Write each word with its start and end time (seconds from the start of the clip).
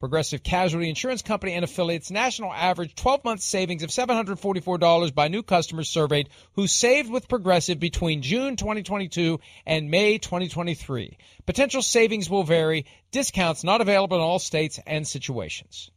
Progressive 0.00 0.44
Casualty 0.44 0.88
Insurance 0.88 1.22
Company 1.22 1.54
and 1.54 1.64
affiliates 1.64 2.10
national 2.10 2.52
average 2.52 2.94
12 2.94 3.24
month 3.24 3.40
savings 3.40 3.82
of 3.82 3.90
$744 3.90 5.14
by 5.14 5.26
new 5.26 5.42
customers 5.42 5.88
surveyed 5.88 6.28
who 6.52 6.68
saved 6.68 7.10
with 7.10 7.28
Progressive 7.28 7.80
between 7.80 8.22
June 8.22 8.54
2022 8.54 9.40
and 9.66 9.90
May 9.90 10.18
2023. 10.18 11.18
Potential 11.46 11.82
savings 11.82 12.30
will 12.30 12.44
vary. 12.44 12.86
Discounts 13.10 13.64
not 13.64 13.80
available 13.80 14.16
in 14.16 14.22
all 14.22 14.38
states 14.38 14.78
and 14.86 15.06
situations. 15.06 15.90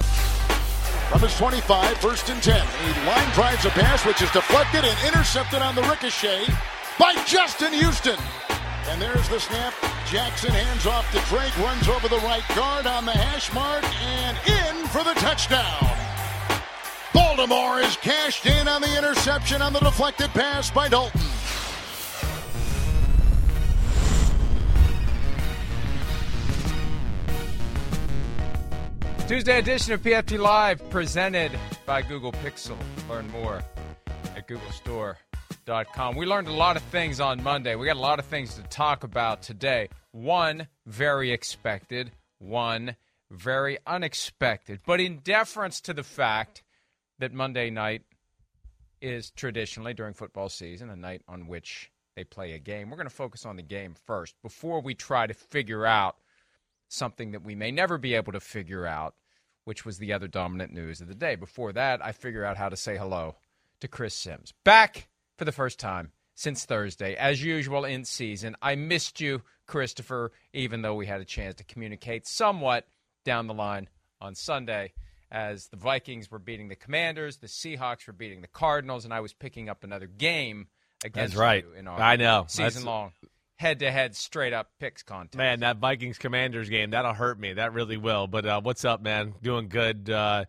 From 0.00 1.20
his 1.20 1.36
25, 1.36 1.98
first 1.98 2.30
and 2.30 2.42
10. 2.42 2.54
He 2.54 3.06
line 3.06 3.30
drives 3.34 3.64
a 3.64 3.70
pass, 3.70 4.04
which 4.06 4.22
is 4.22 4.30
deflected 4.32 4.84
and 4.84 5.06
intercepted 5.06 5.60
on 5.60 5.74
the 5.74 5.82
ricochet 5.82 6.46
by 6.98 7.14
Justin 7.26 7.72
Houston. 7.74 8.18
And 8.88 9.00
there's 9.00 9.28
the 9.28 9.38
snap. 9.38 9.74
Jackson 10.10 10.50
hands 10.50 10.86
off 10.86 11.10
to 11.12 11.18
Drake, 11.28 11.56
runs 11.58 11.88
over 11.88 12.08
the 12.08 12.18
right 12.18 12.44
guard 12.54 12.86
on 12.86 13.04
the 13.04 13.12
hash 13.12 13.52
mark 13.52 13.84
and 14.00 14.36
in 14.46 14.86
for 14.88 15.02
the 15.02 15.14
touchdown. 15.20 15.96
Baltimore 17.12 17.80
is 17.80 17.96
cashed 17.96 18.46
in 18.46 18.68
on 18.68 18.82
the 18.82 18.96
interception 18.96 19.62
on 19.62 19.72
the 19.72 19.80
deflected 19.80 20.30
pass 20.30 20.70
by 20.70 20.88
Dalton. 20.88 21.20
Tuesday 29.26 29.58
edition 29.58 29.92
of 29.92 30.02
PFT 30.02 30.38
Live 30.38 30.88
presented 30.88 31.50
by 31.84 32.00
Google 32.00 32.30
Pixel. 32.30 32.76
Learn 33.08 33.28
more 33.30 33.60
at 34.36 34.46
googlestore.com. 34.46 36.14
We 36.14 36.26
learned 36.26 36.46
a 36.46 36.52
lot 36.52 36.76
of 36.76 36.82
things 36.84 37.18
on 37.18 37.42
Monday. 37.42 37.74
We 37.74 37.86
got 37.86 37.96
a 37.96 38.00
lot 38.00 38.20
of 38.20 38.24
things 38.26 38.54
to 38.54 38.62
talk 38.62 39.02
about 39.02 39.42
today. 39.42 39.88
One, 40.16 40.68
very 40.86 41.30
expected. 41.30 42.10
One, 42.38 42.96
very 43.30 43.76
unexpected. 43.86 44.80
But 44.86 44.98
in 44.98 45.18
deference 45.18 45.78
to 45.82 45.92
the 45.92 46.02
fact 46.02 46.62
that 47.18 47.34
Monday 47.34 47.68
night 47.68 48.00
is 49.02 49.30
traditionally 49.30 49.92
during 49.92 50.14
football 50.14 50.48
season 50.48 50.88
a 50.88 50.96
night 50.96 51.20
on 51.28 51.48
which 51.48 51.92
they 52.14 52.24
play 52.24 52.52
a 52.52 52.58
game, 52.58 52.88
we're 52.88 52.96
going 52.96 53.06
to 53.06 53.14
focus 53.14 53.44
on 53.44 53.56
the 53.56 53.62
game 53.62 53.94
first 54.06 54.34
before 54.42 54.80
we 54.80 54.94
try 54.94 55.26
to 55.26 55.34
figure 55.34 55.84
out 55.84 56.16
something 56.88 57.32
that 57.32 57.44
we 57.44 57.54
may 57.54 57.70
never 57.70 57.98
be 57.98 58.14
able 58.14 58.32
to 58.32 58.40
figure 58.40 58.86
out, 58.86 59.16
which 59.64 59.84
was 59.84 59.98
the 59.98 60.14
other 60.14 60.28
dominant 60.28 60.72
news 60.72 61.02
of 61.02 61.08
the 61.08 61.14
day. 61.14 61.36
Before 61.36 61.74
that, 61.74 62.02
I 62.02 62.12
figure 62.12 62.42
out 62.46 62.56
how 62.56 62.70
to 62.70 62.76
say 62.76 62.96
hello 62.96 63.36
to 63.80 63.88
Chris 63.88 64.14
Sims. 64.14 64.54
Back 64.64 65.08
for 65.36 65.44
the 65.44 65.52
first 65.52 65.78
time 65.78 66.12
since 66.34 66.64
Thursday, 66.64 67.16
as 67.16 67.42
usual 67.42 67.84
in 67.84 68.06
season. 68.06 68.56
I 68.62 68.76
missed 68.76 69.20
you, 69.20 69.42
Christopher, 69.66 70.32
even 70.52 70.82
though 70.82 70.94
we 70.94 71.06
had 71.06 71.20
a 71.20 71.24
chance 71.24 71.56
to 71.56 71.64
communicate 71.64 72.26
somewhat 72.26 72.86
down 73.24 73.46
the 73.46 73.54
line 73.54 73.88
on 74.20 74.34
Sunday 74.34 74.92
as 75.30 75.66
the 75.68 75.76
Vikings 75.76 76.30
were 76.30 76.38
beating 76.38 76.68
the 76.68 76.76
Commanders, 76.76 77.38
the 77.38 77.48
Seahawks 77.48 78.06
were 78.06 78.12
beating 78.12 78.40
the 78.42 78.46
Cardinals, 78.48 79.04
and 79.04 79.12
I 79.12 79.20
was 79.20 79.32
picking 79.32 79.68
up 79.68 79.82
another 79.84 80.06
game 80.06 80.68
against 81.04 81.34
That's 81.34 81.40
right. 81.40 81.64
you 81.64 81.72
in 81.78 81.88
our 81.88 82.00
I 82.00 82.16
know. 82.16 82.44
season 82.48 82.64
That's- 82.64 82.84
long 82.84 83.12
head 83.58 83.78
to 83.78 83.90
head 83.90 84.14
straight 84.14 84.52
up 84.52 84.70
picks 84.78 85.02
contest. 85.02 85.36
Man, 85.38 85.60
that 85.60 85.78
Vikings 85.78 86.18
Commanders 86.18 86.68
game, 86.68 86.90
that'll 86.90 87.14
hurt 87.14 87.40
me. 87.40 87.54
That 87.54 87.72
really 87.72 87.96
will. 87.96 88.26
But 88.26 88.44
uh, 88.44 88.60
what's 88.60 88.84
up, 88.84 89.00
man? 89.00 89.32
Doing 89.42 89.68
good. 89.68 90.10
Uh, 90.10 90.44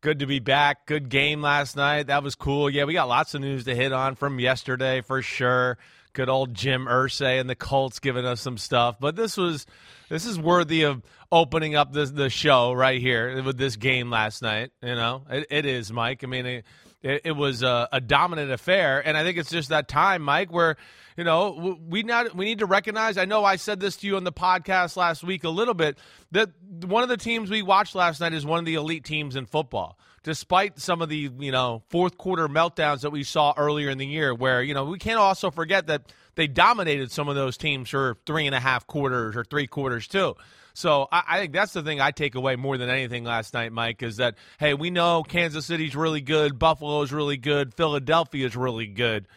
good 0.00 0.20
to 0.20 0.26
be 0.26 0.38
back. 0.38 0.86
Good 0.86 1.10
game 1.10 1.42
last 1.42 1.76
night. 1.76 2.06
That 2.06 2.22
was 2.22 2.34
cool. 2.34 2.70
Yeah, 2.70 2.84
we 2.84 2.94
got 2.94 3.08
lots 3.08 3.34
of 3.34 3.42
news 3.42 3.64
to 3.64 3.74
hit 3.74 3.92
on 3.92 4.14
from 4.14 4.40
yesterday 4.40 5.02
for 5.02 5.20
sure. 5.20 5.76
Good 6.16 6.30
old 6.30 6.54
Jim 6.54 6.86
Irsay 6.86 7.38
and 7.38 7.50
the 7.50 7.54
Colts 7.54 7.98
giving 7.98 8.24
us 8.24 8.40
some 8.40 8.56
stuff. 8.56 8.96
But 8.98 9.16
this 9.16 9.36
was 9.36 9.66
this 10.08 10.24
is 10.24 10.40
worthy 10.40 10.84
of 10.84 11.02
opening 11.30 11.74
up 11.74 11.92
this 11.92 12.10
the 12.10 12.30
show 12.30 12.72
right 12.72 12.98
here 12.98 13.42
with 13.42 13.58
this 13.58 13.76
game 13.76 14.08
last 14.08 14.40
night. 14.40 14.70
You 14.82 14.94
know, 14.94 15.24
it, 15.28 15.46
it 15.50 15.66
is, 15.66 15.92
Mike. 15.92 16.24
I 16.24 16.26
mean, 16.26 16.46
it, 16.46 16.64
it, 17.02 17.20
it 17.26 17.32
was 17.32 17.62
a, 17.62 17.90
a 17.92 18.00
dominant 18.00 18.50
affair, 18.50 19.06
and 19.06 19.14
I 19.14 19.24
think 19.24 19.36
it's 19.36 19.50
just 19.50 19.68
that 19.68 19.88
time, 19.88 20.22
Mike, 20.22 20.50
where 20.50 20.78
you 21.18 21.24
know 21.24 21.78
we 21.86 22.02
not 22.02 22.34
we 22.34 22.46
need 22.46 22.60
to 22.60 22.66
recognize. 22.66 23.18
I 23.18 23.26
know 23.26 23.44
I 23.44 23.56
said 23.56 23.78
this 23.78 23.98
to 23.98 24.06
you 24.06 24.16
on 24.16 24.24
the 24.24 24.32
podcast 24.32 24.96
last 24.96 25.22
week 25.22 25.44
a 25.44 25.50
little 25.50 25.74
bit 25.74 25.98
that 26.30 26.48
one 26.82 27.02
of 27.02 27.10
the 27.10 27.18
teams 27.18 27.50
we 27.50 27.60
watched 27.60 27.94
last 27.94 28.22
night 28.22 28.32
is 28.32 28.46
one 28.46 28.58
of 28.58 28.64
the 28.64 28.76
elite 28.76 29.04
teams 29.04 29.36
in 29.36 29.44
football. 29.44 29.98
Despite 30.26 30.80
some 30.80 31.02
of 31.02 31.08
the 31.08 31.30
you 31.38 31.52
know 31.52 31.84
fourth 31.88 32.18
quarter 32.18 32.48
meltdowns 32.48 33.02
that 33.02 33.10
we 33.10 33.22
saw 33.22 33.54
earlier 33.56 33.90
in 33.90 33.96
the 33.96 34.06
year, 34.06 34.34
where 34.34 34.60
you 34.60 34.74
know 34.74 34.84
we 34.84 34.98
can't 34.98 35.20
also 35.20 35.52
forget 35.52 35.86
that 35.86 36.12
they 36.34 36.48
dominated 36.48 37.12
some 37.12 37.28
of 37.28 37.36
those 37.36 37.56
teams 37.56 37.90
for 37.90 38.16
three 38.26 38.44
and 38.44 38.52
a 38.52 38.58
half 38.58 38.88
quarters 38.88 39.36
or 39.36 39.44
three 39.44 39.68
quarters 39.68 40.08
too. 40.08 40.34
So 40.74 41.06
I, 41.12 41.22
I 41.28 41.38
think 41.38 41.52
that's 41.52 41.74
the 41.74 41.82
thing 41.84 42.00
I 42.00 42.10
take 42.10 42.34
away 42.34 42.56
more 42.56 42.76
than 42.76 42.90
anything 42.90 43.22
last 43.22 43.54
night, 43.54 43.70
Mike, 43.70 44.02
is 44.02 44.16
that 44.16 44.34
hey, 44.58 44.74
we 44.74 44.90
know 44.90 45.22
Kansas 45.22 45.64
City's 45.64 45.94
really 45.94 46.22
good, 46.22 46.58
Buffalo's 46.58 47.12
really 47.12 47.36
good, 47.36 47.72
Philadelphia's 47.72 48.56
really 48.56 48.88
good. 48.88 49.28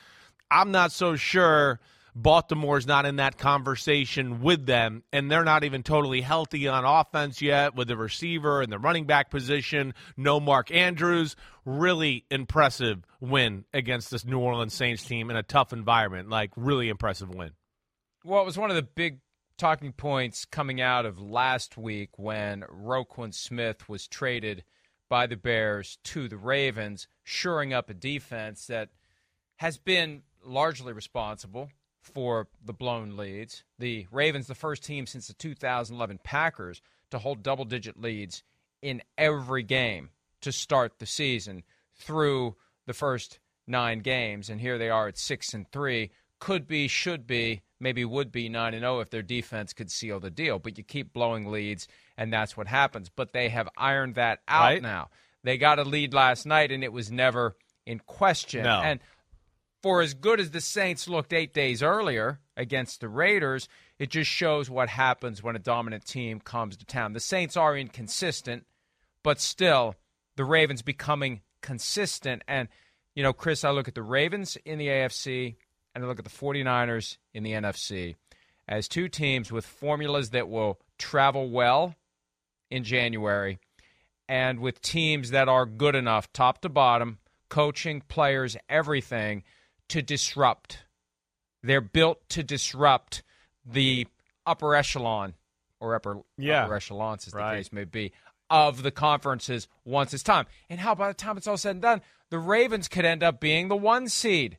I'm 0.50 0.72
not 0.72 0.92
so 0.92 1.16
sure 1.16 1.80
Baltimore's 2.16 2.88
not 2.88 3.06
in 3.06 3.18
that 3.18 3.38
conversation 3.38 4.42
with 4.42 4.66
them, 4.66 5.04
and 5.14 5.30
they're 5.30 5.44
not 5.44 5.64
even 5.64 5.84
totally 5.84 6.22
healthy 6.22 6.68
on 6.68 6.86
offense 6.86 7.42
yet 7.42 7.76
with 7.76 7.88
the 7.88 7.98
receiver 7.98 8.62
and 8.62 8.72
the 8.72 8.80
running 8.80 9.06
back 9.06 9.30
position. 9.30 9.94
No 10.18 10.40
Mark 10.40 10.72
Andrews. 10.72 11.36
Really 11.66 12.26
impressive 12.32 13.06
win 13.20 13.66
against 13.74 14.10
this 14.10 14.26
New 14.26 14.40
Orleans 14.40 14.74
Saints 14.74 15.04
team 15.04 15.30
in 15.30 15.36
a 15.36 15.44
tough 15.44 15.72
environment. 15.72 16.30
Like, 16.30 16.52
really 16.56 16.90
impressive 16.90 17.30
win. 17.30 17.52
Well, 18.24 18.42
it 18.42 18.46
was 18.46 18.58
one 18.58 18.70
of 18.70 18.76
the 18.76 18.82
big 18.84 19.20
talking 19.58 19.92
points 19.92 20.46
coming 20.46 20.82
out 20.82 21.06
of 21.06 21.20
last 21.20 21.78
week 21.78 22.18
when 22.18 22.62
Roquan 22.62 23.34
Smith 23.34 23.88
was 23.88 24.08
traded 24.08 24.64
by 25.10 25.28
the 25.28 25.36
Bears 25.36 25.98
to 26.06 26.28
the 26.28 26.38
Ravens, 26.38 27.08
shoring 27.24 27.74
up 27.74 27.90
a 27.90 27.94
defense 27.94 28.68
that 28.68 28.90
has 29.58 29.78
been 29.78 30.22
largely 30.44 30.94
responsible 30.94 31.70
for 32.02 32.48
the 32.64 32.74
blown 32.74 33.18
leads. 33.18 33.64
The 33.78 34.08
Ravens, 34.12 34.48
the 34.48 34.56
first 34.56 34.84
team 34.84 35.06
since 35.06 35.28
the 35.28 35.34
2011 35.34 36.20
Packers 36.24 36.82
to 37.12 37.20
hold 37.20 37.44
double 37.44 37.66
digit 37.66 38.00
leads 38.00 38.44
in 38.82 39.02
every 39.18 39.64
game 39.64 40.10
to 40.42 40.52
start 40.52 41.00
the 41.00 41.06
season 41.06 41.64
through 41.96 42.56
the 42.86 42.94
first 42.94 43.40
nine 43.68 44.00
games. 44.00 44.50
And 44.50 44.62
here 44.62 44.78
they 44.78 44.90
are 44.90 45.08
at 45.08 45.18
six 45.18 45.54
and 45.54 45.70
three. 45.72 46.12
Could 46.40 46.68
be, 46.68 46.88
should 46.88 47.28
be, 47.28 47.62
maybe 47.82 48.06
would 48.06 48.32
be 48.32 48.48
9 48.48 48.74
and 48.74 48.82
0 48.84 49.02
if 49.02 49.10
their 49.10 49.22
defense 49.22 49.74
could 49.74 49.92
seal 49.92 50.22
the 50.22 50.30
deal. 50.30 50.58
But 50.58 50.78
you 50.78 50.86
keep 50.86 51.12
blowing 51.12 51.52
leads, 51.52 51.86
and 52.18 52.32
that's 52.32 52.56
what 52.56 52.68
happens. 52.68 53.10
But 53.10 53.34
they 53.34 53.50
have 53.50 53.68
ironed 53.76 54.16
that 54.16 54.40
out 54.48 54.62
Right. 54.64 54.82
now. 54.82 55.10
They 55.44 55.58
got 55.58 55.80
a 55.80 55.84
lead 55.84 56.14
last 56.14 56.46
night, 56.46 56.72
and 56.72 56.82
it 56.82 56.94
was 56.94 57.12
never 57.12 57.58
in 57.86 58.00
question. 58.00 58.64
No. 58.64 58.82
And 58.82 59.02
for 59.82 60.02
as 60.02 60.14
good 60.14 60.40
as 60.40 60.52
the 60.52 60.62
Saints 60.62 61.08
looked 61.08 61.34
eight 61.34 61.54
days 61.54 61.82
earlier 61.82 62.40
against 62.58 63.02
the 63.02 63.10
Raiders, 63.10 63.68
it 63.98 64.10
just 64.10 64.30
shows 64.30 64.70
what 64.70 64.90
happens 64.90 65.42
when 65.42 65.56
a 65.56 65.60
dominant 65.60 66.06
team 66.06 66.40
comes 66.40 66.78
to 66.78 66.86
town. 66.86 67.14
The 67.14 67.20
Saints 67.20 67.56
are 67.56 67.78
inconsistent, 67.78 68.66
but 69.24 69.40
still, 69.40 69.96
the 70.36 70.46
Ravens 70.46 70.82
becoming 70.82 71.42
consistent. 71.62 72.44
And, 72.48 72.68
you 73.16 73.24
know, 73.24 73.34
Chris, 73.34 73.64
I 73.64 73.72
look 73.72 73.88
at 73.88 73.96
the 73.96 74.04
Ravens 74.04 74.58
in 74.66 74.78
the 74.78 74.88
AFC 74.88 75.56
and 75.94 76.04
I 76.04 76.08
look 76.08 76.20
at 76.20 76.26
the 76.26 76.32
49ers 76.32 77.18
in 77.34 77.44
the 77.44 77.54
NFC 77.54 78.16
as 78.68 78.88
two 78.88 79.10
teams 79.10 79.52
with 79.52 79.66
formulas 79.66 80.30
that 80.30 80.48
will 80.48 80.80
travel 80.98 81.50
well 81.50 81.96
in 82.70 82.84
January 82.84 83.60
and 84.28 84.60
with 84.60 84.82
teams 84.82 85.32
that 85.32 85.50
are 85.50 85.66
good 85.66 85.96
enough, 85.96 86.32
top 86.32 86.62
to 86.62 86.70
bottom, 86.70 87.18
coaching, 87.50 88.02
players, 88.08 88.56
everything, 88.70 89.44
to 89.90 90.02
disrupt. 90.02 90.80
They're 91.62 91.82
built 91.82 92.28
to 92.30 92.44
disrupt 92.44 93.24
the 93.66 94.08
upper 94.46 94.76
echelon 94.76 95.34
or 95.80 95.96
upper, 95.96 96.20
yeah. 96.38 96.64
upper 96.64 96.76
echelons, 96.76 97.28
as 97.28 97.34
right. 97.34 97.52
the 97.52 97.58
case 97.58 97.74
may 97.74 97.84
be, 97.86 98.12
of 98.50 98.82
the 98.82 98.92
conferences 98.92 99.68
once 99.86 100.14
it's 100.14 100.24
time. 100.24 100.46
And 100.70 100.80
how 100.80 100.96
by 100.96 101.10
the 101.10 101.14
time 101.14 101.38
it's 101.38 101.48
all 101.48 101.58
said 101.58 101.72
and 101.72 101.82
done, 101.82 102.02
the 102.30 102.40
Ravens 102.40 102.88
could 102.88 103.06
end 103.06 103.24
up 103.24 103.40
being 103.40 103.68
the 103.68 103.76
one 103.76 104.08
seed. 104.08 104.58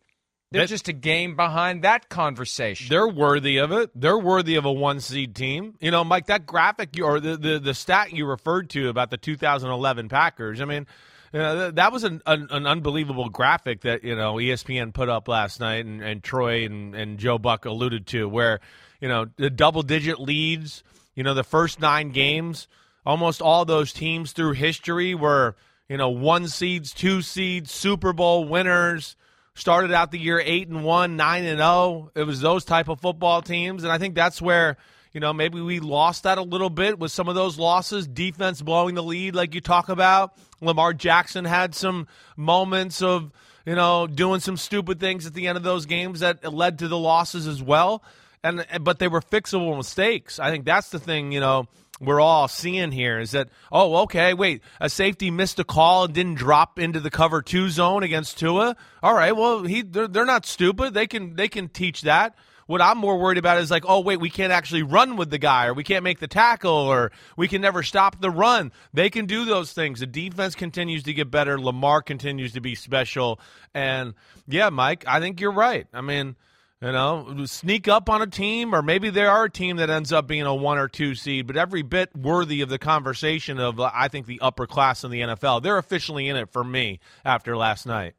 They're 0.52 0.62
That- 0.62 0.68
just 0.68 0.88
a 0.88 0.92
game 0.92 1.36
behind 1.36 1.82
that 1.82 2.08
conversation. 2.08 2.88
They're 2.88 3.08
worthy 3.08 3.58
of 3.58 3.70
it. 3.70 3.90
They're 3.94 4.18
worthy 4.18 4.56
of 4.56 4.64
a 4.64 4.72
one 4.72 5.00
seed 5.00 5.36
team. 5.36 5.74
You 5.80 5.92
know, 5.92 6.02
Mike, 6.02 6.26
that 6.26 6.44
graphic 6.44 6.96
you, 6.96 7.04
or 7.04 7.20
the, 7.20 7.36
the, 7.36 7.58
the 7.60 7.74
stat 7.74 8.12
you 8.12 8.26
referred 8.26 8.68
to 8.70 8.88
about 8.88 9.10
the 9.10 9.16
2011 9.16 10.08
Packers, 10.08 10.60
I 10.60 10.64
mean, 10.64 10.86
you 11.32 11.38
know, 11.38 11.54
th- 11.56 11.74
that 11.76 11.92
was 11.92 12.04
an, 12.04 12.22
an, 12.26 12.48
an 12.50 12.66
unbelievable 12.66 13.28
graphic 13.28 13.82
that, 13.82 14.02
you 14.04 14.16
know, 14.16 14.34
ESPN 14.34 14.92
put 14.92 15.08
up 15.08 15.28
last 15.28 15.60
night 15.60 15.86
and, 15.86 16.02
and 16.02 16.22
Troy 16.22 16.64
and, 16.64 16.94
and 16.94 17.18
Joe 17.18 17.38
Buck 17.38 17.64
alluded 17.64 18.06
to, 18.08 18.28
where, 18.28 18.60
you 19.00 19.08
know, 19.08 19.26
the 19.36 19.50
double 19.50 19.82
digit 19.82 20.20
leads, 20.20 20.82
you 21.14 21.22
know, 21.22 21.34
the 21.34 21.44
first 21.44 21.80
nine 21.80 22.10
games, 22.10 22.68
almost 23.06 23.40
all 23.40 23.64
those 23.64 23.92
teams 23.92 24.32
through 24.32 24.52
history 24.52 25.14
were, 25.14 25.56
you 25.88 25.96
know, 25.96 26.08
one 26.08 26.48
seeds, 26.48 26.92
two 26.92 27.22
seeds, 27.22 27.70
Super 27.70 28.12
Bowl 28.12 28.44
winners 28.44 29.16
started 29.54 29.92
out 29.92 30.10
the 30.10 30.18
year 30.18 30.40
eight 30.44 30.68
and 30.68 30.84
one, 30.84 31.16
nine 31.16 31.44
and 31.44 31.58
zero. 31.58 32.10
It 32.14 32.24
was 32.24 32.40
those 32.40 32.64
type 32.64 32.88
of 32.88 33.00
football 33.00 33.42
teams, 33.42 33.84
and 33.84 33.92
I 33.92 33.98
think 33.98 34.14
that's 34.14 34.40
where 34.40 34.76
you 35.12 35.20
know 35.20 35.32
maybe 35.32 35.60
we 35.60 35.80
lost 35.80 36.24
that 36.24 36.38
a 36.38 36.42
little 36.42 36.70
bit 36.70 36.98
with 36.98 37.12
some 37.12 37.28
of 37.28 37.34
those 37.34 37.58
losses. 37.58 38.06
Defense 38.06 38.62
blowing 38.62 38.94
the 38.94 39.02
lead, 39.02 39.34
like 39.34 39.54
you 39.54 39.60
talk 39.60 39.88
about. 39.88 40.36
Lamar 40.60 40.92
Jackson 40.92 41.44
had 41.44 41.74
some 41.74 42.06
moments 42.36 43.02
of 43.02 43.30
you 43.66 43.74
know 43.74 44.06
doing 44.06 44.40
some 44.40 44.56
stupid 44.56 45.00
things 45.00 45.26
at 45.26 45.34
the 45.34 45.48
end 45.48 45.56
of 45.56 45.64
those 45.64 45.86
games 45.86 46.20
that 46.20 46.52
led 46.52 46.78
to 46.80 46.88
the 46.88 46.98
losses 46.98 47.46
as 47.46 47.62
well. 47.62 48.02
And 48.42 48.66
but 48.80 48.98
they 48.98 49.08
were 49.08 49.20
fixable 49.20 49.76
mistakes. 49.76 50.38
I 50.38 50.50
think 50.50 50.64
that's 50.64 50.90
the 50.90 50.98
thing. 50.98 51.32
You 51.32 51.40
know 51.40 51.68
we're 52.00 52.20
all 52.20 52.48
seeing 52.48 52.90
here 52.90 53.20
is 53.20 53.32
that 53.32 53.48
oh 53.70 53.98
okay 53.98 54.32
wait 54.32 54.62
a 54.80 54.88
safety 54.88 55.30
missed 55.30 55.58
a 55.58 55.64
call 55.64 56.04
and 56.04 56.14
didn't 56.14 56.36
drop 56.36 56.78
into 56.78 56.98
the 56.98 57.10
cover 57.10 57.42
two 57.42 57.68
zone 57.68 58.02
against 58.02 58.38
Tua 58.38 58.74
all 59.02 59.14
right 59.14 59.36
well 59.36 59.64
he 59.64 59.82
they're, 59.82 60.08
they're 60.08 60.24
not 60.24 60.46
stupid 60.46 60.94
they 60.94 61.06
can 61.06 61.36
they 61.36 61.48
can 61.48 61.68
teach 61.68 62.02
that 62.02 62.34
what 62.70 62.80
I'm 62.80 62.98
more 62.98 63.18
worried 63.18 63.36
about 63.36 63.58
is 63.58 63.68
like 63.68 63.84
oh 63.88 63.98
wait 63.98 64.20
we 64.20 64.30
can't 64.30 64.52
actually 64.52 64.84
run 64.84 65.16
with 65.16 65.28
the 65.28 65.38
guy 65.38 65.66
or 65.66 65.74
we 65.74 65.82
can't 65.82 66.04
make 66.04 66.20
the 66.20 66.28
tackle 66.28 66.70
or 66.70 67.10
we 67.36 67.48
can 67.48 67.60
never 67.60 67.82
stop 67.82 68.20
the 68.20 68.30
run. 68.30 68.70
They 68.94 69.10
can 69.10 69.26
do 69.26 69.44
those 69.44 69.72
things. 69.72 69.98
The 69.98 70.06
defense 70.06 70.54
continues 70.54 71.02
to 71.02 71.12
get 71.12 71.32
better. 71.32 71.60
Lamar 71.60 72.00
continues 72.00 72.52
to 72.52 72.60
be 72.60 72.76
special. 72.76 73.40
And 73.74 74.14
yeah 74.46 74.70
Mike 74.70 75.04
I 75.08 75.18
think 75.18 75.40
you're 75.40 75.50
right. 75.50 75.88
I 75.92 76.00
mean 76.00 76.36
you 76.80 76.92
know, 76.92 77.44
sneak 77.44 77.88
up 77.88 78.08
on 78.08 78.22
a 78.22 78.26
team, 78.26 78.74
or 78.74 78.80
maybe 78.80 79.10
they 79.10 79.26
are 79.26 79.44
a 79.44 79.50
team 79.50 79.76
that 79.76 79.90
ends 79.90 80.14
up 80.14 80.26
being 80.26 80.44
a 80.44 80.54
one 80.54 80.78
or 80.78 80.88
two 80.88 81.14
seed, 81.14 81.46
but 81.46 81.58
every 81.58 81.82
bit 81.82 82.16
worthy 82.16 82.62
of 82.62 82.70
the 82.70 82.78
conversation 82.78 83.60
of, 83.60 83.78
uh, 83.78 83.90
I 83.92 84.08
think, 84.08 84.24
the 84.24 84.40
upper 84.40 84.66
class 84.66 85.04
in 85.04 85.10
the 85.10 85.20
NFL. 85.20 85.62
They're 85.62 85.76
officially 85.76 86.26
in 86.26 86.36
it 86.36 86.50
for 86.50 86.64
me 86.64 87.00
after 87.22 87.54
last 87.54 87.84
night. 87.84 88.14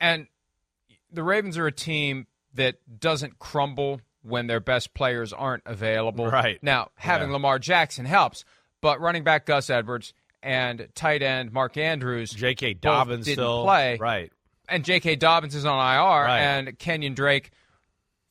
And 0.00 0.26
the 1.12 1.22
Ravens 1.22 1.56
are 1.56 1.68
a 1.68 1.72
team 1.72 2.26
that 2.54 2.76
doesn't 3.00 3.38
crumble 3.38 4.00
when 4.22 4.46
their 4.46 4.60
best 4.60 4.94
players 4.94 5.32
aren't 5.32 5.62
available. 5.66 6.26
Right. 6.26 6.62
Now, 6.62 6.90
having 6.96 7.28
Yeah. 7.28 7.34
Lamar 7.34 7.58
Jackson 7.58 8.06
helps, 8.06 8.44
but 8.80 9.00
running 9.00 9.22
back 9.24 9.44
Gus 9.46 9.68
Edwards 9.70 10.14
and 10.42 10.88
tight 10.94 11.22
end 11.22 11.52
Mark 11.52 11.76
Andrews, 11.76 12.30
J.K. 12.30 12.74
Dobbins 12.74 13.26
didn't 13.26 13.36
still 13.36 13.64
play. 13.64 13.98
right. 14.00 14.32
and 14.68 14.84
J.K. 14.84 15.16
Dobbins 15.16 15.54
is 15.54 15.64
on 15.66 15.78
IR, 15.78 16.24
Right. 16.26 16.38
and 16.40 16.78
Kenyon 16.78 17.14
Drake 17.14 17.50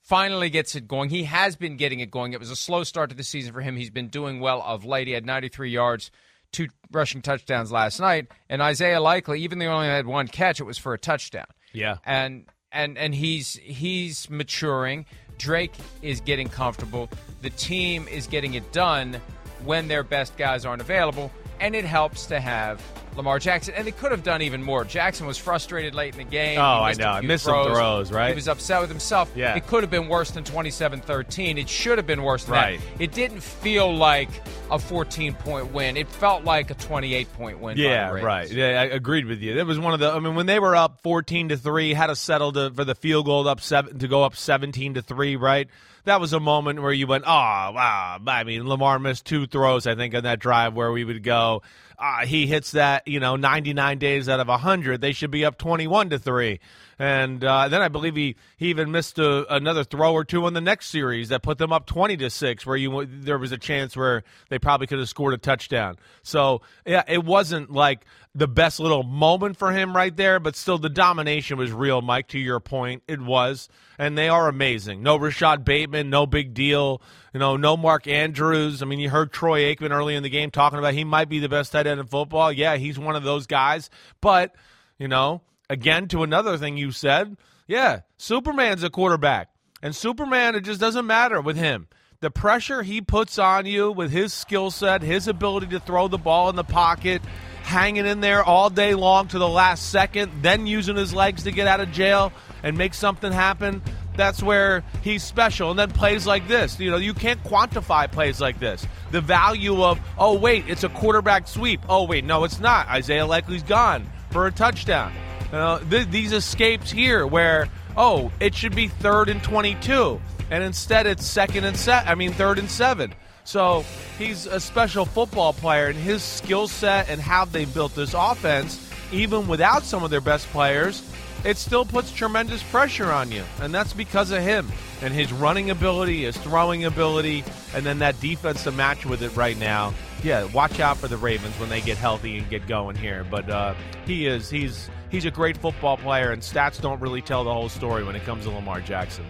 finally 0.01 0.49
gets 0.49 0.75
it 0.75 0.87
going. 0.87 1.09
He 1.09 1.23
has 1.23 1.55
been 1.55 1.77
getting 1.77 1.99
it 1.99 2.11
going. 2.11 2.33
It 2.33 2.39
was 2.39 2.49
a 2.49 2.55
slow 2.55 2.83
start 2.83 3.09
to 3.11 3.15
the 3.15 3.23
season 3.23 3.53
for 3.53 3.61
him. 3.61 3.75
He's 3.75 3.89
been 3.89 4.09
doing 4.09 4.39
well 4.39 4.61
of 4.61 4.85
late. 4.85 5.07
He 5.07 5.13
had 5.13 5.25
93 5.25 5.69
yards, 5.69 6.11
two 6.51 6.67
rushing 6.91 7.21
touchdowns 7.21 7.71
last 7.71 7.99
night, 7.99 8.27
and 8.49 8.61
Isaiah 8.61 8.99
Likely, 9.01 9.41
even 9.41 9.59
though 9.59 9.65
he 9.65 9.71
only 9.71 9.87
had 9.87 10.05
one 10.05 10.27
catch, 10.27 10.59
it 10.59 10.63
was 10.65 10.77
for 10.77 10.93
a 10.93 10.99
touchdown. 10.99 11.45
Yeah. 11.71 11.97
and 12.05 12.45
and 12.73 12.97
and 12.97 13.15
he's 13.15 13.55
he's 13.63 14.29
maturing. 14.29 15.05
Drake 15.37 15.73
is 16.01 16.21
getting 16.21 16.47
comfortable. 16.49 17.09
The 17.41 17.49
team 17.51 18.07
is 18.07 18.27
getting 18.27 18.53
it 18.53 18.71
done 18.71 19.19
when 19.63 19.87
their 19.87 20.03
best 20.03 20.37
guys 20.37 20.65
aren't 20.65 20.81
available, 20.81 21.31
and 21.63 21.75
it 21.75 21.85
helps 21.85 22.27
to 22.27 22.39
have 22.39 22.81
Lamar 23.15 23.39
Jackson. 23.39 23.73
And 23.75 23.87
they 23.87 23.91
could 23.91 24.11
have 24.11 24.23
done 24.23 24.41
even 24.41 24.61
more. 24.63 24.83
Jackson 24.85 25.25
was 25.27 25.37
frustrated 25.37 25.95
late 25.95 26.13
in 26.13 26.17
the 26.17 26.23
game. 26.29 26.59
Oh, 26.59 26.61
I 26.63 26.93
know. 26.93 27.07
I 27.07 27.21
missed 27.21 27.45
some 27.45 27.65
throws, 27.73 28.11
right? 28.11 28.29
He 28.29 28.35
was 28.35 28.47
upset 28.47 28.81
with 28.81 28.89
himself. 28.89 29.31
Yeah. 29.35 29.55
It 29.55 29.65
could 29.67 29.81
have 29.83 29.89
been 29.91 30.07
worse 30.09 30.31
than 30.31 30.43
27-13. 30.43 31.57
It 31.57 31.69
should 31.69 31.97
have 31.97 32.07
been 32.07 32.23
worse 32.23 32.43
than 32.45 32.53
Right. 32.53 32.79
that. 32.97 33.01
It 33.03 33.11
didn't 33.13 33.41
feel 33.41 33.95
like 33.95 34.29
a 34.71 34.77
14-point 34.77 35.71
win. 35.73 35.95
It 35.97 36.07
felt 36.09 36.43
like 36.43 36.69
a 36.71 36.75
28-point 36.75 37.59
win. 37.59 37.77
by 37.77 37.81
Yeah, 37.83 38.09
right. 38.11 38.49
Yeah, 38.51 38.81
I 38.81 38.83
agreed 38.85 39.25
with 39.25 39.39
you. 39.41 39.57
It 39.57 39.65
was 39.65 39.79
one 39.79 39.93
of 39.93 39.99
the. 39.99 40.11
I 40.11 40.19
mean, 40.19 40.35
when 40.35 40.45
they 40.47 40.59
were 40.59 40.75
up 40.75 40.99
fourteen 41.01 41.49
to 41.49 41.57
three, 41.57 41.93
had 41.93 42.07
to 42.07 42.15
settle 42.15 42.51
to, 42.53 42.71
for 42.71 42.83
the 42.83 42.95
field 42.95 43.25
goal 43.25 43.47
up 43.47 43.61
seven 43.61 43.99
to 43.99 44.07
go 44.07 44.23
up 44.23 44.35
seventeen 44.35 44.95
to 44.95 45.01
three. 45.01 45.35
Right. 45.35 45.67
That 46.05 46.19
was 46.19 46.33
a 46.33 46.39
moment 46.39 46.81
where 46.81 46.91
you 46.91 47.07
went, 47.07 47.23
oh 47.25 47.29
wow. 47.29 48.19
I 48.25 48.43
mean, 48.43 48.67
Lamar 48.67 48.99
missed 48.99 49.25
two 49.25 49.47
throws. 49.47 49.87
I 49.87 49.95
think 49.95 50.13
on 50.15 50.23
that 50.23 50.39
drive 50.39 50.73
where 50.73 50.91
we 50.91 51.03
would 51.03 51.23
go. 51.23 51.61
Uh, 51.97 52.25
he 52.25 52.47
hits 52.47 52.71
that, 52.71 53.07
you 53.07 53.19
know, 53.19 53.37
99 53.37 53.99
days 53.99 54.27
out 54.27 54.39
of 54.39 54.47
100. 54.47 54.99
They 54.99 55.13
should 55.13 55.31
be 55.31 55.45
up 55.45 55.57
21 55.57 56.09
to 56.09 56.19
3. 56.19 56.59
And 56.99 57.43
uh, 57.43 57.67
then 57.69 57.81
I 57.81 57.87
believe 57.87 58.15
he, 58.15 58.35
he 58.57 58.69
even 58.69 58.91
missed 58.91 59.19
a, 59.19 59.51
another 59.53 59.83
throw 59.83 60.13
or 60.13 60.23
two 60.23 60.45
in 60.47 60.53
the 60.53 60.61
next 60.61 60.87
series 60.87 61.29
that 61.29 61.41
put 61.43 61.57
them 61.57 61.73
up 61.73 61.85
20 61.85 62.17
to 62.17 62.29
6 62.29 62.65
where 62.65 62.77
you 62.77 63.05
there 63.05 63.37
was 63.37 63.51
a 63.51 63.57
chance 63.57 63.97
where 63.97 64.23
they 64.49 64.59
probably 64.59 64.87
could 64.87 64.99
have 64.99 65.09
scored 65.09 65.33
a 65.33 65.37
touchdown. 65.37 65.97
So, 66.21 66.61
yeah, 66.85 67.03
it 67.07 67.23
wasn't 67.23 67.71
like 67.71 68.05
the 68.35 68.47
best 68.47 68.79
little 68.79 69.03
moment 69.03 69.57
for 69.57 69.71
him 69.71 69.95
right 69.95 70.15
there, 70.15 70.39
but 70.39 70.55
still 70.55 70.77
the 70.77 70.89
domination 70.89 71.57
was 71.57 71.71
real, 71.71 72.01
Mike, 72.01 72.29
to 72.29 72.39
your 72.39 72.59
point. 72.59 73.03
It 73.07 73.21
was. 73.21 73.69
And 73.99 74.17
they 74.17 74.27
are 74.27 74.47
amazing. 74.47 75.03
No 75.03 75.17
Rashod 75.17 75.63
Bateman, 75.63 76.09
no 76.09 76.25
big 76.25 76.53
deal. 76.53 77.01
You 77.33 77.39
know, 77.39 77.57
no 77.57 77.77
Mark 77.77 78.07
Andrews. 78.07 78.81
I 78.81 78.85
mean, 78.85 78.99
you 78.99 79.09
heard 79.09 79.31
Troy 79.31 79.61
Aikman 79.61 79.91
early 79.91 80.15
in 80.15 80.23
the 80.23 80.29
game 80.29 80.49
talking 80.49 80.79
about 80.79 80.93
he 80.93 81.03
might 81.03 81.29
be 81.29 81.39
the 81.39 81.49
best 81.49 81.71
tight 81.71 81.85
end 81.85 81.99
in 81.99 82.07
football. 82.07 82.51
Yeah, 82.51 82.77
he's 82.77 82.97
one 82.97 83.15
of 83.15 83.23
those 83.23 83.45
guys. 83.45 83.91
But, 84.19 84.55
you 84.97 85.07
know, 85.07 85.41
again, 85.73 86.07
to 86.09 86.23
another 86.23 86.57
thing 86.57 86.77
you 86.77 86.91
said, 86.91 87.35
yeah, 87.67 88.01
Superman's 88.17 88.83
a 88.83 88.89
quarterback. 88.89 89.49
And 89.81 89.95
Superman, 89.95 90.55
it 90.55 90.61
just 90.61 90.79
doesn't 90.79 91.07
matter 91.07 91.41
with 91.41 91.57
him. 91.57 91.87
The 92.21 92.31
pressure 92.31 92.83
he 92.83 93.01
puts 93.01 93.37
on 93.37 93.65
you 93.65 93.91
with 93.91 94.11
his 94.11 94.31
skill 94.31 94.71
set, 94.71 95.01
his 95.01 95.27
ability 95.27 95.67
to 95.67 95.79
throw 95.79 96.07
the 96.07 96.17
ball 96.17 96.49
in 96.49 96.55
the 96.55 96.63
pocket, 96.63 97.21
hanging 97.63 98.05
in 98.05 98.21
there 98.21 98.43
all 98.43 98.69
day 98.69 98.93
long 98.93 99.27
to 99.29 99.39
the 99.39 99.49
last 99.49 99.89
second, 99.89 100.31
then 100.41 100.67
using 100.67 100.95
his 100.95 101.13
legs 101.13 101.43
to 101.43 101.51
get 101.51 101.67
out 101.67 101.81
of 101.81 101.91
jail 101.91 102.31
and 102.61 102.77
make 102.77 102.93
something 102.93 103.31
happen. 103.31 103.81
That's 104.15 104.43
where 104.43 104.83
he's 105.01 105.23
special. 105.23 105.71
And 105.71 105.79
then 105.79 105.91
plays 105.91 106.25
like 106.25 106.47
this. 106.47 106.79
You 106.79 106.91
know, 106.91 106.97
you 106.97 107.13
can't 107.13 107.43
quantify 107.43 108.09
plays 108.09 108.39
like 108.39 108.59
this. 108.59 108.85
The 109.11 109.21
value 109.21 109.83
of, 109.83 109.99
oh, 110.17 110.37
wait, 110.37 110.65
it's 110.69 110.83
a 110.83 110.89
quarterback 110.89 111.47
sweep. 111.47 111.81
Oh, 111.89 112.05
wait, 112.05 112.23
no, 112.23 112.43
it's 112.43 112.59
not. 112.59 112.87
Isaiah 112.87 113.25
Likely's 113.25 113.63
gone 113.63 114.09
for 114.29 114.47
a 114.47 114.51
touchdown. 114.51 115.11
Know, 115.53 115.79
th- 115.87 116.09
these 116.09 116.33
escapes 116.33 116.89
here 116.89 117.27
where, 117.27 117.69
oh, 117.95 118.31
it 118.39 118.55
should 118.55 118.75
be 118.75 118.87
third 118.87 119.29
and 119.29 119.41
22. 119.43 120.19
And 120.49 120.63
instead 120.63 121.05
it's 121.05 121.25
second 121.25 121.63
and 121.63 121.77
set. 121.77 122.07
I 122.07 122.15
mean, 122.15 122.33
third 122.33 122.57
and 122.57 122.69
seven. 122.69 123.13
So 123.43 123.85
he's 124.17 124.47
a 124.47 124.59
special 124.59 125.05
football 125.05 125.53
player, 125.53 125.87
and 125.87 125.97
his 125.97 126.23
skill 126.23 126.67
set 126.67 127.09
and 127.09 127.21
how 127.21 127.45
they 127.45 127.65
built 127.65 127.93
this 127.93 128.15
offense, 128.17 128.91
even 129.11 129.47
without 129.47 129.83
some 129.83 130.03
of 130.03 130.09
their 130.09 130.21
best 130.21 130.47
players, 130.47 131.03
it 131.43 131.57
still 131.57 131.85
puts 131.85 132.11
tremendous 132.11 132.63
pressure 132.63 133.11
on 133.11 133.31
you. 133.31 133.43
And 133.61 133.73
that's 133.73 133.93
because 133.93 134.31
of 134.31 134.41
him 134.41 134.71
and 135.01 135.13
his 135.13 135.31
running 135.31 135.69
ability, 135.69 136.23
his 136.23 136.37
throwing 136.37 136.85
ability, 136.85 137.43
and 137.75 137.85
then 137.85 137.99
that 137.99 138.19
defense 138.21 138.63
to 138.63 138.71
match 138.71 139.05
with 139.05 139.21
it 139.21 139.35
right 139.35 139.57
now. 139.59 139.93
yeah, 140.23 140.45
watch 140.45 140.79
out 140.79 140.97
for 140.97 141.07
the 141.07 141.17
Ravens 141.17 141.59
when 141.59 141.69
they 141.69 141.81
get 141.81 141.97
healthy 141.97 142.37
and 142.37 142.49
get 142.49 142.65
going 142.65 142.95
here. 142.95 143.25
But 143.29 143.49
uh, 143.49 143.75
he 144.05 144.25
is 144.25 144.49
he's 144.49 144.89
he's 145.13 145.25
a 145.25 145.31
great 145.31 145.55
football 145.55 145.95
player, 145.95 146.31
and 146.31 146.41
stats 146.41 146.81
don't 146.81 146.99
really 146.99 147.21
tell 147.21 147.43
the 147.43 147.53
whole 147.53 147.69
story 147.69 148.03
when 148.03 148.15
it 148.15 148.25
comes 148.25 148.45
to 148.45 148.49
Lamar 148.49 148.81
Jackson. 148.81 149.23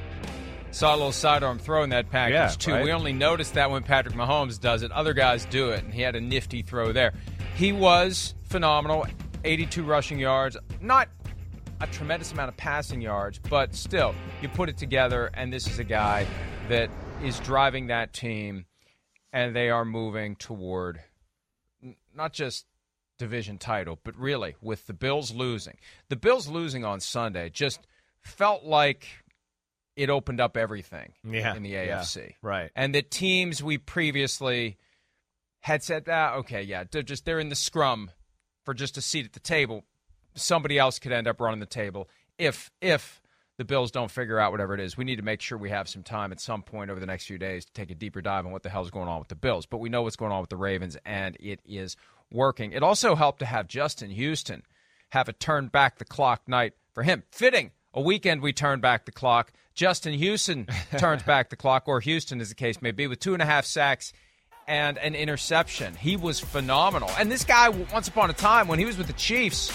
Saw 0.72 0.96
a 0.96 0.98
little 0.98 1.12
sidearm 1.12 1.60
throw 1.60 1.84
in 1.84 1.90
that 1.90 2.10
package 2.10 2.34
Yeah, 2.34 2.48
too. 2.48 2.72
right. 2.72 2.84
We 2.84 2.92
only 2.94 3.12
noticed 3.14 3.54
that 3.56 3.70
when 3.70 3.84
Patrick 3.84 4.16
Mahomes 4.16 4.60
does 4.60 4.82
it. 4.82 4.92
Other 4.94 5.14
guys 5.14 5.46
do 5.46 5.70
it, 5.72 5.84
and 5.84 5.94
he 5.94 6.02
had 6.02 6.16
a 6.16 6.22
nifty 6.22 6.62
throw 6.64 6.92
there. 6.94 7.14
He 7.56 7.72
was 7.74 8.34
phenomenal. 8.46 9.06
82 9.44 9.84
rushing 9.84 10.18
yards. 10.20 10.56
Not 10.82 11.10
a 11.82 11.88
tremendous 11.88 12.32
amount 12.32 12.48
of 12.50 12.56
passing 12.58 13.02
yards, 13.02 13.40
but 13.50 13.76
still, 13.76 14.16
you 14.42 14.48
put 14.48 14.70
it 14.70 14.78
together, 14.78 15.30
and 15.34 15.52
this 15.52 15.68
is 15.68 15.80
a 15.80 15.84
guy 15.84 16.26
that 16.70 16.90
is 17.22 17.40
driving 17.42 17.88
that 17.88 18.14
team, 18.14 18.66
and 19.34 19.54
they 19.56 19.70
are 19.70 19.84
moving 19.86 20.38
toward 20.38 21.02
not 22.16 22.32
just 22.32 22.66
division 23.18 23.58
title, 23.58 24.00
but 24.04 24.16
really 24.18 24.56
with 24.62 24.88
the 24.88 24.94
Bills 24.94 25.32
losing. 25.34 25.78
The 26.10 26.16
Bills 26.16 26.48
losing 26.48 26.84
on 26.84 27.00
Sunday 27.00 27.50
just 27.50 27.80
felt 28.22 28.64
like 28.64 29.08
it 29.96 30.10
opened 30.10 30.42
up 30.42 30.58
everything 30.58 31.14
Yeah, 31.24 31.56
in 31.56 31.64
the 31.64 31.70
yeah, 31.70 32.00
AFC. 32.00 32.34
right. 32.42 32.72
And 32.76 32.94
the 32.96 33.02
teams 33.04 33.62
we 33.62 33.78
previously 33.78 34.78
had 35.62 35.84
said, 35.84 36.06
ah, 36.10 36.36
okay, 36.36 36.64
yeah, 36.64 36.84
they're 36.90 37.04
just 37.04 37.26
they're 37.26 37.40
in 37.40 37.50
the 37.50 37.56
scrum 37.56 38.12
for 38.66 38.74
just 38.74 38.98
a 38.98 39.02
seat 39.02 39.26
at 39.26 39.34
the 39.34 39.40
table. 39.40 39.84
Somebody 40.36 40.80
else 40.80 40.98
could 41.00 41.12
end 41.12 41.28
up 41.28 41.40
running 41.40 41.60
the 41.60 41.66
table 41.66 42.10
if 42.40 42.72
if 42.82 43.22
the 43.60 43.64
Bills 43.66 43.92
don't 43.92 44.10
figure 44.10 44.40
out 44.40 44.52
whatever 44.52 44.74
it 44.74 44.80
is. 44.80 44.98
We 44.98 45.04
need 45.06 45.18
to 45.18 45.22
make 45.22 45.40
sure 45.40 45.60
we 45.60 45.70
have 45.70 45.88
some 45.88 46.02
time 46.02 46.32
at 46.32 46.40
some 46.40 46.64
point 46.64 46.90
over 46.90 47.00
the 47.00 47.06
next 47.06 47.26
few 47.26 47.38
days 47.38 47.66
to 47.66 47.72
take 47.74 47.92
a 47.92 47.96
deeper 47.96 48.20
dive 48.20 48.48
on 48.48 48.52
what 48.52 48.64
the 48.64 48.70
hell's 48.70 48.90
going 48.90 49.08
on 49.08 49.20
with 49.20 49.28
the 49.28 49.36
Bills. 49.36 49.68
But 49.68 49.78
we 49.78 49.90
know 49.90 50.02
what's 50.02 50.16
going 50.16 50.32
on 50.32 50.42
with 50.42 50.50
the 50.50 50.58
Ravens, 50.58 50.98
and 51.06 51.38
it 51.40 51.60
is 51.64 51.96
working. 52.34 52.72
It 52.72 52.84
also 52.84 53.16
helped 53.16 53.40
to 53.40 53.46
have 53.46 53.68
Justin 53.68 54.10
Houston 54.12 54.64
have 55.10 55.30
a 55.30 55.34
turn 55.34 55.68
back 55.68 56.00
the 56.00 56.06
clock 56.06 56.42
night 56.48 56.74
for 56.94 57.04
him. 57.04 57.24
Fitting. 57.32 57.72
A 57.94 58.02
weekend 58.02 58.42
we 58.42 58.54
turn 58.54 58.80
back 58.80 59.06
the 59.06 59.12
clock. 59.12 59.54
Justin 59.76 60.14
Houston 60.14 60.68
turns 60.98 61.24
back 61.24 61.50
the 61.50 61.56
clock, 61.56 61.84
or 61.88 62.00
Houston, 62.00 62.42
as 62.42 62.50
the 62.50 62.56
case 62.56 62.82
may 62.82 62.92
be, 62.92 63.08
with 63.08 63.20
two 63.20 63.34
and 63.34 63.42
a 63.42 63.46
half 63.46 63.66
sacks 63.66 64.14
and 64.68 64.98
an 64.98 65.14
interception. 65.14 65.96
He 65.96 66.16
was 66.16 66.40
phenomenal. 66.40 67.12
And 67.18 67.32
this 67.32 67.44
guy, 67.44 67.70
once 67.70 68.08
upon 68.08 68.30
a 68.30 68.34
time, 68.34 68.68
when 68.68 68.80
he 68.80 68.86
was 68.86 68.98
with 68.98 69.08
the 69.08 69.14
Chiefs, 69.14 69.72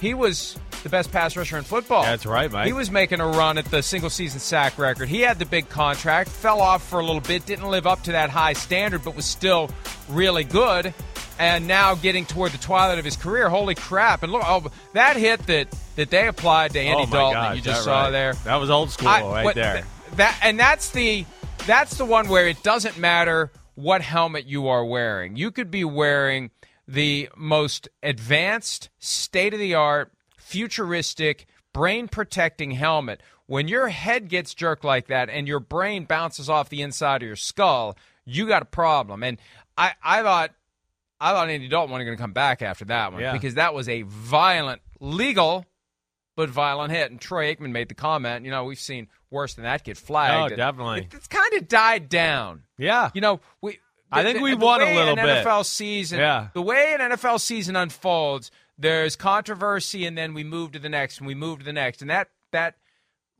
he 0.00 0.14
was 0.14 0.56
the 0.82 0.88
best 0.88 1.10
pass 1.10 1.36
rusher 1.36 1.56
in 1.56 1.64
football. 1.64 2.02
That's 2.02 2.26
right, 2.26 2.50
Mike. 2.50 2.66
He 2.66 2.72
was 2.72 2.90
making 2.90 3.20
a 3.20 3.26
run 3.26 3.58
at 3.58 3.64
the 3.66 3.82
single 3.82 4.10
season 4.10 4.40
sack 4.40 4.78
record. 4.78 5.08
He 5.08 5.20
had 5.22 5.38
the 5.38 5.46
big 5.46 5.68
contract, 5.68 6.28
fell 6.28 6.60
off 6.60 6.86
for 6.86 7.00
a 7.00 7.04
little 7.04 7.20
bit, 7.20 7.46
didn't 7.46 7.68
live 7.68 7.86
up 7.86 8.02
to 8.04 8.12
that 8.12 8.30
high 8.30 8.52
standard, 8.52 9.02
but 9.02 9.16
was 9.16 9.24
still 9.24 9.70
really 10.08 10.44
good. 10.44 10.92
And 11.38 11.66
now 11.66 11.94
getting 11.94 12.24
toward 12.24 12.52
the 12.52 12.58
twilight 12.58 12.98
of 12.98 13.04
his 13.04 13.16
career, 13.16 13.48
holy 13.50 13.74
crap! 13.74 14.22
And 14.22 14.32
look, 14.32 14.42
oh, 14.44 14.70
that 14.94 15.16
hit 15.16 15.46
that 15.46 15.68
that 15.96 16.10
they 16.10 16.28
applied 16.28 16.72
to 16.72 16.80
Andy 16.80 17.04
oh 17.08 17.12
Dalton 17.12 17.34
gosh, 17.34 17.48
that 17.48 17.56
you 17.56 17.62
just 17.62 17.80
that 17.80 17.84
saw 17.84 18.02
right. 18.04 18.10
there. 18.10 18.32
That 18.44 18.56
was 18.56 18.70
old 18.70 18.90
school 18.90 19.08
I- 19.08 19.22
right 19.22 19.44
what- 19.44 19.54
there. 19.54 19.74
th- 19.74 19.84
that 20.16 20.38
and 20.42 20.58
that's 20.58 20.90
the 20.90 21.26
that's 21.66 21.98
the 21.98 22.04
one 22.04 22.28
where 22.28 22.48
it 22.48 22.62
doesn't 22.62 22.96
matter 22.96 23.50
what 23.74 24.00
helmet 24.00 24.46
you 24.46 24.68
are 24.68 24.84
wearing. 24.84 25.36
You 25.36 25.50
could 25.50 25.70
be 25.70 25.84
wearing 25.84 26.50
the 26.88 27.28
most 27.36 27.88
advanced, 28.02 28.88
state 28.98 29.52
of 29.52 29.60
the 29.60 29.74
art, 29.74 30.12
futuristic, 30.38 31.46
brain 31.72 32.08
protecting 32.08 32.70
helmet. 32.70 33.22
When 33.46 33.68
your 33.68 33.88
head 33.88 34.28
gets 34.28 34.54
jerked 34.54 34.84
like 34.84 35.08
that 35.08 35.28
and 35.28 35.46
your 35.46 35.60
brain 35.60 36.04
bounces 36.04 36.48
off 36.48 36.68
the 36.68 36.82
inside 36.82 37.22
of 37.22 37.26
your 37.26 37.36
skull, 37.36 37.96
you 38.24 38.48
got 38.48 38.62
a 38.62 38.66
problem. 38.66 39.22
And 39.22 39.38
I, 39.76 39.92
I 40.02 40.22
thought 40.22 40.52
I 41.20 41.32
thought 41.32 41.48
Andy 41.48 41.68
Dalton 41.68 41.90
wasn't 41.92 42.06
going 42.08 42.16
to 42.18 42.22
come 42.22 42.32
back 42.32 42.62
after 42.62 42.84
that 42.86 43.12
one 43.12 43.22
Yeah. 43.22 43.32
because 43.32 43.54
that 43.54 43.72
was 43.74 43.88
a 43.88 44.02
violent, 44.02 44.82
legal, 45.00 45.64
but 46.36 46.48
violent 46.50 46.92
hit. 46.92 47.10
And 47.10 47.20
Troy 47.20 47.54
Aikman 47.54 47.70
made 47.72 47.88
the 47.88 47.94
comment, 47.94 48.44
you 48.44 48.50
know, 48.50 48.64
we've 48.64 48.78
seen 48.78 49.08
worse 49.30 49.54
than 49.54 49.64
that 49.64 49.82
get 49.84 49.96
flagged. 49.96 50.52
Oh, 50.52 50.56
definitely. 50.56 51.00
it- 51.00 51.14
it's 51.14 51.26
kind 51.26 51.52
of 51.54 51.68
died 51.68 52.08
down. 52.08 52.64
yeah. 52.78 53.10
You 53.14 53.20
know, 53.20 53.40
we. 53.62 53.78
I 54.12 54.22
think 54.22 54.40
we 54.40 54.52
the 54.52 54.58
won 54.64 54.80
a 54.82 54.84
way 54.84 54.94
little 54.94 55.18
an 55.18 55.24
bit. 55.24 55.44
NFL 55.44 55.64
season, 55.64 56.20
Yeah. 56.20 56.48
the 56.54 56.62
way 56.62 56.94
an 56.94 57.00
NFL 57.10 57.40
season 57.40 57.74
unfolds, 57.74 58.52
there's 58.78 59.16
controversy, 59.16 60.06
and 60.06 60.16
then 60.16 60.32
we 60.32 60.44
move 60.44 60.70
to 60.72 60.78
the 60.78 60.88
next, 60.88 61.18
and 61.18 61.26
we 61.26 61.34
move 61.34 61.58
to 61.58 61.64
the 61.64 61.72
next, 61.72 62.02
and 62.02 62.10
that 62.10 62.28
that 62.52 62.76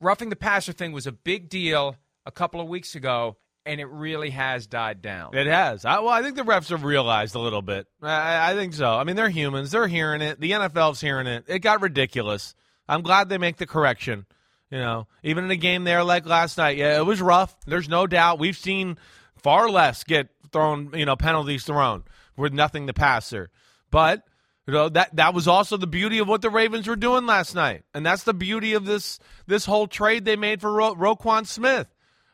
roughing 0.00 0.28
the 0.28 0.36
passer 0.36 0.72
thing 0.72 0.90
was 0.92 1.06
a 1.06 1.12
big 1.12 1.48
deal 1.48 1.96
a 2.26 2.32
couple 2.32 2.60
of 2.60 2.66
weeks 2.66 2.96
ago, 2.96 3.36
and 3.66 3.80
it 3.80 3.86
really 3.86 4.30
has 4.30 4.66
died 4.66 5.02
down. 5.02 5.36
It 5.36 5.46
has. 5.46 5.84
I, 5.84 5.98
well, 5.98 6.08
I 6.08 6.22
think 6.22 6.36
the 6.36 6.42
refs 6.42 6.70
have 6.70 6.84
realized 6.84 7.34
a 7.34 7.40
little 7.40 7.62
bit. 7.62 7.86
I, 8.00 8.52
I 8.52 8.54
think 8.54 8.74
so. 8.74 8.90
I 8.90 9.04
mean, 9.04 9.16
they're 9.16 9.28
humans. 9.28 9.72
They're 9.72 9.88
hearing 9.88 10.22
it. 10.22 10.40
The 10.40 10.52
NFL's 10.52 11.00
hearing 11.00 11.26
it. 11.26 11.44
It 11.48 11.58
got 11.58 11.82
ridiculous. 11.82 12.54
I'm 12.88 13.02
glad 13.02 13.28
they 13.28 13.38
make 13.38 13.56
the 13.56 13.66
correction. 13.66 14.26
You 14.70 14.78
know, 14.78 15.06
even 15.22 15.44
in 15.44 15.50
a 15.50 15.56
game 15.56 15.84
there 15.84 16.02
like 16.02 16.26
last 16.26 16.58
night, 16.58 16.76
yeah, 16.76 16.96
it 16.98 17.06
was 17.06 17.20
rough. 17.20 17.56
There's 17.66 17.88
no 17.88 18.06
doubt. 18.06 18.38
We've 18.38 18.56
seen 18.56 18.98
far 19.36 19.68
less 19.68 20.02
get 20.02 20.28
thrown, 20.52 20.90
you 20.94 21.04
know, 21.04 21.14
penalties 21.16 21.64
thrown 21.64 22.04
with 22.36 22.52
nothing 22.52 22.88
to 22.88 22.92
pass 22.92 23.30
there. 23.30 23.50
But 23.90 24.24
you 24.66 24.72
know 24.72 24.88
that 24.88 25.14
that 25.14 25.34
was 25.34 25.46
also 25.46 25.76
the 25.76 25.86
beauty 25.86 26.18
of 26.18 26.26
what 26.26 26.42
the 26.42 26.50
Ravens 26.50 26.88
were 26.88 26.96
doing 26.96 27.26
last 27.26 27.54
night, 27.54 27.84
and 27.94 28.04
that's 28.04 28.24
the 28.24 28.34
beauty 28.34 28.74
of 28.74 28.84
this 28.84 29.20
this 29.46 29.64
whole 29.64 29.86
trade 29.86 30.24
they 30.24 30.34
made 30.34 30.60
for 30.60 30.72
Ro- 30.72 30.96
Roquan 30.96 31.46
Smith. 31.46 31.86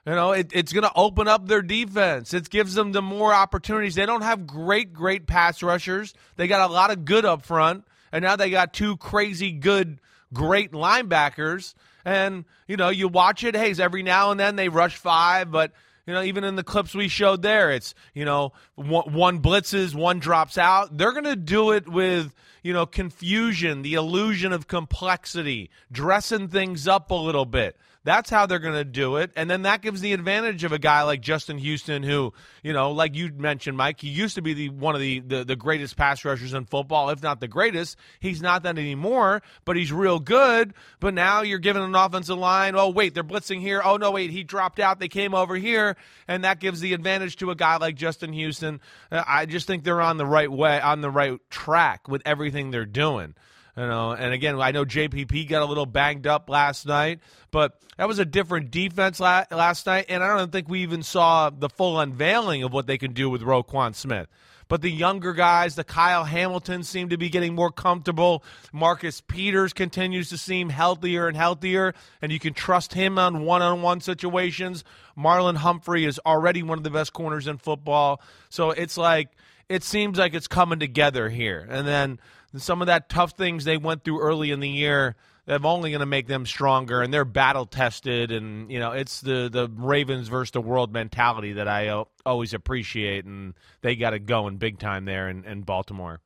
You 0.07 0.15
know, 0.15 0.33
it, 0.33 0.51
it's 0.53 0.73
going 0.73 0.83
to 0.83 0.93
open 0.97 1.29
up 1.29 1.47
their 1.47 1.63
defense. 1.63 2.35
It 2.35 2.51
gives 2.51 2.75
them 2.75 2.91
the 2.91 3.03
more 3.03 3.33
opportunities. 3.33 3.95
They 3.95 4.07
don't 4.07 4.23
have 4.23 4.47
great, 4.49 4.93
great 4.93 5.29
pass 5.29 5.63
rushers. 5.63 6.13
They 6.37 6.49
got 6.49 6.69
a 6.69 6.73
lot 6.73 6.91
of 6.91 7.05
good 7.05 7.25
up 7.25 7.45
front, 7.47 7.85
and 8.11 8.25
now 8.25 8.35
they 8.35 8.51
got 8.51 8.73
two 8.73 8.97
crazy 8.97 9.53
good, 9.53 10.01
great 10.33 10.73
linebackers. 10.73 11.75
And 12.05 12.45
you 12.67 12.77
know, 12.77 12.89
you 12.89 13.07
watch 13.07 13.45
it. 13.45 13.55
Hey, 13.55 13.73
every 13.79 14.03
now 14.03 14.33
and 14.33 14.41
then 14.41 14.57
they 14.57 14.69
rush 14.69 14.97
five, 14.97 15.53
but 15.53 15.71
you 16.05 16.15
know, 16.15 16.23
even 16.23 16.43
in 16.43 16.57
the 16.57 16.65
clips 16.65 16.97
we 16.97 17.07
showed 17.07 17.43
there, 17.43 17.71
it's 17.71 17.95
you 18.13 18.25
know, 18.25 18.53
one, 18.75 19.13
one 19.13 19.41
blitzes, 19.41 19.95
one 19.95 20.19
drops 20.19 20.59
out. 20.59 20.97
They're 20.97 21.13
going 21.13 21.25
to 21.25 21.37
do 21.37 21.71
it 21.71 21.89
with 21.89 22.35
you 22.65 22.73
know 22.73 22.87
confusion, 22.87 23.83
the 23.83 23.95
illusion 23.95 24.53
of 24.53 24.67
complexity, 24.67 25.71
dressing 25.93 26.49
things 26.49 26.89
up 26.89 27.13
a 27.13 27.15
little 27.15 27.47
bit. 27.47 27.77
That's 28.05 28.31
how 28.31 28.47
they're 28.47 28.59
going 28.59 28.75
to 28.75 28.85
do 28.85 29.17
it. 29.17 29.31
And 29.37 29.49
then 29.49 29.63
that 29.63 29.81
gives 29.81 30.01
the 30.01 30.13
advantage 30.13 30.65
of 30.65 30.73
a 30.73 30.79
guy 30.79 31.03
like 31.03 31.21
Justin 31.21 31.57
Houston, 31.59 32.03
who, 32.03 32.33
you 32.63 32.73
know, 32.73 32.91
like 32.91 33.15
you 33.15 33.31
mentioned, 33.33 33.77
Mike, 33.77 34.01
he 34.01 34.09
used 34.09 34.35
to 34.35 34.43
be 34.43 34.55
the 34.55 34.69
one 34.71 34.95
of 34.97 35.01
the, 35.01 35.21
the, 35.21 35.45
the 35.45 35.57
greatest 35.57 35.97
pass 35.97 36.25
rushers 36.25 36.53
in 36.53 36.65
football, 36.65 37.11
if 37.11 37.23
not 37.23 37.39
the 37.39 37.47
greatest. 37.47 37.97
He's 38.19 38.43
not 38.43 38.65
that 38.65 38.77
anymore, 38.77 39.43
but 39.65 39.77
he's 39.77 39.93
real 39.93 40.19
good. 40.19 40.75
But 40.99 41.15
now 41.15 41.43
you're 41.43 41.61
giving 41.61 41.83
an 41.83 41.95
offensive 41.95 42.39
line, 42.39 42.75
oh, 42.75 42.91
wait, 42.91 43.15
they're 43.15 43.23
blitzing 43.23 43.61
here. 43.61 43.81
Oh, 43.85 43.97
no, 43.97 44.11
wait, 44.11 44.31
he 44.31 44.43
dropped 44.43 44.81
out. 44.81 44.99
They 44.99 45.09
came 45.09 45.35
over 45.35 45.55
here. 45.55 45.97
And 46.27 46.43
that 46.43 46.59
gives 46.59 46.81
the 46.81 46.95
advantage 46.95 47.37
to 47.37 47.51
a 47.51 47.55
guy 47.55 47.77
like 47.77 47.95
Justin 47.95 48.33
Houston. 48.33 48.81
Uh, 49.13 49.23
I 49.27 49.47
just 49.47 49.67
think 49.69 49.85
they're 49.85 50.01
on 50.01 50.17
the 50.17 50.27
right 50.27 50.51
way, 50.51 50.81
on 50.81 51.03
the 51.03 51.11
right 51.11 51.39
track 51.51 52.09
with 52.09 52.23
everything 52.25 52.73
they're 52.73 52.85
doing. 52.85 53.35
You 53.77 53.87
know, 53.87 54.11
and 54.13 54.35
again, 54.35 54.61
I 54.61 54.71
know 54.71 54.85
JPP 54.85 55.49
got 55.49 55.63
a 55.63 55.65
little 55.65 55.87
banged 55.87 56.27
up 56.27 56.51
last 56.51 56.85
night, 56.85 57.21
but 57.51 57.81
that 57.97 58.07
was 58.07 58.19
a 58.19 58.25
different 58.27 58.71
defense 58.71 59.19
la- 59.19 59.45
last 59.51 59.87
night, 59.87 60.07
and 60.11 60.23
I 60.23 60.37
don't 60.37 60.53
think 60.53 60.69
we 60.69 60.83
even 60.83 61.03
saw 61.03 61.49
the 61.49 61.71
full 61.71 61.99
unveiling 61.99 62.63
of 62.65 62.73
what 62.73 62.87
they 62.87 62.99
can 62.99 63.15
do 63.15 63.31
with 63.31 63.41
Roquan 63.41 63.95
Smith. 63.95 64.29
But 64.69 64.83
the 64.83 64.91
younger 64.91 65.33
guys, 65.33 65.75
the 65.75 65.85
Kyle 65.85 66.25
Hamilton, 66.25 66.83
seem 66.83 67.09
to 67.11 67.17
be 67.17 67.29
getting 67.29 67.55
more 67.55 67.71
comfortable. 67.71 68.45
Marcus 68.73 69.21
Peters 69.23 69.73
continues 69.73 70.29
to 70.31 70.39
seem 70.39 70.69
healthier 70.69 71.27
and 71.27 71.37
healthier, 71.37 71.95
and 72.21 72.31
you 72.31 72.39
can 72.39 72.55
trust 72.55 72.93
him 72.95 73.19
on 73.19 73.45
one-on-one 73.45 74.01
situations. 74.01 74.85
Marlon 75.17 75.57
Humphrey 75.57 76.05
is 76.05 76.21
already 76.25 76.63
one 76.63 76.79
of 76.79 76.85
the 76.85 76.91
best 76.91 77.13
corners 77.13 77.47
in 77.47 77.59
football, 77.59 78.21
so 78.49 78.71
it's 78.71 78.97
like 78.97 79.29
it 79.69 79.83
seems 79.83 80.19
like 80.19 80.35
it's 80.35 80.49
coming 80.49 80.79
together 80.79 81.29
here. 81.29 81.67
And 81.71 81.87
then 81.87 82.19
some 82.57 82.83
of 82.83 82.87
that 82.87 83.09
tough 83.09 83.33
things 83.33 83.65
they 83.65 83.77
went 83.77 84.05
through 84.05 84.21
early 84.21 84.51
in 84.51 84.61
the 84.61 84.69
year, 84.69 85.17
they're 85.47 85.65
only 85.65 85.91
going 85.91 86.01
to 86.01 86.07
make 86.07 86.27
them 86.27 86.47
stronger, 86.47 87.03
and 87.03 87.13
they're 87.13 87.25
battle 87.25 87.67
tested. 87.67 88.31
And 88.31 88.71
you 88.71 88.79
know, 88.79 88.93
it's 88.93 89.21
the 89.21 89.49
the 89.51 89.69
Ravens 89.69 90.29
versus 90.29 90.53
the 90.53 90.61
world 90.61 90.93
mentality 90.93 91.55
that 91.55 91.69
I 91.69 91.89
uh, 91.89 92.05
always 92.25 92.55
appreciate, 92.55 93.25
and 93.25 93.55
they 93.81 93.97
got 93.97 94.15
it 94.15 94.27
going 94.27 94.59
big 94.59 94.79
time 94.79 95.05
there 95.05 95.29
in, 95.29 95.45
in 95.45 95.63
Baltimore. 95.63 96.21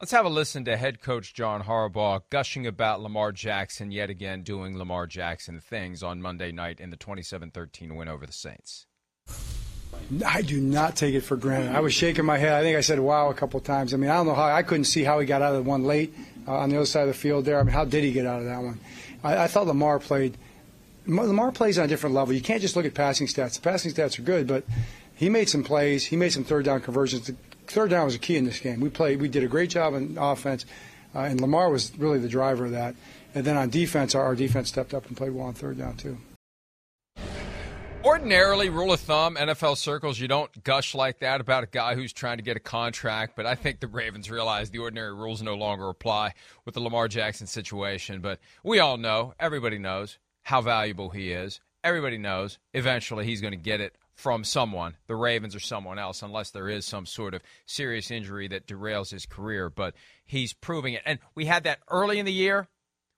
Let's 0.00 0.12
have 0.12 0.26
a 0.26 0.30
listen 0.30 0.64
to 0.66 0.76
head 0.76 1.00
coach 1.00 1.34
John 1.34 1.62
Harbaugh 1.62 2.22
gushing 2.28 2.66
about 2.66 3.00
Lamar 3.00 3.32
Jackson 3.32 3.90
yet 3.90 4.10
again 4.10 4.42
doing 4.42 4.76
Lamar 4.76 5.06
Jackson 5.06 5.60
things 5.60 6.02
on 6.02 6.20
Monday 6.20 6.52
night 6.52 6.80
in 6.80 6.90
the 6.90 6.96
27-13 6.96 7.96
win 7.96 8.08
over 8.08 8.26
the 8.26 8.32
Saints. 8.32 8.86
I 10.24 10.42
do 10.42 10.60
not 10.60 10.96
take 10.96 11.14
it 11.14 11.22
for 11.22 11.36
granted. 11.36 11.74
I 11.74 11.80
was 11.80 11.94
shaking 11.94 12.24
my 12.24 12.38
head. 12.38 12.52
I 12.52 12.62
think 12.62 12.76
I 12.76 12.80
said 12.80 13.00
"wow" 13.00 13.30
a 13.30 13.34
couple 13.34 13.60
times. 13.60 13.94
I 13.94 13.96
mean, 13.96 14.10
I 14.10 14.16
don't 14.16 14.26
know 14.26 14.34
how. 14.34 14.44
I 14.44 14.62
couldn't 14.62 14.84
see 14.84 15.04
how 15.04 15.18
he 15.20 15.26
got 15.26 15.42
out 15.42 15.54
of 15.54 15.64
the 15.64 15.68
one 15.68 15.84
late 15.84 16.14
uh, 16.46 16.52
on 16.52 16.70
the 16.70 16.76
other 16.76 16.86
side 16.86 17.02
of 17.02 17.08
the 17.08 17.14
field 17.14 17.44
there. 17.44 17.58
I 17.58 17.62
mean, 17.62 17.72
how 17.72 17.84
did 17.84 18.04
he 18.04 18.12
get 18.12 18.26
out 18.26 18.40
of 18.40 18.46
that 18.46 18.62
one? 18.62 18.80
I, 19.22 19.44
I 19.44 19.46
thought 19.46 19.66
Lamar 19.66 19.98
played. 19.98 20.36
Lamar 21.06 21.52
plays 21.52 21.78
on 21.78 21.84
a 21.84 21.88
different 21.88 22.14
level. 22.14 22.34
You 22.34 22.40
can't 22.40 22.62
just 22.62 22.76
look 22.76 22.86
at 22.86 22.94
passing 22.94 23.26
stats. 23.26 23.56
The 23.56 23.60
passing 23.60 23.92
stats 23.92 24.18
are 24.18 24.22
good, 24.22 24.46
but 24.46 24.64
he 25.14 25.28
made 25.28 25.48
some 25.48 25.62
plays. 25.62 26.06
He 26.06 26.16
made 26.16 26.32
some 26.32 26.44
third 26.44 26.64
down 26.64 26.80
conversions. 26.80 27.26
The 27.26 27.36
third 27.66 27.90
down 27.90 28.06
was 28.06 28.14
a 28.14 28.18
key 28.18 28.36
in 28.36 28.44
this 28.44 28.58
game. 28.58 28.80
We 28.80 28.88
played, 28.88 29.20
we 29.20 29.28
did 29.28 29.44
a 29.44 29.48
great 29.48 29.70
job 29.70 29.94
in 29.94 30.16
offense, 30.18 30.64
uh, 31.14 31.20
and 31.20 31.40
Lamar 31.40 31.70
was 31.70 31.92
really 31.98 32.18
the 32.18 32.28
driver 32.28 32.64
of 32.66 32.70
that. 32.72 32.94
And 33.34 33.44
then 33.44 33.56
on 33.56 33.68
defense, 33.68 34.14
our, 34.14 34.24
our 34.24 34.34
defense 34.34 34.68
stepped 34.68 34.94
up 34.94 35.06
and 35.06 35.16
played 35.16 35.32
well 35.32 35.46
on 35.46 35.54
third 35.54 35.78
down 35.78 35.96
too. 35.96 36.18
Ordinarily, 38.04 38.68
rule 38.68 38.92
of 38.92 39.00
thumb, 39.00 39.36
NFL 39.36 39.78
circles, 39.78 40.20
you 40.20 40.28
don't 40.28 40.62
gush 40.62 40.94
like 40.94 41.20
that 41.20 41.40
about 41.40 41.64
a 41.64 41.66
guy 41.66 41.94
who's 41.94 42.12
trying 42.12 42.36
to 42.36 42.42
get 42.42 42.54
a 42.54 42.60
contract. 42.60 43.34
But 43.34 43.46
I 43.46 43.54
think 43.54 43.80
the 43.80 43.86
Ravens 43.86 44.30
realize 44.30 44.68
the 44.68 44.80
ordinary 44.80 45.14
rules 45.14 45.40
no 45.40 45.54
longer 45.54 45.88
apply 45.88 46.34
with 46.66 46.74
the 46.74 46.82
Lamar 46.82 47.08
Jackson 47.08 47.46
situation. 47.46 48.20
But 48.20 48.40
we 48.62 48.78
all 48.78 48.98
know, 48.98 49.32
everybody 49.40 49.78
knows 49.78 50.18
how 50.42 50.60
valuable 50.60 51.08
he 51.08 51.32
is. 51.32 51.62
Everybody 51.82 52.18
knows 52.18 52.58
eventually 52.74 53.24
he's 53.24 53.40
going 53.40 53.52
to 53.52 53.56
get 53.56 53.80
it 53.80 53.96
from 54.12 54.44
someone, 54.44 54.96
the 55.06 55.16
Ravens 55.16 55.54
or 55.54 55.60
someone 55.60 55.98
else, 55.98 56.20
unless 56.20 56.50
there 56.50 56.68
is 56.68 56.84
some 56.84 57.06
sort 57.06 57.32
of 57.32 57.40
serious 57.64 58.10
injury 58.10 58.48
that 58.48 58.66
derails 58.66 59.12
his 59.12 59.24
career. 59.24 59.70
But 59.70 59.94
he's 60.26 60.52
proving 60.52 60.92
it. 60.92 61.02
And 61.06 61.20
we 61.34 61.46
had 61.46 61.64
that 61.64 61.78
early 61.88 62.18
in 62.18 62.26
the 62.26 62.32
year. 62.32 62.68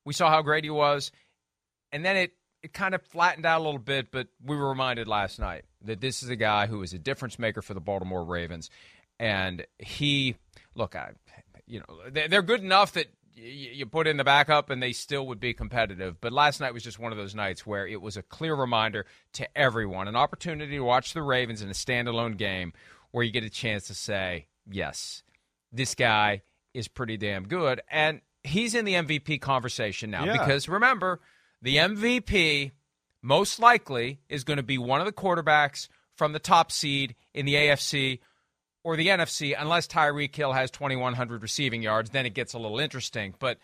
We 0.05 0.13
saw 0.13 0.31
how 0.31 0.43
great 0.43 0.63
he 0.63 0.71
was. 0.71 1.11
And 1.91 2.05
then 2.05 2.17
it 2.17 2.35
it 2.67 2.73
kind 2.73 2.97
of 2.97 3.03
flattened 3.03 3.47
out 3.47 3.61
a 3.61 3.65
little 3.65 3.79
bit, 3.79 4.11
but 4.11 4.27
we 4.45 4.57
were 4.57 4.69
reminded 4.69 5.07
last 5.07 5.39
night 5.39 5.65
that 5.85 6.01
this 6.01 6.25
is 6.25 6.31
a 6.31 6.37
guy 6.37 6.67
who 6.67 6.83
is 6.83 6.93
a 6.93 6.99
difference 6.99 7.39
maker 7.39 7.63
for 7.63 7.75
the 7.75 7.81
Baltimore 7.81 8.25
Ravens, 8.25 8.71
and 9.21 9.65
he 9.79 10.35
look, 10.75 10.97
I, 10.97 11.13
you 11.69 11.79
know, 11.79 12.27
they're 12.29 12.43
good 12.43 12.63
enough 12.63 12.93
that 12.95 13.07
you 13.37 13.87
put 13.87 14.09
in 14.09 14.17
the 14.17 14.25
backup 14.25 14.69
and 14.69 14.83
they 14.83 14.93
still 14.93 15.29
would 15.29 15.39
be 15.39 15.55
competitive. 15.55 16.21
But 16.21 16.33
last 16.33 16.61
night 16.61 16.75
was 16.75 16.83
just 16.83 16.99
one 16.99 17.13
of 17.13 17.19
those 17.19 17.37
nights 17.37 17.65
where 17.65 17.87
it 17.87 18.03
was 18.03 18.17
a 18.17 18.23
clear 18.23 18.57
reminder 18.57 19.07
to 19.35 19.47
everyone, 19.57 20.09
an 20.09 20.17
opportunity 20.17 20.73
to 20.73 20.81
watch 20.81 21.13
the 21.13 21.23
Ravens 21.23 21.63
in 21.63 21.69
a 21.69 21.73
standalone 21.73 22.37
game 22.37 22.73
where 23.13 23.23
you 23.23 23.31
get 23.31 23.45
a 23.45 23.51
chance 23.51 23.87
to 23.87 23.95
say, 23.95 24.47
yes, 24.69 25.23
this 25.71 25.95
guy 25.95 26.43
is 26.75 26.89
pretty 26.89 27.17
damn 27.17 27.47
good. 27.47 27.81
And 27.91 28.23
he's 28.43 28.75
in 28.75 28.85
the 28.85 28.95
MVP 28.95 29.41
conversation 29.41 30.11
now 30.11 30.25
yeah. 30.25 30.33
because 30.33 30.69
remember– 30.69 31.21
the 31.67 31.79
MVP 31.79 32.71
most 33.23 33.59
likely 33.59 34.21
is 34.29 34.45
going 34.45 34.59
to 34.59 34.63
be 34.63 34.79
one 34.79 35.01
of 35.01 35.07
the 35.07 35.13
quarterbacks 35.13 35.89
from 36.15 36.33
the 36.33 36.39
top 36.39 36.71
seed 36.71 37.17
in 37.35 37.45
the 37.45 37.55
AFC 37.55 38.21
or 38.85 38.97
the 38.97 39.09
NFC, 39.09 39.53
unless 39.59 39.89
Tyreek 39.89 40.33
Hill 40.33 40.53
has 40.53 40.71
2,100 40.71 41.43
receiving 41.43 41.83
yards. 41.83 42.11
Then 42.11 42.25
it 42.25 42.35
gets 42.35 42.55
a 42.55 42.59
little 42.61 42.79
interesting. 42.79 43.35
But 43.41 43.59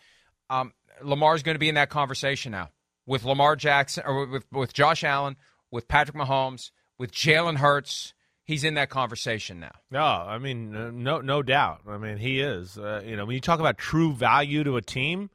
um, 0.49 0.73
Lamar's 1.01 1.43
going 1.43 1.55
to 1.55 1.59
be 1.59 1.69
in 1.69 1.75
that 1.75 1.89
conversation 1.89 2.51
now 2.51 2.71
with 3.05 3.23
Lamar 3.23 3.55
Jackson 3.55 4.03
or 4.05 4.25
with, 4.25 4.43
with 4.51 4.73
Josh 4.73 5.05
Allen, 5.05 5.37
with 5.71 5.87
Patrick 5.87 6.17
Mahomes, 6.17 6.71
with 6.97 7.13
Jalen 7.13 7.55
Hurts. 7.55 8.13
He's 8.43 8.65
in 8.65 8.73
that 8.73 8.89
conversation 8.89 9.61
now. 9.61 9.71
No, 9.89 10.03
I 10.03 10.39
mean, 10.39 11.03
no, 11.03 11.21
no 11.21 11.41
doubt. 11.41 11.83
I 11.87 11.97
mean, 11.97 12.17
he 12.17 12.41
is. 12.41 12.77
Uh, 12.77 13.01
you 13.05 13.15
know, 13.15 13.23
when 13.23 13.35
you 13.35 13.39
talk 13.39 13.61
about 13.61 13.77
true 13.77 14.11
value 14.11 14.65
to 14.65 14.75
a 14.75 14.81
team, 14.81 15.29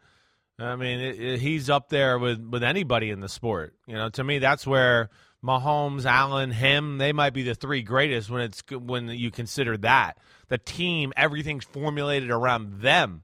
I 0.58 0.76
mean, 0.76 1.00
it, 1.00 1.20
it, 1.20 1.40
he's 1.40 1.70
up 1.70 1.88
there 1.88 2.18
with, 2.18 2.40
with 2.40 2.62
anybody 2.62 3.10
in 3.10 3.20
the 3.20 3.28
sport. 3.28 3.74
You 3.86 3.94
know, 3.94 4.08
to 4.10 4.24
me, 4.24 4.38
that's 4.40 4.66
where 4.66 5.08
Mahomes, 5.42 6.04
Allen, 6.04 6.50
him, 6.50 6.98
they 6.98 7.12
might 7.12 7.32
be 7.32 7.44
the 7.44 7.54
three 7.54 7.82
greatest 7.82 8.28
when 8.28 8.42
it's 8.42 8.62
when 8.70 9.08
you 9.08 9.30
consider 9.30 9.76
that 9.78 10.18
the 10.48 10.58
team, 10.58 11.12
everything's 11.16 11.64
formulated 11.64 12.30
around 12.30 12.80
them. 12.80 13.22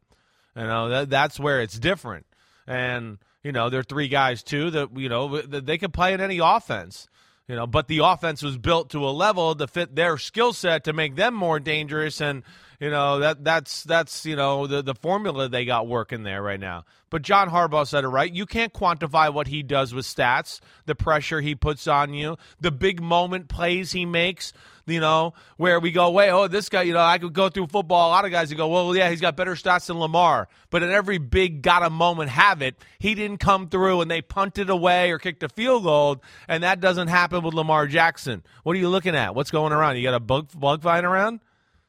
You 0.57 0.63
know, 0.65 0.89
that, 0.91 1.11
that's 1.11 1.41
where 1.41 1.61
it's 1.63 1.79
different. 1.79 2.27
And 2.67 3.19
you 3.43 3.53
know, 3.53 3.69
they're 3.69 3.83
three 3.83 4.09
guys 4.09 4.43
too 4.43 4.71
that 4.71 4.97
you 4.97 5.09
know 5.09 5.41
they 5.43 5.79
can 5.79 5.91
play 5.91 6.13
in 6.13 6.21
any 6.21 6.39
offense. 6.39 7.09
You 7.49 7.57
know, 7.57 7.67
but 7.67 7.89
the 7.89 7.99
offense 7.99 8.43
was 8.43 8.57
built 8.57 8.91
to 8.91 9.07
a 9.07 9.11
level 9.11 9.55
to 9.55 9.67
fit 9.67 9.95
their 9.95 10.17
skill 10.17 10.55
set 10.55 10.85
to 10.85 10.95
make 10.95 11.15
them 11.17 11.35
more 11.35 11.61
dangerous 11.61 12.23
and 12.23 12.43
you 12.85 12.91
know 12.91 13.21
that 13.21 13.43
that's 13.43 13.83
that's 13.85 14.27
you 14.27 14.37
know 14.37 14.67
the 14.67 14.83
the 14.83 14.95
formula 14.95 15.49
they 15.49 15.65
got 15.65 15.89
working 15.89 16.23
there 16.23 16.43
right 16.43 16.61
now. 16.61 16.85
But 17.09 17.23
John 17.23 17.49
Harbaugh 17.49 17.87
said 17.87 18.05
it 18.05 18.09
right. 18.09 18.31
You 18.31 18.45
can't 18.45 18.75
quantify 18.75 19.33
what 19.33 19.47
he 19.47 19.63
does 19.63 19.95
with 19.95 20.05
stats, 20.05 20.61
the 20.85 20.95
pressure 20.95 21.41
he 21.41 21.55
puts 21.55 21.87
on 21.87 22.13
you, 22.13 22.37
the 22.61 22.71
big 22.71 23.01
moment 23.01 23.49
plays 23.49 23.93
he 23.93 24.05
makes. 24.05 24.53
You 24.85 25.01
know 25.01 25.33
where 25.57 25.81
we 25.81 25.93
go, 25.93 26.11
wait, 26.11 26.29
oh 26.29 26.47
this 26.47 26.69
guy. 26.69 26.83
You 26.83 26.93
know 26.93 27.01
I 27.01 27.17
could 27.17 27.33
go 27.33 27.49
through 27.49 27.69
football. 27.69 28.11
A 28.11 28.13
lot 28.13 28.27
of 28.27 28.33
guys 28.33 28.51
would 28.51 28.59
go, 28.59 28.69
well, 28.69 28.95
yeah, 28.95 29.09
he's 29.09 29.23
got 29.23 29.35
better 29.35 29.55
stats 29.55 29.87
than 29.87 29.99
Lamar. 29.99 30.47
But 30.69 30.83
in 30.83 30.91
every 30.91 31.17
big 31.17 31.63
got 31.63 31.83
a 31.83 31.89
moment 31.89 32.29
have 32.33 32.61
it, 32.61 32.77
he 32.99 33.15
didn't 33.15 33.39
come 33.39 33.71
through 33.71 34.03
and 34.03 34.11
they 34.11 34.21
punted 34.21 34.69
away 34.69 35.11
or 35.11 35.19
kicked 35.19 35.43
a 35.43 35.49
field 35.49 35.85
goal, 35.85 36.23
and 36.49 36.63
that 36.65 36.81
doesn't 36.81 37.09
happen 37.09 37.43
with 37.43 37.55
Lamar 37.55 37.87
Jackson. 37.87 38.43
What 38.63 38.77
are 38.77 38.79
you 38.79 38.91
looking 38.91 39.17
at? 39.17 39.35
What's 39.35 39.51
going 39.51 39.73
around? 39.73 39.97
You 39.97 40.03
got 40.03 40.13
a 40.13 40.21
bug 40.21 40.51
bug 40.55 40.83
flying 40.83 41.07
around? 41.07 41.41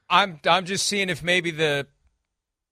I'm 0.10 0.40
I'm 0.48 0.66
just 0.66 0.86
seeing 0.88 1.10
if 1.10 1.24
maybe 1.24 1.52
the 1.52 1.88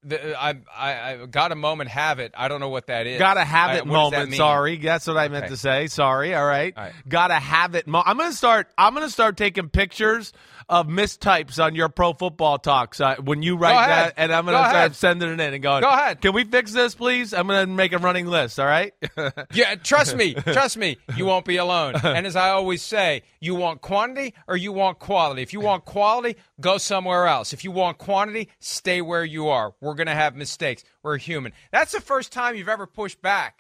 the, 0.06 0.38
I, 0.38 0.56
I, 0.76 1.14
I 1.22 1.26
got 1.28 1.52
a 1.52 1.56
moment 1.56 1.90
have 1.90 2.20
it. 2.20 2.34
I 2.38 2.50
don't 2.50 2.60
know 2.60 2.70
what 2.70 2.88
that 2.88 3.08
is. 3.08 3.20
Got 3.20 3.38
a 3.38 3.44
have 3.44 3.78
it 3.78 3.86
moment. 3.86 4.32
That 4.32 4.36
sorry, 4.36 4.78
that's 4.78 5.08
what 5.08 5.18
I 5.18 5.30
meant 5.30 5.48
to 5.48 5.58
say. 5.58 5.88
Sorry. 5.88 6.36
All 6.36 6.46
right. 6.46 6.74
All 6.76 6.84
right. 6.84 6.94
Got 7.08 7.32
a 7.32 7.36
have 7.36 7.76
it. 7.76 7.88
Mo- 7.88 8.04
I'm 8.06 8.18
gonna 8.18 8.34
start. 8.34 8.68
I'm 8.78 8.94
gonna 8.94 9.10
start 9.10 9.38
taking 9.38 9.70
pictures 9.70 10.34
of 10.70 10.88
mistypes 10.88 11.64
on 11.64 11.76
your 11.76 11.90
pro 11.90 12.14
football 12.14 12.58
talks 12.58 13.00
uh, 13.02 13.16
when 13.18 13.44
you 13.44 13.58
write 13.58 13.88
that, 13.88 14.14
and 14.18 14.34
I'm 14.34 14.46
going 14.46 14.58
to 14.62 14.70
start 14.70 14.96
sending 14.96 15.30
it 15.30 15.40
in 15.40 15.54
and 15.54 15.64
going. 15.64 15.82
Go 15.82 15.90
ahead. 15.90 16.22
Can 16.22 16.34
we 16.34 16.44
fix 16.44 16.72
this, 16.72 16.96
please? 16.96 17.34
I'm 17.34 17.48
going 17.48 17.68
to 17.68 17.72
make 17.72 17.94
a 17.94 17.98
running 17.98 18.28
list. 18.28 18.60
All 18.60 18.66
right. 18.66 18.94
yeah, 19.54 19.76
trust 19.76 20.16
me, 20.16 20.34
trust 20.34 20.78
me. 20.78 20.98
You 21.16 21.26
won't 21.26 21.46
be 21.46 21.58
alone. 21.58 21.94
And 22.04 22.26
as 22.26 22.36
I 22.36 22.50
always 22.50 22.82
say, 22.82 23.22
you 23.40 23.54
want 23.56 23.82
quantity 23.82 24.34
or 24.48 24.58
you 24.58 24.72
want 24.72 25.00
quality. 25.00 25.44
If 25.44 25.54
you 25.54 25.60
want 25.60 25.86
quality, 25.86 26.38
go 26.60 26.78
somewhere 26.78 27.28
else. 27.28 27.54
If 27.54 27.64
you 27.64 27.72
want 27.72 28.00
quantity, 28.00 28.50
stay 28.60 29.02
where 29.02 29.24
you 29.24 29.50
are. 29.50 29.76
We're 29.80 29.94
going 29.94 30.08
to 30.08 30.16
have 30.16 30.36
mistakes. 30.36 30.84
We're 31.04 31.18
human. 31.18 31.54
That's 31.72 31.92
the 31.92 32.02
first 32.02 32.32
time 32.32 32.56
you've 32.56 32.70
ever 32.70 32.88
pushed 32.88 33.22
back. 33.22 33.56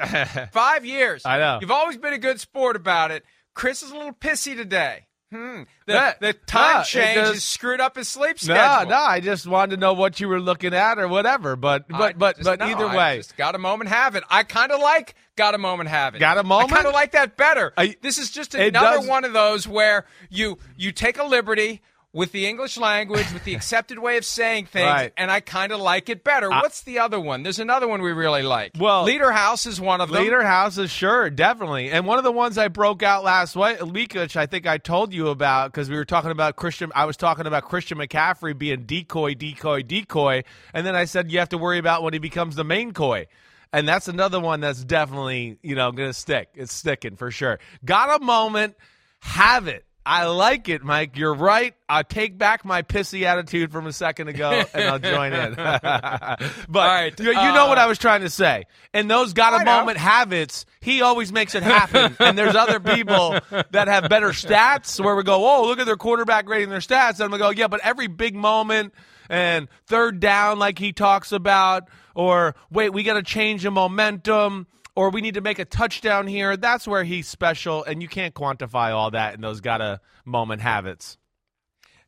Five 0.51 0.85
years. 0.85 1.23
I 1.25 1.37
know. 1.37 1.59
You've 1.61 1.71
always 1.71 1.97
been 1.97 2.13
a 2.13 2.17
good 2.17 2.39
sport 2.39 2.75
about 2.75 3.11
it. 3.11 3.23
Chris 3.53 3.83
is 3.83 3.91
a 3.91 3.95
little 3.95 4.13
pissy 4.13 4.55
today. 4.55 5.07
Hmm. 5.33 5.63
The, 5.87 5.93
that, 5.93 6.19
the 6.19 6.33
time 6.33 6.77
no, 6.77 6.83
change 6.83 7.17
has 7.17 7.43
screwed 7.43 7.81
up 7.81 7.95
his 7.95 8.07
sleep 8.07 8.37
schedule. 8.37 8.87
No, 8.87 8.97
no. 8.97 9.03
I 9.03 9.19
just 9.19 9.47
wanted 9.47 9.71
to 9.75 9.81
know 9.81 9.93
what 9.93 10.19
you 10.19 10.27
were 10.27 10.39
looking 10.39 10.75
at 10.75 10.99
or 10.99 11.07
whatever. 11.07 11.55
But 11.55 11.87
but 11.87 11.99
I 11.99 12.13
but 12.13 12.43
but 12.43 12.61
either 12.61 12.87
way, 12.87 13.17
just 13.17 13.35
got 13.35 13.55
a 13.55 13.57
moment, 13.57 13.89
have 13.89 14.15
it. 14.15 14.23
I 14.29 14.43
kind 14.43 14.71
of 14.71 14.79
like 14.79 15.15
got 15.35 15.55
a 15.55 15.57
moment, 15.57 15.89
have 15.89 16.13
it. 16.13 16.19
Got 16.19 16.37
a 16.37 16.43
moment. 16.43 16.71
I 16.71 16.75
kind 16.75 16.87
of 16.87 16.93
like 16.93 17.13
that 17.13 17.35
better. 17.35 17.73
I, 17.75 17.95
this 18.03 18.19
is 18.19 18.29
just 18.29 18.53
another 18.53 18.97
does, 18.97 19.07
one 19.07 19.25
of 19.25 19.33
those 19.33 19.67
where 19.67 20.05
you 20.29 20.59
you 20.77 20.91
take 20.91 21.17
a 21.17 21.23
liberty 21.23 21.81
with 22.13 22.31
the 22.31 22.45
English 22.45 22.77
language, 22.77 23.31
with 23.33 23.43
the 23.43 23.55
accepted 23.55 23.97
way 23.97 24.17
of 24.17 24.25
saying 24.25 24.67
things, 24.67 24.85
right. 24.85 25.13
and 25.17 25.31
I 25.31 25.39
kind 25.39 25.71
of 25.71 25.79
like 25.79 26.09
it 26.09 26.23
better. 26.23 26.49
What's 26.49 26.81
the 26.81 26.99
other 26.99 27.19
one? 27.19 27.43
There's 27.43 27.59
another 27.59 27.87
one 27.87 28.01
we 28.01 28.11
really 28.11 28.43
like. 28.43 28.73
Well, 28.79 29.03
Leader 29.03 29.31
House 29.31 29.65
is 29.65 29.81
one 29.81 29.99
of 29.99 30.09
them. 30.09 30.21
Leader 30.21 30.43
House 30.43 30.77
is 30.77 30.91
sure, 30.91 31.29
definitely. 31.29 31.89
And 31.89 32.05
one 32.05 32.19
of 32.19 32.23
the 32.23 32.31
ones 32.31 32.57
I 32.57 32.67
broke 32.67 33.01
out 33.01 33.23
last 33.23 33.55
week, 33.55 34.13
which 34.13 34.37
I 34.37 34.45
think 34.45 34.67
I 34.67 34.77
told 34.77 35.13
you 35.13 35.29
about 35.29 35.71
because 35.71 35.89
we 35.89 35.95
were 35.95 36.05
talking 36.05 36.31
about 36.31 36.55
Christian. 36.55 36.91
I 36.95 37.05
was 37.05 37.17
talking 37.17 37.47
about 37.47 37.63
Christian 37.63 37.97
McCaffrey 37.97 38.57
being 38.57 38.83
decoy, 38.83 39.33
decoy, 39.33 39.81
decoy, 39.81 40.43
and 40.73 40.85
then 40.85 40.95
I 40.95 41.05
said 41.05 41.31
you 41.31 41.39
have 41.39 41.49
to 41.49 41.57
worry 41.57 41.79
about 41.79 42.03
when 42.03 42.13
he 42.13 42.19
becomes 42.19 42.55
the 42.55 42.63
main 42.63 42.93
coy. 42.93 43.27
And 43.71 43.87
that's 43.87 44.07
another 44.07 44.39
one 44.39 44.59
that's 44.59 44.83
definitely, 44.83 45.57
you 45.63 45.73
know, 45.73 45.91
going 45.91 46.09
to 46.09 46.13
stick. 46.13 46.49
It's 46.53 46.71
sticking 46.71 47.15
for 47.15 47.31
sure. 47.31 47.59
Got 47.83 48.21
a 48.21 48.23
moment, 48.23 48.75
have 49.19 49.67
it 49.67 49.83
I 50.05 50.25
like 50.25 50.67
it, 50.67 50.83
Mike. 50.83 51.17
You're 51.17 51.33
right. 51.33 51.73
I 51.87 52.03
take 52.03 52.37
back 52.37 52.65
my 52.65 52.81
pissy 52.81 53.23
attitude 53.23 53.71
from 53.71 53.87
a 53.87 53.93
second 53.93 54.27
ago, 54.27 54.63
and 54.73 54.83
I'll 54.83 54.99
join 54.99 55.31
in. 55.31 55.53
but 55.55 56.49
right, 56.73 57.17
you, 57.19 57.31
you 57.31 57.37
uh, 57.37 57.53
know 57.53 57.67
what 57.67 57.77
I 57.77 57.85
was 57.85 57.97
trying 57.97 58.21
to 58.21 58.29
say. 58.29 58.65
And 58.93 59.09
those 59.09 59.31
got 59.31 59.61
a 59.61 59.63
moment 59.63 59.97
habits, 59.97 60.65
he 60.81 61.01
always 61.01 61.31
makes 61.31 61.55
it 61.55 61.63
happen. 61.63 62.17
and 62.19 62.37
there's 62.37 62.55
other 62.55 62.81
people 62.81 63.39
that 63.71 63.87
have 63.87 64.09
better 64.09 64.29
stats 64.29 65.03
where 65.03 65.15
we 65.15 65.23
go, 65.23 65.45
oh, 65.45 65.67
look 65.67 65.79
at 65.79 65.85
their 65.85 65.95
quarterback 65.95 66.49
rating 66.49 66.69
their 66.69 66.79
stats, 66.79 67.21
and 67.21 67.31
we 67.31 67.37
go, 67.37 67.51
yeah, 67.51 67.67
but 67.67 67.79
every 67.81 68.07
big 68.07 68.35
moment 68.35 68.93
and 69.29 69.69
third 69.85 70.19
down, 70.19 70.59
like 70.59 70.79
he 70.79 70.91
talks 70.91 71.31
about, 71.31 71.87
or 72.13 72.55
wait, 72.69 72.89
we 72.89 73.03
got 73.03 73.13
to 73.13 73.23
change 73.23 73.63
the 73.63 73.71
momentum 73.71 74.67
or 74.95 75.09
we 75.09 75.21
need 75.21 75.33
to 75.35 75.41
make 75.41 75.59
a 75.59 75.65
touchdown 75.65 76.27
here. 76.27 76.55
That's 76.57 76.87
where 76.87 77.03
he's 77.03 77.27
special, 77.27 77.83
and 77.83 78.01
you 78.01 78.07
can't 78.07 78.33
quantify 78.33 78.93
all 78.93 79.11
that 79.11 79.35
in 79.35 79.41
those 79.41 79.61
gotta 79.61 80.01
moment 80.25 80.61
habits. 80.61 81.17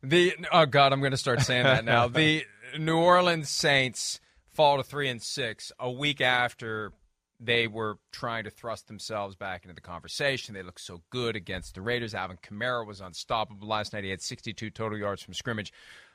The 0.02 0.34
oh 0.52 0.66
god, 0.66 0.92
I'm 0.92 1.00
going 1.00 1.12
to 1.12 1.16
start 1.16 1.40
saying 1.40 1.64
that 1.64 1.84
now. 1.84 2.08
the 2.08 2.44
New 2.78 2.96
Orleans 2.96 3.48
Saints 3.48 4.20
fall 4.52 4.76
to 4.76 4.82
three 4.82 5.08
and 5.08 5.22
six 5.22 5.72
a 5.78 5.90
week 5.90 6.20
after 6.20 6.92
they 7.38 7.66
were 7.66 7.98
trying 8.12 8.44
to 8.44 8.50
thrust 8.50 8.88
themselves 8.88 9.36
back 9.36 9.64
into 9.64 9.74
the 9.74 9.80
conversation. 9.80 10.54
They 10.54 10.62
looked 10.62 10.80
so 10.80 11.02
good 11.10 11.36
against 11.36 11.74
the 11.74 11.82
Raiders. 11.82 12.14
Alvin 12.14 12.38
Kamara 12.42 12.86
was 12.86 13.00
unstoppable 13.00 13.68
last 13.68 13.92
night. 13.92 14.04
He 14.04 14.10
had 14.10 14.22
62 14.22 14.70
total 14.70 14.98
yards 14.98 15.22
from 15.22 15.34
scrimmage, 15.34 15.72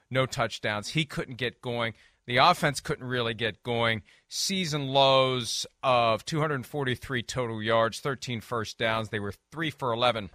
no 0.09 0.25
touchdowns. 0.25 0.89
He 0.89 1.05
couldn't 1.05 1.35
get 1.35 1.61
going. 1.61 1.93
The 2.27 2.37
offense 2.37 2.79
couldn't 2.79 3.07
really 3.07 3.33
get 3.33 3.63
going. 3.63 4.03
Season 4.29 4.87
lows 4.89 5.65
of 5.83 6.23
243 6.25 7.23
total 7.23 7.61
yards, 7.61 7.99
13 7.99 8.41
first 8.41 8.77
downs. 8.77 9.09
They 9.09 9.19
were 9.19 9.33
3 9.51 9.69
for 9.71 9.91
11 9.91 10.29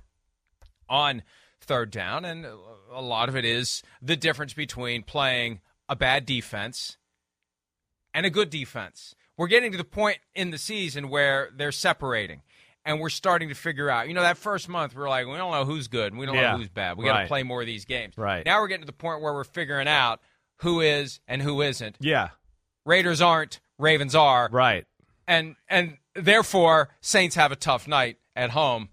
on 0.88 1.22
third 1.61 1.90
down, 1.90 2.25
and 2.25 2.44
a 2.92 3.01
lot 3.03 3.29
of 3.29 3.37
it 3.37 3.44
is 3.44 3.83
the 4.03 4.16
difference 4.16 4.53
between 4.53 5.03
playing 5.03 5.61
a 5.88 5.96
bad 5.96 6.27
defense 6.27 6.96
and 8.12 8.27
a 8.27 8.31
good 8.31 8.51
defense. 8.51 9.14
We're 9.37 9.46
getting 9.49 9.72
to 9.72 9.79
the 9.79 9.85
point 9.85 10.18
in 10.35 10.51
the 10.51 10.59
season 10.59 11.09
where 11.09 11.51
they're 11.55 11.72
separating 11.72 12.42
and 12.85 13.01
we're 13.01 13.11
starting 13.11 13.49
to 13.51 13.55
figure 13.55 13.90
out. 13.90 14.09
You 14.09 14.14
know, 14.14 14.22
that 14.22 14.38
first 14.38 14.68
month 14.68 14.94
we 14.94 15.03
are 15.03 15.09
like, 15.09 15.27
we 15.27 15.37
don't 15.37 15.51
know 15.53 15.64
who's 15.64 15.88
good 15.88 16.12
and 16.12 16.18
we 16.18 16.25
don't 16.27 16.37
Yeah. 16.37 16.53
know 16.53 16.59
who's 16.59 16.68
bad. 16.68 16.96
We 16.96 17.05
got 17.05 17.22
to 17.22 17.27
play 17.27 17.42
more 17.42 17.61
of 17.61 17.66
these 17.66 17.85
games. 17.85 18.16
Right. 18.16 18.44
Now 18.46 18.61
we're 18.61 18.68
getting 18.68 18.83
to 18.83 18.87
the 18.87 18.92
point 18.92 19.20
where 19.20 19.35
we're 19.35 19.44
figuring 19.44 19.88
out 19.88 20.20
who 20.59 20.81
is 20.81 21.21
and 21.29 21.42
who 21.42 21.61
isn't. 21.62 21.97
Yeah. 22.01 22.31
Raiders 22.85 23.21
aren't, 23.21 23.61
Ravens 23.79 24.14
are, 24.14 24.49
Right. 24.51 24.85
and 25.27 25.57
and 25.69 25.99
therefore 26.14 26.88
Saints 27.01 27.35
have 27.37 27.53
a 27.53 27.57
tough 27.57 27.87
night 27.88 28.16
at 28.35 28.51
home 28.51 28.90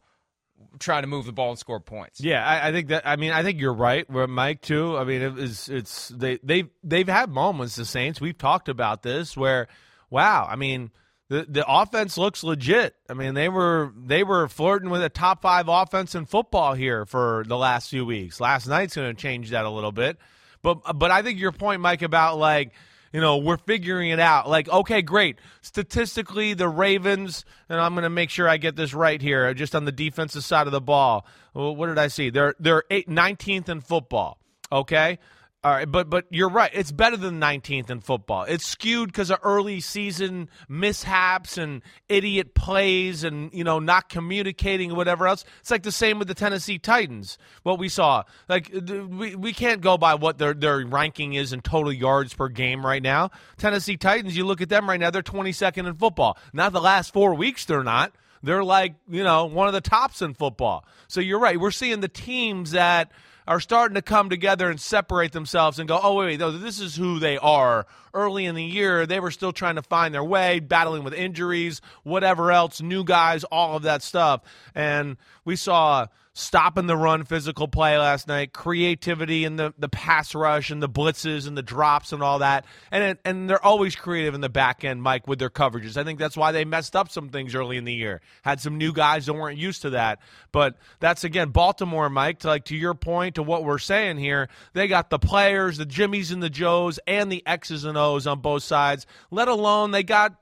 trying 0.80 1.04
to 1.04 1.08
move 1.08 1.26
the 1.26 1.32
ball 1.32 1.52
and 1.52 1.60
score 1.60 1.80
points. 1.80 2.19
Yeah, 2.19 2.45
I, 2.45 2.69
I 2.69 2.71
think 2.71 2.88
that. 2.88 3.06
I 3.08 3.15
mean, 3.15 3.32
I 3.32 3.43
think 3.43 3.60
you're 3.62 3.73
right, 3.73 4.10
where 4.10 4.28
Mike 4.28 4.62
too. 4.62 4.97
I 4.97 5.04
mean, 5.04 5.21
it 5.21 5.38
is 5.38 5.69
it's 5.69 6.10
they 6.10 6.39
they 6.43 6.65
they've 6.84 7.08
had 7.08 7.30
moments. 7.30 7.76
The 7.76 7.86
Saints. 7.86 8.19
We've 8.19 8.38
talked 8.38 8.67
about 8.69 9.04
this 9.04 9.38
where, 9.38 9.67
wow. 10.10 10.47
I 10.49 10.56
mean, 10.56 10.89
the 11.30 11.45
the 11.47 11.63
offense 11.67 12.17
looks 12.17 12.43
legit. 12.43 12.95
I 13.10 13.13
mean, 13.13 13.36
they 13.36 13.47
were 13.49 13.93
they 13.95 14.23
were 14.23 14.47
flirting 14.47 14.89
with 14.89 15.04
a 15.04 15.10
top 15.10 15.41
five 15.43 15.67
offense 15.69 16.15
in 16.15 16.26
football 16.26 16.73
here 16.73 17.06
for 17.06 17.43
the 17.47 17.58
last 17.58 17.89
few 17.89 18.06
weeks. 18.06 18.39
Last 18.41 18.65
night's 18.67 18.95
going 18.95 19.15
to 19.15 19.21
change 19.21 19.52
that 19.52 19.65
a 19.65 19.69
little 19.69 19.91
bit, 19.91 20.17
but 20.63 20.97
but 20.97 21.12
I 21.12 21.21
think 21.21 21.39
your 21.39 21.52
point, 21.52 21.82
Mike, 21.82 22.02
about 22.02 22.39
like 22.39 22.71
you 23.13 23.21
know, 23.21 23.38
we're 23.38 23.58
figuring 23.58 24.10
it 24.10 24.19
out. 24.19 24.49
Like, 24.49 24.67
okay, 24.67 25.04
great. 25.04 25.38
Statistically, 25.62 26.56
the 26.56 26.67
Ravens, 26.67 27.45
and 27.69 27.80
I'm 27.80 27.93
going 27.93 28.04
to 28.04 28.10
make 28.10 28.32
sure 28.32 28.49
I 28.49 28.58
get 28.58 28.76
this 28.76 28.95
right 28.95 29.21
here, 29.21 29.54
just 29.54 29.76
on 29.76 29.86
the 29.86 29.91
defensive 29.91 30.43
side 30.43 30.65
of 30.65 30.73
the 30.73 30.82
ball. 30.82 31.28
What 31.54 31.86
did 31.88 31.99
I 31.99 32.08
see? 32.08 32.32
They're 32.32 32.56
they're 32.60 32.84
eight, 32.89 33.08
19th 33.08 33.69
in 33.69 33.82
football. 33.82 34.39
Okay. 34.71 35.19
All 35.65 35.71
right, 35.71 35.89
but 35.89 36.10
but 36.10 36.26
you're 36.30 36.49
right. 36.49 36.69
It's 36.73 36.91
better 36.91 37.15
than 37.15 37.39
19th 37.39 37.89
in 37.89 38.02
football. 38.02 38.43
It's 38.43 38.65
skewed 38.65 39.08
because 39.08 39.32
of 39.32 39.39
early 39.43 39.80
season 39.80 40.49
mishaps 40.67 41.58
and 41.58 41.82
idiot 42.10 42.54
plays, 42.54 43.23
and 43.23 43.49
you 43.54 43.63
know 43.63 43.80
not 43.80 44.10
communicating 44.10 44.91
or 44.91 44.95
whatever 44.95 45.26
else. 45.26 45.45
It's 45.62 45.71
like 45.71 45.84
the 45.84 45.91
same 45.91 46.19
with 46.19 46.28
the 46.28 46.34
Tennessee 46.34 46.80
Titans. 46.80 47.38
What 47.62 47.80
we 47.80 47.88
saw, 47.88 48.23
like 48.49 48.71
we, 48.73 49.36
we 49.36 49.54
can't 49.54 49.80
go 49.80 49.97
by 49.97 50.15
what 50.15 50.38
their 50.38 50.54
their 50.54 50.86
ranking 50.86 51.36
is 51.36 51.54
in 51.54 51.62
total 51.62 51.93
yards 51.93 52.34
per 52.34 52.49
game 52.49 52.86
right 52.86 53.02
now. 53.02 53.32
Tennessee 53.56 53.95
Titans, 53.95 54.36
you 54.36 54.45
look 54.45 54.60
at 54.60 54.67
them 54.67 54.89
right 54.89 54.99
now, 54.99 55.12
they're 55.12 55.21
22nd 55.21 55.88
in 55.88 55.95
football. 55.95 56.38
Not 56.52 56.73
the 56.73 56.82
last 56.82 57.13
four 57.13 57.36
weeks, 57.36 57.63
they're 57.63 57.84
not. 57.84 58.12
They're 58.43 58.63
like 58.63 58.95
you 59.10 59.23
know 59.23 59.45
one 59.45 59.67
of 59.67 59.73
the 59.73 59.82
tops 59.82 60.21
in 60.21 60.34
football. 60.34 60.86
So 61.08 61.21
you're 61.21 61.39
right. 61.39 61.60
We're 61.60 61.71
seeing 61.71 62.01
the 62.01 62.08
teams 62.08 62.71
that 62.71 63.12
are 63.47 63.60
starting 63.60 63.95
to 63.95 64.01
come 64.01 64.29
together 64.29 64.69
and 64.69 64.79
separate 64.79 65.32
themselves 65.32 65.79
and 65.79 65.88
go, 65.88 65.99
oh, 66.01 66.15
wait, 66.15 66.39
wait, 66.39 66.62
this 66.62 66.79
is 66.79 66.95
who 66.95 67.19
they 67.19 67.38
are. 67.38 67.86
Early 68.13 68.45
in 68.45 68.56
the 68.56 68.63
year, 68.63 69.06
they 69.06 69.19
were 69.19 69.32
still 69.32 69.51
trying 69.51 69.75
to 69.75 69.82
find 69.82 70.13
their 70.13 70.23
way, 70.23 70.60
battling 70.60 71.03
with 71.03 71.13
injuries, 71.13 71.82
whatever 72.03 72.51
else, 72.51 72.82
new 72.82 73.03
guys, 73.03 73.43
all 73.45 73.75
of 73.75 73.84
that 73.84 74.01
stuff. 74.01 74.41
And 74.73 75.17
we 75.43 75.56
saw 75.56 76.08
stopping 76.35 76.87
the 76.87 76.97
run 76.97 77.23
physical 77.23 77.67
play 77.67 77.97
last 77.97 78.27
night, 78.27 78.53
creativity 78.53 79.45
in 79.45 79.55
the, 79.55 79.71
the 79.77 79.87
pass 79.87 80.33
rush 80.33 80.71
and 80.71 80.81
the 80.81 80.89
blitzes 80.89 81.47
and 81.47 81.55
the 81.55 81.61
drops 81.61 82.11
and 82.11 82.23
all 82.23 82.39
that. 82.39 82.65
And 82.91 83.17
and 83.23 83.49
they're 83.49 83.63
always 83.63 83.95
creative 83.95 84.33
in 84.33 84.41
the 84.41 84.49
back 84.49 84.83
end, 84.83 85.01
Mike, 85.03 85.27
with 85.27 85.37
their 85.37 85.51
coverages. 85.51 85.95
I 85.95 86.03
think 86.03 86.17
that's 86.17 86.35
why 86.35 86.51
they 86.51 86.65
messed 86.65 86.95
up 86.95 87.11
some 87.11 87.29
things 87.29 87.53
early 87.53 87.77
in 87.77 87.85
the 87.85 87.93
year. 87.93 88.21
Had 88.41 88.59
some 88.59 88.77
new 88.77 88.93
guys 88.93 89.27
that 89.27 89.33
weren't 89.33 89.59
used 89.59 89.83
to 89.83 89.91
that. 89.91 90.19
But 90.51 90.77
that's 90.99 91.23
again 91.23 91.49
Baltimore, 91.49 92.09
Mike, 92.09 92.39
to 92.39 92.47
like 92.47 92.65
to 92.65 92.75
your 92.75 92.95
point 92.95 93.35
to 93.35 93.43
what 93.43 93.63
we're 93.63 93.77
saying 93.77 94.17
here. 94.17 94.49
They 94.73 94.87
got 94.87 95.11
the 95.11 95.19
players, 95.19 95.77
the 95.77 95.85
Jimmies 95.85 96.31
and 96.31 96.41
the 96.41 96.49
Joes, 96.49 96.99
and 97.05 97.31
the 97.31 97.45
X's 97.45 97.85
and 97.85 97.97
O's 97.97 98.25
on 98.25 98.39
both 98.39 98.63
sides, 98.63 99.05
let 99.29 99.47
alone 99.47 99.91
they 99.91 100.03
got 100.03 100.35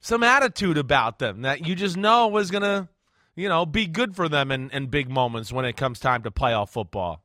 some 0.00 0.22
attitude 0.22 0.78
about 0.78 1.18
them 1.18 1.42
that 1.42 1.66
you 1.66 1.74
just 1.74 1.96
know 1.96 2.28
was 2.28 2.50
gonna 2.50 2.88
you 3.40 3.48
know, 3.48 3.64
be 3.64 3.86
good 3.86 4.14
for 4.14 4.28
them 4.28 4.52
in, 4.52 4.70
in 4.70 4.86
big 4.86 5.08
moments 5.08 5.50
when 5.50 5.64
it 5.64 5.74
comes 5.76 5.98
time 5.98 6.22
to 6.22 6.30
playoff 6.30 6.68
football. 6.68 7.24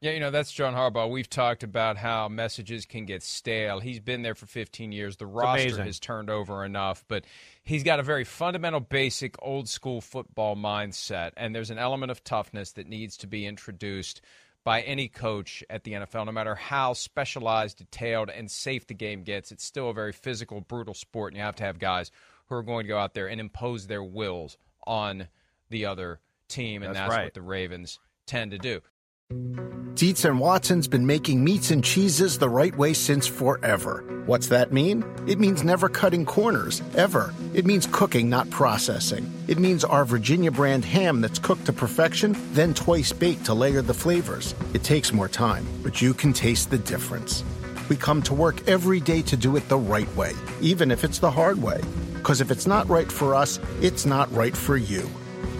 Yeah, 0.00 0.12
you 0.12 0.20
know, 0.20 0.30
that's 0.30 0.52
John 0.52 0.74
Harbaugh. 0.74 1.10
We've 1.10 1.28
talked 1.28 1.64
about 1.64 1.96
how 1.96 2.28
messages 2.28 2.84
can 2.84 3.06
get 3.06 3.24
stale. 3.24 3.80
He's 3.80 3.98
been 3.98 4.22
there 4.22 4.36
for 4.36 4.46
15 4.46 4.92
years. 4.92 5.16
The 5.16 5.26
roster 5.26 5.62
amazing. 5.62 5.86
has 5.86 5.98
turned 5.98 6.30
over 6.30 6.64
enough, 6.64 7.04
but 7.08 7.24
he's 7.64 7.82
got 7.82 7.98
a 7.98 8.04
very 8.04 8.22
fundamental, 8.22 8.78
basic, 8.78 9.34
old 9.42 9.68
school 9.68 10.00
football 10.00 10.54
mindset. 10.54 11.32
And 11.36 11.54
there's 11.54 11.70
an 11.70 11.78
element 11.78 12.12
of 12.12 12.22
toughness 12.22 12.72
that 12.72 12.86
needs 12.86 13.16
to 13.18 13.26
be 13.26 13.46
introduced 13.46 14.20
by 14.64 14.82
any 14.82 15.08
coach 15.08 15.64
at 15.70 15.82
the 15.84 15.92
NFL, 15.92 16.26
no 16.26 16.32
matter 16.32 16.54
how 16.54 16.92
specialized, 16.92 17.78
detailed, 17.78 18.30
and 18.30 18.50
safe 18.50 18.86
the 18.86 18.94
game 18.94 19.22
gets. 19.22 19.50
It's 19.50 19.64
still 19.64 19.90
a 19.90 19.94
very 19.94 20.12
physical, 20.12 20.60
brutal 20.60 20.94
sport, 20.94 21.32
and 21.32 21.38
you 21.38 21.42
have 21.42 21.56
to 21.56 21.64
have 21.64 21.78
guys 21.78 22.12
who 22.46 22.54
are 22.54 22.62
going 22.62 22.84
to 22.84 22.88
go 22.88 22.98
out 22.98 23.14
there 23.14 23.28
and 23.28 23.40
impose 23.40 23.86
their 23.86 24.04
wills 24.04 24.58
on 24.86 25.28
the 25.70 25.86
other 25.86 26.20
team, 26.48 26.82
and 26.82 26.94
That's 26.94 27.08
that's 27.08 27.16
right. 27.16 27.24
what 27.24 27.34
the 27.34 27.42
Ravens 27.42 27.98
tend 28.26 28.52
to 28.52 28.58
do. 28.58 28.80
Dietz 29.94 30.24
and 30.26 30.38
Watson's 30.38 30.86
been 30.86 31.06
making 31.06 31.42
meats 31.42 31.70
and 31.70 31.82
cheeses 31.82 32.38
the 32.38 32.48
right 32.50 32.76
way 32.76 32.92
since 32.92 33.26
forever. 33.26 34.04
What's 34.26 34.48
that 34.48 34.72
mean? 34.72 35.02
It 35.26 35.40
means 35.40 35.64
never 35.64 35.88
cutting 35.88 36.26
corners, 36.26 36.82
ever. 36.94 37.34
It 37.54 37.64
means 37.64 37.88
cooking, 37.90 38.28
not 38.28 38.50
processing. 38.50 39.32
It 39.48 39.58
means 39.58 39.84
our 39.84 40.04
Virginia 40.04 40.50
brand 40.52 40.84
ham 40.84 41.22
that's 41.22 41.38
cooked 41.38 41.64
to 41.66 41.72
perfection, 41.72 42.36
then 42.52 42.74
twice 42.74 43.12
baked 43.12 43.46
to 43.46 43.54
layer 43.54 43.80
the 43.80 43.94
flavors. 43.94 44.54
It 44.74 44.84
takes 44.84 45.12
more 45.14 45.28
time, 45.28 45.66
but 45.82 46.02
you 46.02 46.12
can 46.12 46.32
taste 46.34 46.70
the 46.70 46.78
difference. 46.78 47.42
We 47.88 47.96
come 47.96 48.20
to 48.24 48.34
work 48.34 48.68
every 48.68 49.00
day 49.00 49.22
to 49.22 49.36
do 49.36 49.56
it 49.56 49.68
the 49.68 49.78
right 49.78 50.14
way, 50.14 50.32
even 50.60 50.90
if 50.90 51.04
it's 51.04 51.20
the 51.20 51.30
hard 51.30 51.62
way. 51.62 51.80
Because 52.26 52.40
if 52.40 52.50
it's 52.50 52.66
not 52.66 52.88
right 52.88 53.12
for 53.12 53.36
us, 53.36 53.60
it's 53.80 54.04
not 54.04 54.28
right 54.32 54.56
for 54.56 54.76
you. 54.76 55.08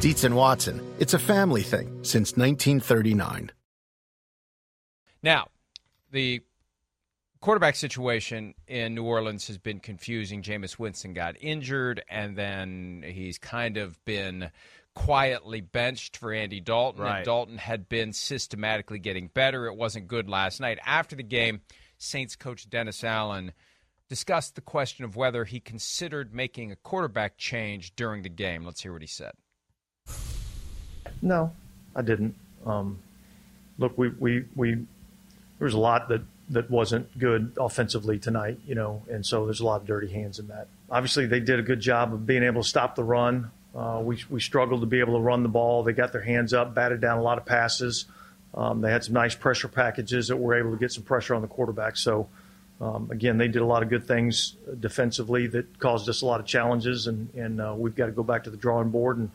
Dietz 0.00 0.24
and 0.24 0.34
Watson, 0.34 0.84
it's 0.98 1.14
a 1.14 1.18
family 1.18 1.62
thing 1.62 1.86
since 2.02 2.32
1939. 2.32 3.52
Now, 5.22 5.46
the 6.10 6.42
quarterback 7.40 7.76
situation 7.76 8.54
in 8.66 8.96
New 8.96 9.04
Orleans 9.04 9.46
has 9.46 9.58
been 9.58 9.78
confusing. 9.78 10.42
Jameis 10.42 10.76
Winston 10.76 11.14
got 11.14 11.36
injured, 11.40 12.02
and 12.08 12.36
then 12.36 13.04
he's 13.06 13.38
kind 13.38 13.76
of 13.76 14.04
been 14.04 14.50
quietly 14.92 15.60
benched 15.60 16.16
for 16.16 16.32
Andy 16.32 16.58
Dalton. 16.58 17.04
Right. 17.04 17.18
And 17.18 17.24
Dalton 17.24 17.58
had 17.58 17.88
been 17.88 18.12
systematically 18.12 18.98
getting 18.98 19.28
better. 19.28 19.66
It 19.66 19.76
wasn't 19.76 20.08
good 20.08 20.28
last 20.28 20.60
night. 20.60 20.80
After 20.84 21.14
the 21.14 21.22
game, 21.22 21.60
Saints 21.96 22.34
coach 22.34 22.68
Dennis 22.68 23.04
Allen 23.04 23.52
discussed 24.08 24.54
the 24.54 24.60
question 24.60 25.04
of 25.04 25.16
whether 25.16 25.44
he 25.44 25.60
considered 25.60 26.34
making 26.34 26.72
a 26.72 26.76
quarterback 26.76 27.36
change 27.36 27.94
during 27.96 28.22
the 28.22 28.28
game. 28.28 28.64
Let's 28.64 28.82
hear 28.82 28.92
what 28.92 29.02
he 29.02 29.08
said. 29.08 29.32
No, 31.22 31.52
I 31.94 32.02
didn't. 32.02 32.34
Um, 32.64 32.98
look, 33.78 33.96
we, 33.96 34.08
we, 34.10 34.44
we, 34.54 34.74
there 34.74 35.64
was 35.64 35.74
a 35.74 35.78
lot 35.78 36.08
that, 36.08 36.22
that 36.50 36.70
wasn't 36.70 37.18
good 37.18 37.52
offensively 37.58 38.18
tonight, 38.18 38.58
you 38.66 38.74
know, 38.74 39.02
and 39.10 39.24
so 39.24 39.44
there's 39.44 39.60
a 39.60 39.64
lot 39.64 39.80
of 39.80 39.86
dirty 39.86 40.08
hands 40.08 40.38
in 40.38 40.48
that. 40.48 40.68
Obviously, 40.90 41.26
they 41.26 41.40
did 41.40 41.58
a 41.58 41.62
good 41.62 41.80
job 41.80 42.12
of 42.12 42.26
being 42.26 42.42
able 42.42 42.62
to 42.62 42.68
stop 42.68 42.94
the 42.94 43.04
run. 43.04 43.50
Uh, 43.74 44.00
we, 44.02 44.22
we 44.30 44.40
struggled 44.40 44.80
to 44.80 44.86
be 44.86 45.00
able 45.00 45.14
to 45.14 45.20
run 45.20 45.42
the 45.42 45.48
ball. 45.48 45.82
They 45.82 45.92
got 45.92 46.12
their 46.12 46.22
hands 46.22 46.54
up, 46.54 46.74
batted 46.74 47.00
down 47.00 47.18
a 47.18 47.22
lot 47.22 47.38
of 47.38 47.44
passes. 47.44 48.06
Um, 48.54 48.80
they 48.80 48.90
had 48.90 49.04
some 49.04 49.14
nice 49.14 49.34
pressure 49.34 49.68
packages 49.68 50.28
that 50.28 50.36
were 50.36 50.58
able 50.58 50.70
to 50.70 50.78
get 50.78 50.92
some 50.92 51.02
pressure 51.02 51.34
on 51.34 51.42
the 51.42 51.48
quarterback. 51.48 51.96
So, 51.96 52.28
um, 52.80 53.10
again, 53.10 53.38
they 53.38 53.48
did 53.48 53.62
a 53.62 53.66
lot 53.66 53.82
of 53.82 53.88
good 53.88 54.06
things 54.06 54.54
defensively 54.80 55.46
that 55.48 55.78
caused 55.78 56.08
us 56.08 56.22
a 56.22 56.26
lot 56.26 56.40
of 56.40 56.46
challenges, 56.46 57.06
and, 57.06 57.32
and 57.34 57.60
uh, 57.60 57.74
we've 57.76 57.96
got 57.96 58.06
to 58.06 58.12
go 58.12 58.22
back 58.22 58.44
to 58.44 58.50
the 58.50 58.56
drawing 58.56 58.90
board 58.90 59.16
and 59.16 59.30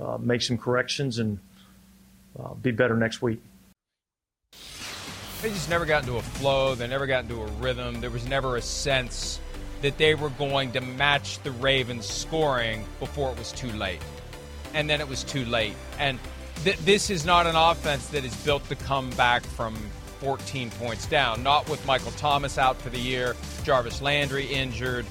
uh, 0.00 0.18
make 0.18 0.42
some 0.42 0.56
corrections 0.56 1.18
and 1.18 1.38
uh, 2.38 2.54
be 2.54 2.70
better 2.70 2.96
next 2.96 3.22
week. 3.22 3.40
They 5.42 5.50
just 5.50 5.68
never 5.68 5.84
got 5.84 6.04
into 6.04 6.16
a 6.16 6.22
flow. 6.22 6.74
They 6.74 6.86
never 6.86 7.06
got 7.06 7.24
into 7.24 7.42
a 7.42 7.46
rhythm. 7.46 8.00
There 8.00 8.10
was 8.10 8.26
never 8.26 8.56
a 8.56 8.62
sense 8.62 9.40
that 9.82 9.98
they 9.98 10.14
were 10.14 10.30
going 10.30 10.72
to 10.72 10.80
match 10.80 11.40
the 11.42 11.50
Ravens' 11.50 12.06
scoring 12.06 12.84
before 13.00 13.32
it 13.32 13.38
was 13.38 13.52
too 13.52 13.70
late. 13.72 14.00
And 14.74 14.88
then 14.88 15.00
it 15.00 15.08
was 15.08 15.24
too 15.24 15.44
late. 15.44 15.74
And 15.98 16.18
th- 16.64 16.78
this 16.78 17.10
is 17.10 17.24
not 17.26 17.46
an 17.46 17.56
offense 17.56 18.06
that 18.08 18.24
is 18.24 18.34
built 18.44 18.66
to 18.68 18.76
come 18.76 19.10
back 19.10 19.42
from 19.42 19.76
14 20.20 20.70
points 20.70 21.06
down. 21.06 21.42
Not 21.42 21.68
with 21.68 21.84
Michael 21.86 22.12
Thomas 22.12 22.58
out 22.58 22.80
for 22.80 22.90
the 22.90 22.98
year, 22.98 23.34
Jarvis 23.64 24.00
Landry 24.02 24.46
injured. 24.46 25.06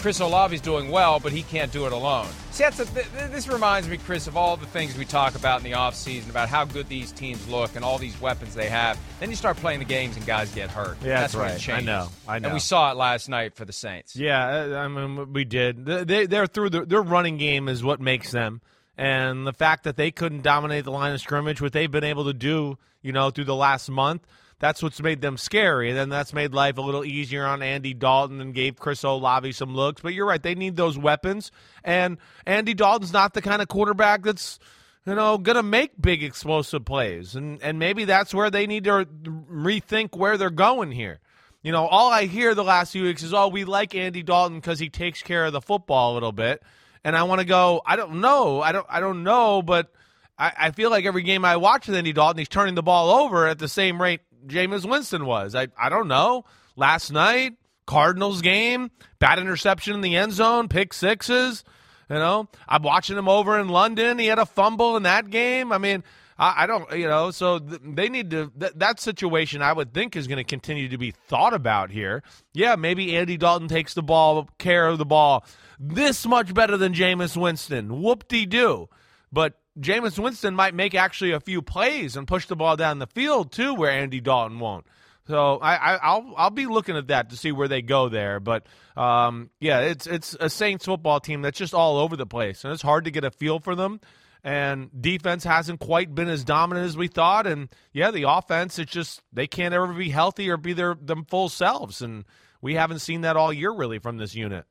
Chris 0.00 0.20
Olave's 0.20 0.60
doing 0.60 0.90
well, 0.90 1.18
but 1.18 1.32
he 1.32 1.42
can't 1.44 1.72
do 1.72 1.86
it 1.86 1.92
alone. 1.92 2.26
See, 2.50 2.62
that's 2.62 2.78
a, 2.78 2.84
th- 2.84 3.06
th- 3.16 3.30
this 3.30 3.48
reminds 3.48 3.88
me, 3.88 3.96
Chris, 3.96 4.26
of 4.26 4.36
all 4.36 4.58
the 4.58 4.66
things 4.66 4.98
we 4.98 5.06
talk 5.06 5.34
about 5.34 5.60
in 5.60 5.64
the 5.64 5.78
offseason 5.78 6.28
about 6.28 6.50
how 6.50 6.66
good 6.66 6.90
these 6.90 7.10
teams 7.10 7.48
look 7.48 7.74
and 7.74 7.82
all 7.82 7.96
these 7.96 8.20
weapons 8.20 8.54
they 8.54 8.68
have. 8.68 8.98
Then 9.18 9.30
you 9.30 9.36
start 9.36 9.56
playing 9.56 9.78
the 9.78 9.86
games 9.86 10.18
and 10.18 10.26
guys 10.26 10.54
get 10.54 10.68
hurt. 10.70 10.98
Yeah, 11.00 11.20
that's 11.20 11.32
that's 11.32 11.34
when 11.34 11.46
it 11.46 11.68
right. 11.68 11.78
I 11.78 11.80
know, 11.86 12.08
I 12.28 12.38
know. 12.38 12.48
And 12.48 12.54
we 12.54 12.60
saw 12.60 12.90
it 12.90 12.98
last 12.98 13.30
night 13.30 13.54
for 13.54 13.64
the 13.64 13.72
Saints. 13.72 14.14
Yeah, 14.14 14.46
uh, 14.46 14.76
I 14.76 14.88
mean, 14.88 15.32
we 15.32 15.44
did. 15.46 15.86
They- 15.86 16.26
they're 16.26 16.46
through 16.48 16.68
the, 16.68 16.84
their 16.84 17.00
running 17.02 17.38
game 17.38 17.66
is 17.68 17.82
what 17.82 17.98
makes 17.98 18.30
them. 18.30 18.60
And 18.98 19.46
the 19.46 19.54
fact 19.54 19.84
that 19.84 19.96
they 19.96 20.10
couldn't 20.10 20.42
dominate 20.42 20.84
the 20.84 20.92
line 20.92 21.14
of 21.14 21.20
scrimmage, 21.22 21.62
what 21.62 21.72
they've 21.72 21.90
been 21.90 22.04
able 22.04 22.26
to 22.26 22.34
do, 22.34 22.76
you 23.04 23.12
know, 23.12 23.30
through 23.30 23.44
the 23.44 23.54
last 23.54 23.88
month, 23.88 24.26
that's 24.58 24.82
what's 24.82 25.00
made 25.00 25.20
them 25.20 25.36
scary. 25.36 25.90
And 25.90 25.98
then 25.98 26.08
that's 26.08 26.32
made 26.32 26.54
life 26.54 26.78
a 26.78 26.80
little 26.80 27.04
easier 27.04 27.44
on 27.44 27.62
Andy 27.62 27.94
Dalton 27.94 28.40
and 28.40 28.54
gave 28.54 28.76
Chris 28.76 29.04
Olave 29.04 29.52
some 29.52 29.76
looks. 29.76 30.02
But 30.02 30.14
you're 30.14 30.26
right, 30.26 30.42
they 30.42 30.54
need 30.54 30.74
those 30.74 30.98
weapons. 30.98 31.52
And 31.84 32.16
Andy 32.46 32.74
Dalton's 32.74 33.12
not 33.12 33.34
the 33.34 33.42
kind 33.42 33.62
of 33.62 33.68
quarterback 33.68 34.22
that's 34.22 34.58
you 35.06 35.14
know, 35.14 35.36
going 35.36 35.56
to 35.56 35.62
make 35.62 35.92
big 36.00 36.22
explosive 36.22 36.84
plays. 36.84 37.36
And, 37.36 37.62
and 37.62 37.78
maybe 37.78 38.06
that's 38.06 38.32
where 38.32 38.50
they 38.50 38.66
need 38.66 38.84
to 38.84 39.04
rethink 39.04 40.16
where 40.16 40.38
they're 40.38 40.48
going 40.48 40.92
here. 40.92 41.20
You 41.62 41.72
know, 41.72 41.86
all 41.86 42.10
I 42.10 42.24
hear 42.24 42.54
the 42.54 42.64
last 42.64 42.92
few 42.92 43.04
weeks 43.04 43.22
is, 43.22 43.34
oh, 43.34 43.48
we 43.48 43.64
like 43.64 43.94
Andy 43.94 44.22
Dalton 44.22 44.60
because 44.60 44.78
he 44.78 44.88
takes 44.88 45.22
care 45.22 45.44
of 45.44 45.52
the 45.52 45.60
football 45.60 46.12
a 46.12 46.14
little 46.14 46.32
bit. 46.32 46.62
And 47.04 47.16
I 47.16 47.24
want 47.24 47.40
to 47.40 47.46
go, 47.46 47.82
I 47.84 47.96
don't 47.96 48.20
know. 48.20 48.62
I 48.62 48.72
don't, 48.72 48.86
I 48.88 49.00
don't 49.00 49.24
know, 49.24 49.60
but 49.60 49.92
I, 50.38 50.52
I 50.56 50.70
feel 50.72 50.90
like 50.90 51.04
every 51.04 51.22
game 51.22 51.44
I 51.44 51.56
watch 51.56 51.86
with 51.86 51.96
Andy 51.96 52.12
Dalton, 52.12 52.38
he's 52.38 52.48
turning 52.48 52.74
the 52.74 52.82
ball 52.82 53.10
over 53.10 53.46
at 53.46 53.58
the 53.58 53.68
same 53.68 54.00
rate 54.00 54.20
Jameis 54.46 54.88
Winston 54.88 55.26
was. 55.26 55.54
I, 55.54 55.68
I 55.78 55.88
don't 55.88 56.08
know. 56.08 56.44
Last 56.76 57.12
night, 57.12 57.54
Cardinals 57.86 58.42
game, 58.42 58.90
bad 59.18 59.38
interception 59.38 59.94
in 59.94 60.00
the 60.00 60.16
end 60.16 60.32
zone, 60.32 60.68
pick 60.68 60.92
sixes. 60.92 61.64
You 62.10 62.16
know, 62.16 62.48
I'm 62.68 62.82
watching 62.82 63.16
him 63.16 63.28
over 63.28 63.58
in 63.58 63.68
London. 63.68 64.18
He 64.18 64.26
had 64.26 64.38
a 64.38 64.46
fumble 64.46 64.96
in 64.96 65.04
that 65.04 65.30
game. 65.30 65.72
I 65.72 65.78
mean, 65.78 66.04
I, 66.38 66.64
I 66.64 66.66
don't, 66.66 66.90
you 66.92 67.08
know, 67.08 67.30
so 67.30 67.58
th- 67.58 67.80
they 67.82 68.08
need 68.08 68.30
to. 68.30 68.52
Th- 68.58 68.72
that 68.76 69.00
situation, 69.00 69.62
I 69.62 69.72
would 69.72 69.94
think, 69.94 70.14
is 70.14 70.26
going 70.26 70.36
to 70.38 70.44
continue 70.44 70.88
to 70.90 70.98
be 70.98 71.12
thought 71.12 71.54
about 71.54 71.90
here. 71.90 72.22
Yeah, 72.52 72.76
maybe 72.76 73.16
Andy 73.16 73.38
Dalton 73.38 73.68
takes 73.68 73.94
the 73.94 74.02
ball, 74.02 74.50
care 74.58 74.86
of 74.86 74.98
the 74.98 75.06
ball, 75.06 75.46
this 75.80 76.26
much 76.26 76.52
better 76.52 76.76
than 76.76 76.92
Jameis 76.92 77.36
Winston. 77.36 78.02
Whoop 78.02 78.28
de 78.28 78.44
doo. 78.44 78.88
But 79.32 79.58
Jameis 79.78 80.18
Winston 80.18 80.54
might 80.54 80.74
make 80.74 80.94
actually 80.94 81.32
a 81.32 81.40
few 81.40 81.62
plays 81.62 82.16
and 82.16 82.26
push 82.26 82.46
the 82.46 82.56
ball 82.56 82.76
down 82.76 82.98
the 82.98 83.06
field 83.06 83.52
too, 83.52 83.74
where 83.74 83.90
Andy 83.90 84.20
Dalton 84.20 84.60
won't. 84.60 84.86
So 85.26 85.58
I, 85.60 86.18
will 86.18 86.34
I'll 86.36 86.50
be 86.50 86.66
looking 86.66 86.96
at 86.96 87.08
that 87.08 87.30
to 87.30 87.36
see 87.36 87.50
where 87.50 87.68
they 87.68 87.80
go 87.80 88.08
there. 88.08 88.40
But 88.40 88.66
um, 88.96 89.50
yeah, 89.58 89.80
it's 89.80 90.06
it's 90.06 90.36
a 90.38 90.50
Saints 90.50 90.84
football 90.84 91.18
team 91.18 91.42
that's 91.42 91.58
just 91.58 91.74
all 91.74 91.98
over 91.98 92.16
the 92.16 92.26
place, 92.26 92.64
and 92.64 92.72
it's 92.72 92.82
hard 92.82 93.06
to 93.06 93.10
get 93.10 93.24
a 93.24 93.30
feel 93.30 93.58
for 93.58 93.74
them. 93.74 94.00
And 94.46 94.90
defense 95.00 95.42
hasn't 95.42 95.80
quite 95.80 96.14
been 96.14 96.28
as 96.28 96.44
dominant 96.44 96.86
as 96.86 96.98
we 96.98 97.08
thought. 97.08 97.46
And 97.46 97.70
yeah, 97.94 98.10
the 98.10 98.28
offense, 98.28 98.78
it's 98.78 98.92
just 98.92 99.22
they 99.32 99.46
can't 99.46 99.72
ever 99.72 99.90
be 99.94 100.10
healthy 100.10 100.50
or 100.50 100.58
be 100.58 100.74
their 100.74 100.94
them 100.94 101.24
full 101.24 101.48
selves. 101.48 102.02
And 102.02 102.26
we 102.60 102.74
haven't 102.74 102.98
seen 102.98 103.22
that 103.22 103.38
all 103.38 103.52
year 103.52 103.72
really 103.72 103.98
from 103.98 104.18
this 104.18 104.34
unit. 104.34 104.66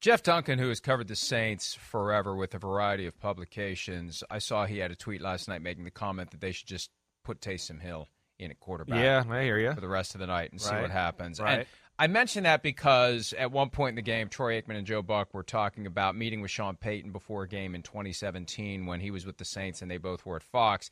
Jeff 0.00 0.22
Duncan, 0.22 0.58
who 0.58 0.68
has 0.68 0.80
covered 0.80 1.08
the 1.08 1.16
Saints 1.16 1.74
forever 1.74 2.34
with 2.34 2.54
a 2.54 2.58
variety 2.58 3.06
of 3.06 3.18
publications, 3.18 4.24
I 4.30 4.38
saw 4.38 4.64
he 4.64 4.78
had 4.78 4.90
a 4.90 4.96
tweet 4.96 5.20
last 5.20 5.46
night 5.46 5.60
making 5.60 5.84
the 5.84 5.90
comment 5.90 6.30
that 6.30 6.40
they 6.40 6.52
should 6.52 6.68
just 6.68 6.90
put 7.22 7.40
Taysom 7.40 7.80
Hill 7.80 8.08
in 8.38 8.50
at 8.50 8.58
quarterback. 8.60 8.98
Yeah, 8.98 9.22
I 9.28 9.42
hear 9.42 9.58
you. 9.58 9.74
For 9.74 9.80
the 9.80 9.88
rest 9.88 10.14
of 10.14 10.20
the 10.20 10.26
night 10.26 10.52
and 10.52 10.60
right. 10.60 10.70
see 10.70 10.80
what 10.80 10.90
happens. 10.90 11.38
Right. 11.38 11.60
And 11.60 11.66
I 11.98 12.06
mention 12.06 12.44
that 12.44 12.62
because 12.62 13.34
at 13.34 13.52
one 13.52 13.68
point 13.68 13.90
in 13.90 13.96
the 13.96 14.02
game, 14.02 14.30
Troy 14.30 14.58
Aikman 14.58 14.78
and 14.78 14.86
Joe 14.86 15.02
Buck 15.02 15.34
were 15.34 15.42
talking 15.42 15.86
about 15.86 16.16
meeting 16.16 16.40
with 16.40 16.50
Sean 16.50 16.76
Payton 16.76 17.12
before 17.12 17.42
a 17.42 17.48
game 17.48 17.74
in 17.74 17.82
2017 17.82 18.86
when 18.86 19.00
he 19.00 19.10
was 19.10 19.26
with 19.26 19.36
the 19.36 19.44
Saints 19.44 19.82
and 19.82 19.90
they 19.90 19.98
both 19.98 20.24
were 20.24 20.36
at 20.36 20.42
Fox. 20.42 20.88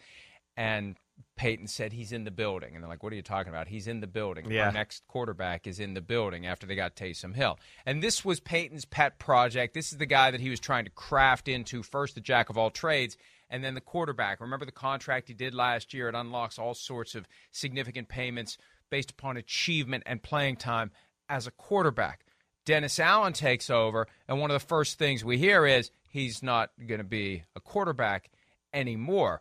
And 0.55 0.97
Payton 1.37 1.69
said 1.69 1.93
he's 1.93 2.13
in 2.13 2.25
the 2.25 2.31
building. 2.31 2.75
And 2.75 2.83
they're 2.83 2.89
like, 2.89 3.03
what 3.03 3.13
are 3.13 3.17
you 3.17 3.23
talking 3.23 3.51
about? 3.51 3.69
He's 3.69 3.87
in 3.87 4.01
the 4.01 4.07
building. 4.07 4.51
Yeah. 4.51 4.67
Our 4.67 4.73
next 4.73 5.07
quarterback 5.07 5.67
is 5.67 5.79
in 5.81 5.95
the 5.95 6.01
building 6.01 6.47
after 6.47 6.67
they 6.67 6.75
got 6.75 6.97
Taysom 6.97 7.35
Hill. 7.35 7.59
And 7.87 8.03
this 8.03 8.25
was 8.25 8.41
Payton's 8.41 8.85
pet 8.85 9.19
project. 9.19 9.75
This 9.75 9.93
is 9.93 9.99
the 9.99 10.07
guy 10.07 10.31
that 10.31 10.41
he 10.41 10.51
was 10.51 10.61
trying 10.61 10.85
to 10.85 10.91
craft 10.91 11.49
into 11.49 11.83
first 11.83 12.15
the 12.15 12.21
jack 12.21 12.51
of 12.51 12.59
all 12.59 12.71
trades 12.71 13.17
and 13.49 13.63
then 13.65 13.75
the 13.75 13.81
quarterback. 13.81 14.41
Remember 14.41 14.67
the 14.67 14.73
contract 14.73 15.29
he 15.29 15.35
did 15.35 15.55
last 15.55 15.95
year? 15.95 16.09
It 16.09 16.15
unlocks 16.15 16.59
all 16.59 16.75
sorts 16.75 17.15
of 17.15 17.27
significant 17.53 18.09
payments 18.09 18.59
based 18.91 19.11
upon 19.11 19.37
achievement 19.37 20.03
and 20.07 20.23
playing 20.23 20.57
time 20.57 20.91
as 21.29 21.47
a 21.47 21.51
quarterback. 21.53 22.25
Dennis 22.65 22.99
Allen 22.99 23.33
takes 23.33 23.71
over, 23.71 24.07
and 24.29 24.41
one 24.41 24.51
of 24.51 24.61
the 24.61 24.67
first 24.67 24.99
things 24.99 25.25
we 25.25 25.39
hear 25.39 25.65
is 25.65 25.91
he's 26.11 26.43
not 26.43 26.71
going 26.87 26.99
to 26.99 27.05
be 27.05 27.45
a 27.57 27.61
quarterback 27.61 28.31
anymore. 28.75 29.41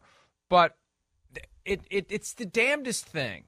But 0.50 0.78
it, 1.65 1.82
it 1.89 2.08
it's 2.10 2.34
the 2.34 2.45
damnedest 2.45 3.06
thing. 3.06 3.45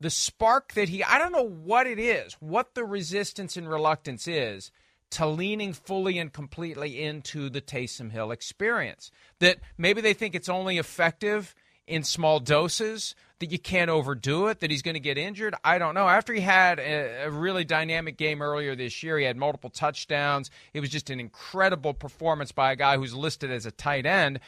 The 0.00 0.10
spark 0.10 0.72
that 0.74 0.88
he 0.88 1.04
I 1.04 1.18
don't 1.18 1.32
know 1.32 1.48
what 1.48 1.86
it 1.86 1.98
is, 1.98 2.34
what 2.40 2.74
the 2.74 2.84
resistance 2.84 3.56
and 3.56 3.68
reluctance 3.68 4.26
is 4.26 4.70
to 5.10 5.26
leaning 5.26 5.72
fully 5.72 6.18
and 6.18 6.32
completely 6.32 7.02
into 7.02 7.50
the 7.50 7.60
Taysom 7.60 8.12
Hill 8.12 8.30
experience. 8.30 9.10
That 9.40 9.58
maybe 9.76 10.00
they 10.00 10.14
think 10.14 10.34
it's 10.34 10.48
only 10.48 10.78
effective 10.78 11.54
in 11.90 12.04
small 12.04 12.38
doses, 12.38 13.16
that 13.40 13.50
you 13.50 13.58
can't 13.58 13.90
overdo 13.90 14.46
it, 14.46 14.60
that 14.60 14.70
he's 14.70 14.82
going 14.82 14.94
to 14.94 15.00
get 15.00 15.18
injured. 15.18 15.54
I 15.64 15.78
don't 15.78 15.94
know. 15.94 16.08
After 16.08 16.32
he 16.32 16.40
had 16.40 16.78
a, 16.78 17.24
a, 17.24 17.30
really 17.30 17.64
dynamic 17.64 18.16
game 18.16 18.40
earlier 18.40 18.76
this 18.76 19.02
year, 19.02 19.18
he 19.18 19.24
had 19.24 19.36
multiple 19.36 19.70
touchdowns. 19.70 20.50
It 20.72 20.80
was 20.80 20.90
just 20.90 21.10
an 21.10 21.18
incredible 21.18 21.92
performance 21.92 22.52
by 22.52 22.70
a 22.70 22.76
guy 22.76 22.96
who's 22.96 23.12
listed 23.12 23.50
as 23.50 23.66
a 23.66 23.72
tight 23.72 24.06
end. 24.06 24.38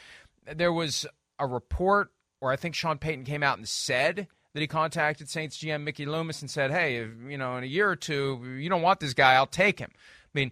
There 0.55 0.71
was 0.71 1.05
a 1.37 1.45
report, 1.45 2.11
or 2.43 2.51
I 2.51 2.57
think 2.57 2.75
Sean 2.75 2.97
Payton 2.97 3.23
came 3.23 3.41
out 3.41 3.57
and 3.57 3.67
said 3.67 4.27
that 4.53 4.59
he 4.59 4.67
contacted 4.67 5.29
Saints 5.29 5.57
GM 5.57 5.83
Mickey 5.83 6.05
Loomis 6.05 6.41
and 6.41 6.51
said, 6.51 6.71
"Hey, 6.71 6.97
if, 6.97 7.09
you 7.29 7.37
know, 7.37 7.55
in 7.55 7.63
a 7.63 7.67
year 7.67 7.89
or 7.89 7.95
two, 7.95 8.57
you 8.59 8.69
don't 8.69 8.81
want 8.81 8.99
this 8.99 9.13
guy, 9.13 9.35
I'll 9.35 9.47
take 9.47 9.79
him." 9.79 9.89
I 9.93 10.29
mean, 10.33 10.51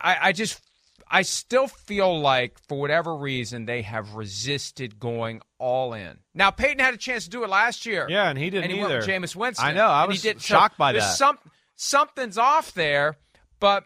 I, 0.00 0.16
I 0.22 0.32
just 0.32 0.62
I 1.10 1.20
still 1.22 1.68
feel 1.68 2.18
like, 2.18 2.58
for 2.66 2.80
whatever 2.80 3.14
reason, 3.14 3.66
they 3.66 3.82
have 3.82 4.14
resisted 4.14 4.98
going 4.98 5.42
all 5.58 5.92
in. 5.92 6.18
Now, 6.34 6.50
Payton 6.50 6.78
had 6.78 6.94
a 6.94 6.98
chance 6.98 7.24
to 7.24 7.30
do 7.30 7.44
it 7.44 7.50
last 7.50 7.84
year. 7.84 8.06
Yeah, 8.08 8.30
and 8.30 8.38
he 8.38 8.48
didn't 8.48 8.64
and 8.64 8.72
he 8.72 8.78
either. 8.78 8.88
Went 8.88 9.06
with 9.06 9.14
Jameis 9.14 9.36
Winston. 9.36 9.66
I 9.66 9.72
know. 9.72 9.86
I 9.86 10.06
was 10.06 10.22
did, 10.22 10.40
shocked 10.40 10.76
so 10.76 10.78
by 10.78 10.92
that. 10.92 11.16
Some, 11.16 11.38
something's 11.76 12.38
off 12.38 12.72
there, 12.72 13.16
but, 13.60 13.84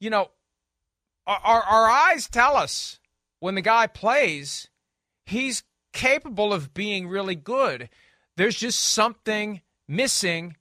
you 0.00 0.10
know, 0.10 0.30
our, 1.28 1.38
our, 1.44 1.62
our 1.62 1.90
eyes 1.90 2.28
tell 2.28 2.56
us 2.56 2.98
when 3.38 3.54
the 3.54 3.62
guy 3.62 3.86
plays, 3.86 4.68
he's 5.26 5.62
capable 5.92 6.52
of 6.52 6.74
being 6.74 7.08
really 7.08 7.36
good. 7.36 7.88
There's 8.36 8.56
just 8.56 8.80
something 8.80 9.60
missing 9.86 10.56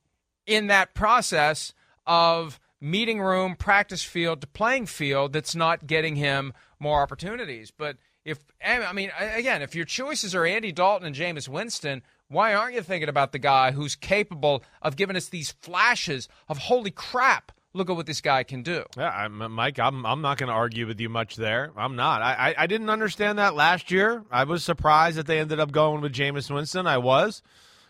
in 0.46 0.68
that 0.68 0.94
process 0.94 1.74
of– 2.06 2.60
meeting 2.82 3.22
room, 3.22 3.56
practice 3.56 4.04
field 4.04 4.42
to 4.42 4.48
playing 4.48 4.88
field 4.88 5.32
that's 5.32 5.56
not 5.56 5.86
getting 5.86 6.16
him 6.16 6.52
more 6.80 7.02
opportunities. 7.02 7.72
But 7.72 7.98
if 8.26 8.40
I 8.66 8.92
mean 8.92 9.12
again, 9.18 9.62
if 9.62 9.76
your 9.76 9.86
choices 9.86 10.34
are 10.36 10.46
Andy 10.46 10.72
Dalton 10.72 11.08
and 11.08 11.16
Jameis 11.16 11.48
Winston, 11.48 12.02
why 12.28 12.54
aren't 12.54 12.74
you 12.74 12.82
thinking 12.82 13.10
about 13.10 13.32
the 13.32 13.40
guy 13.40 13.72
who's 13.72 13.96
capable 13.96 14.64
of 14.82 14.96
giving 14.96 15.16
us 15.16 15.30
these 15.30 15.52
flashes 15.52 16.28
of 16.50 16.58
holy 16.58 16.92
crap? 16.92 17.52
Look 17.74 17.90
at 17.90 17.96
what 17.96 18.06
this 18.06 18.20
guy 18.20 18.44
can 18.44 18.64
do. 18.64 18.84
Yeah, 18.98 19.10
I'm, 19.10 19.38
Mike, 19.54 19.80
I'm 19.80 20.06
I'm 20.06 20.22
not 20.22 20.38
going 20.38 20.50
to 20.50 20.54
argue 20.54 20.88
with 20.88 21.00
you 21.00 21.08
much 21.08 21.38
there. 21.38 21.72
I'm 21.78 21.96
not. 21.96 22.22
I, 22.22 22.50
I, 22.50 22.64
I 22.64 22.68
didn't 22.68 22.90
understand 22.90 23.40
that 23.40 23.56
last 23.56 23.92
year. 23.92 24.24
I 24.30 24.44
was 24.44 24.64
surprised 24.64 25.18
that 25.18 25.26
they 25.26 25.40
ended 25.40 25.62
up 25.62 25.72
going 25.72 26.02
with 26.02 26.12
Jameis 26.12 26.54
Winston. 26.54 26.86
I 26.86 26.98
was, 26.98 27.42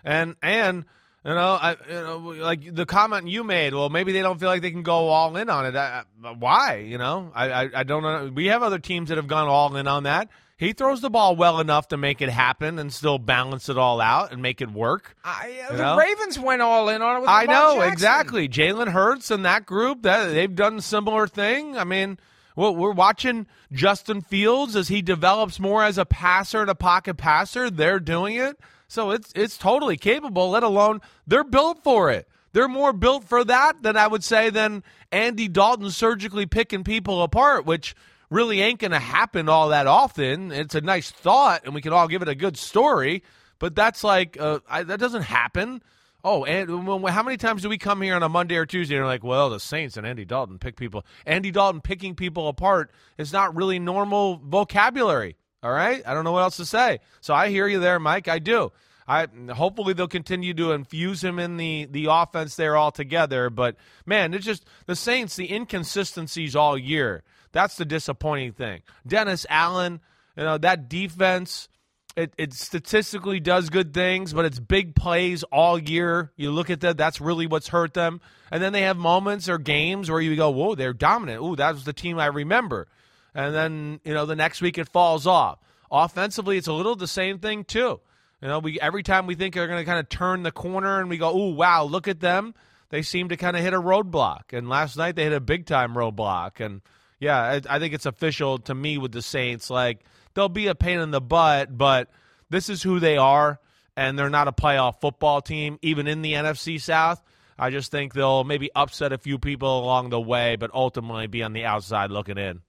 and 0.03 0.35
and 0.43 0.85
you 1.25 1.31
know, 1.33 1.57
I, 1.59 1.75
you 1.87 1.93
know, 1.95 2.17
like 2.17 2.75
the 2.75 2.85
comment 2.85 3.27
you 3.27 3.43
made. 3.43 3.73
Well, 3.73 3.89
maybe 3.89 4.11
they 4.11 4.21
don't 4.21 4.39
feel 4.39 4.49
like 4.49 4.61
they 4.61 4.71
can 4.71 4.83
go 4.83 5.07
all 5.07 5.35
in 5.35 5.49
on 5.49 5.65
it. 5.65 5.75
I, 5.75 6.03
why? 6.37 6.77
You 6.77 6.99
know, 6.99 7.31
I, 7.33 7.51
I, 7.51 7.69
I 7.75 7.83
don't 7.83 8.03
know. 8.03 8.31
We 8.33 8.47
have 8.47 8.61
other 8.61 8.79
teams 8.79 9.09
that 9.09 9.17
have 9.17 9.27
gone 9.27 9.47
all 9.47 9.75
in 9.75 9.87
on 9.87 10.03
that. 10.03 10.29
He 10.62 10.74
throws 10.74 11.02
the 11.02 11.10
ball 11.10 11.36
well 11.36 11.60
enough 11.60 11.88
to 11.88 11.97
make 11.97 12.21
it 12.21 12.30
happen 12.30 12.78
and 12.78 12.93
still 12.93 13.17
balance 13.17 13.67
it 13.67 13.80
all 13.80 14.00
out 14.00 14.32
and 14.32 14.43
make 14.43 14.62
it 14.62 14.69
work. 14.69 15.15
I, 15.24 15.60
uh, 15.67 15.76
the 15.76 15.82
know? 15.82 15.97
Ravens 15.97 16.38
went 16.38 16.62
all 16.62 16.88
in 16.88 17.02
on 17.02 17.24
it. 17.24 17.26
I 17.28 17.45
know 17.45 17.78
Jackson. 17.78 17.91
exactly. 17.91 18.47
Jalen 18.47 18.89
Hurts 18.89 19.32
and 19.32 19.43
that 19.43 19.65
group 19.65 20.04
that 20.04 20.28
they've 20.28 20.54
done 20.54 20.78
a 20.78 20.82
similar 20.84 21.26
thing. 21.26 21.80
I 21.80 21.84
mean, 21.84 22.19
well, 22.56 22.76
we're 22.76 22.91
watching 22.91 23.47
Justin 23.74 24.21
Fields 24.21 24.76
as 24.76 24.88
he 24.88 25.02
develops 25.02 25.60
more 25.60 25.84
as 25.84 25.97
a 25.97 26.06
passer 26.06 26.62
and 26.62 26.69
a 26.69 26.76
pocket 26.76 27.17
passer. 27.17 27.71
They're 27.71 28.00
doing 28.00 28.36
it. 28.36 28.60
So 28.88 29.10
it's 29.10 29.34
it's 29.36 29.58
totally 29.58 29.97
capable, 29.97 30.52
let 30.52 30.62
alone 30.62 31.02
they're 31.26 31.43
built 31.43 31.84
for 31.84 32.12
it. 32.12 32.28
They're 32.54 32.67
more 32.67 32.93
built 32.93 33.24
for 33.24 33.43
that 33.45 33.82
than 33.82 33.97
I 33.97 34.06
would 34.06 34.24
say 34.24 34.52
than 34.52 34.84
Andy 35.12 35.47
Dalton 35.47 35.89
surgically 35.89 36.45
picking 36.45 36.84
people 36.84 37.24
apart, 37.24 37.65
which 37.65 37.95
really 38.31 38.61
ain't 38.61 38.79
going 38.79 38.91
to 38.91 38.99
happen 38.99 39.47
all 39.47 39.69
that 39.69 39.85
often. 39.85 40.51
It's 40.51 40.73
a 40.73 40.81
nice 40.81 41.11
thought, 41.11 41.65
and 41.65 41.75
we 41.75 41.81
can 41.81 41.93
all 41.93 42.07
give 42.07 42.23
it 42.23 42.27
a 42.27 42.33
good 42.33 42.57
story, 42.57 43.23
but 43.59 43.75
that's 43.75 44.03
like 44.03 44.39
uh, 44.39 44.59
I, 44.67 44.81
that 44.83 44.99
doesn't 44.99 45.23
happen. 45.23 45.83
Oh, 46.23 46.45
and 46.45 46.69
how 47.09 47.23
many 47.23 47.37
times 47.37 47.63
do 47.63 47.69
we 47.69 47.77
come 47.77 48.01
here 48.01 48.15
on 48.15 48.23
a 48.23 48.29
Monday 48.29 48.55
or 48.55 48.65
Tuesday 48.65 48.95
and 48.95 49.03
are 49.03 49.07
like, 49.07 49.23
well, 49.23 49.49
the 49.49 49.59
Saints 49.59 49.97
and 49.97 50.05
Andy 50.05 50.23
Dalton 50.23 50.59
pick 50.59 50.75
people. 50.75 51.03
Andy 51.25 51.49
Dalton 51.49 51.81
picking 51.81 52.15
people 52.15 52.47
apart 52.47 52.91
is 53.17 53.33
not 53.33 53.55
really 53.55 53.79
normal 53.79 54.37
vocabulary. 54.37 55.35
All 55.63 55.71
right, 55.71 56.01
I 56.05 56.13
don't 56.13 56.23
know 56.23 56.31
what 56.31 56.41
else 56.41 56.57
to 56.57 56.65
say. 56.65 56.99
So 57.21 57.33
I 57.33 57.49
hear 57.49 57.67
you 57.67 57.79
there, 57.79 57.99
Mike. 57.99 58.27
I 58.27 58.39
do. 58.39 58.71
I 59.07 59.27
hopefully 59.51 59.93
they'll 59.93 60.07
continue 60.07 60.53
to 60.53 60.71
infuse 60.71 61.23
him 61.23 61.37
in 61.37 61.57
the 61.57 61.87
the 61.89 62.07
offense 62.09 62.55
there 62.55 62.77
altogether. 62.77 63.49
But 63.49 63.75
man, 64.05 64.33
it's 64.33 64.45
just 64.45 64.65
the 64.85 64.95
Saints, 64.95 65.35
the 65.35 65.53
inconsistencies 65.53 66.55
all 66.55 66.77
year. 66.77 67.23
That's 67.51 67.75
the 67.75 67.85
disappointing 67.85 68.53
thing. 68.53 68.81
Dennis 69.05 69.45
Allen, 69.49 69.99
you 70.37 70.43
know, 70.43 70.57
that 70.57 70.89
defense 70.89 71.67
it, 72.15 72.33
it 72.37 72.53
statistically 72.53 73.39
does 73.39 73.69
good 73.69 73.93
things, 73.93 74.33
but 74.33 74.45
it's 74.45 74.59
big 74.59 74.95
plays 74.95 75.43
all 75.43 75.79
year. 75.79 76.31
You 76.35 76.51
look 76.51 76.69
at 76.69 76.81
that, 76.81 76.97
that's 76.97 77.21
really 77.21 77.47
what's 77.47 77.69
hurt 77.69 77.93
them. 77.93 78.21
And 78.51 78.61
then 78.61 78.73
they 78.73 78.81
have 78.81 78.97
moments 78.97 79.47
or 79.47 79.57
games 79.57 80.11
where 80.11 80.19
you 80.19 80.35
go, 80.35 80.49
whoa, 80.49 80.75
they're 80.75 80.93
dominant. 80.93 81.41
Ooh, 81.41 81.55
that 81.55 81.73
was 81.73 81.85
the 81.85 81.93
team 81.93 82.19
I 82.19 82.25
remember. 82.27 82.87
And 83.33 83.55
then, 83.55 83.99
you 84.03 84.13
know, 84.13 84.25
the 84.25 84.35
next 84.35 84.61
week 84.61 84.77
it 84.77 84.89
falls 84.89 85.25
off. 85.25 85.59
Offensively, 85.89 86.57
it's 86.57 86.67
a 86.67 86.73
little 86.73 86.95
the 86.95 87.07
same 87.07 87.39
thing, 87.39 87.63
too. 87.63 87.99
You 88.41 88.47
know, 88.47 88.59
we 88.59 88.79
every 88.79 89.03
time 89.03 89.27
we 89.27 89.35
think 89.35 89.53
they're 89.53 89.67
going 89.67 89.79
to 89.79 89.85
kind 89.85 89.99
of 89.99 90.09
turn 90.09 90.43
the 90.43 90.51
corner 90.51 90.99
and 90.99 91.09
we 91.09 91.17
go, 91.17 91.35
ooh, 91.37 91.53
wow, 91.53 91.83
look 91.83 92.07
at 92.07 92.19
them, 92.19 92.55
they 92.89 93.03
seem 93.03 93.29
to 93.29 93.37
kind 93.37 93.55
of 93.55 93.63
hit 93.63 93.73
a 93.73 93.81
roadblock. 93.81 94.51
And 94.51 94.67
last 94.67 94.97
night 94.97 95.15
they 95.15 95.23
hit 95.23 95.33
a 95.33 95.39
big 95.39 95.65
time 95.65 95.93
roadblock. 95.93 96.59
And 96.59 96.81
yeah, 97.21 97.38
I, 97.39 97.62
I 97.69 97.79
think 97.79 97.93
it's 97.93 98.05
official 98.05 98.57
to 98.60 98.75
me 98.75 98.97
with 98.97 99.13
the 99.13 99.21
Saints. 99.21 99.69
Like, 99.69 100.03
they'll 100.34 100.49
be 100.49 100.67
a 100.67 100.75
pain 100.75 100.99
in 100.99 101.12
the 101.12 101.21
butt, 101.21 101.77
but 101.77 102.10
this 102.49 102.67
is 102.67 102.84
who 102.84 102.99
they 102.99 103.15
are, 103.15 103.62
and 103.95 104.19
they're 104.19 104.29
not 104.29 104.49
a 104.49 104.51
playoff 104.51 104.99
football 104.99 105.41
team, 105.41 105.79
even 105.81 106.07
in 106.07 106.21
the 106.21 106.34
NFC 106.34 106.81
South. 106.81 107.21
I 107.57 107.69
just 107.69 107.91
think 107.91 108.13
they'll 108.13 108.43
maybe 108.43 108.71
upset 108.75 109.13
a 109.13 109.17
few 109.19 109.38
people 109.38 109.79
along 109.79 110.10
the 110.10 110.19
way, 110.19 110.55
but 110.55 110.71
ultimately 110.73 111.27
be 111.27 111.43
on 111.43 111.53
the 111.53 111.63
outside 111.63 112.10
looking 112.12 112.38
in. 112.39 112.62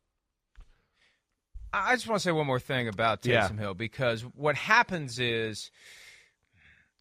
I 1.72 1.94
just 1.94 2.06
want 2.06 2.20
to 2.20 2.24
say 2.24 2.32
one 2.32 2.46
more 2.46 2.60
thing 2.60 2.88
about 2.88 3.22
Taysom 3.22 3.30
Yeah. 3.30 3.58
Hill 3.58 3.74
because 3.74 4.20
what 4.22 4.56
happens 4.56 5.18
is 5.18 5.70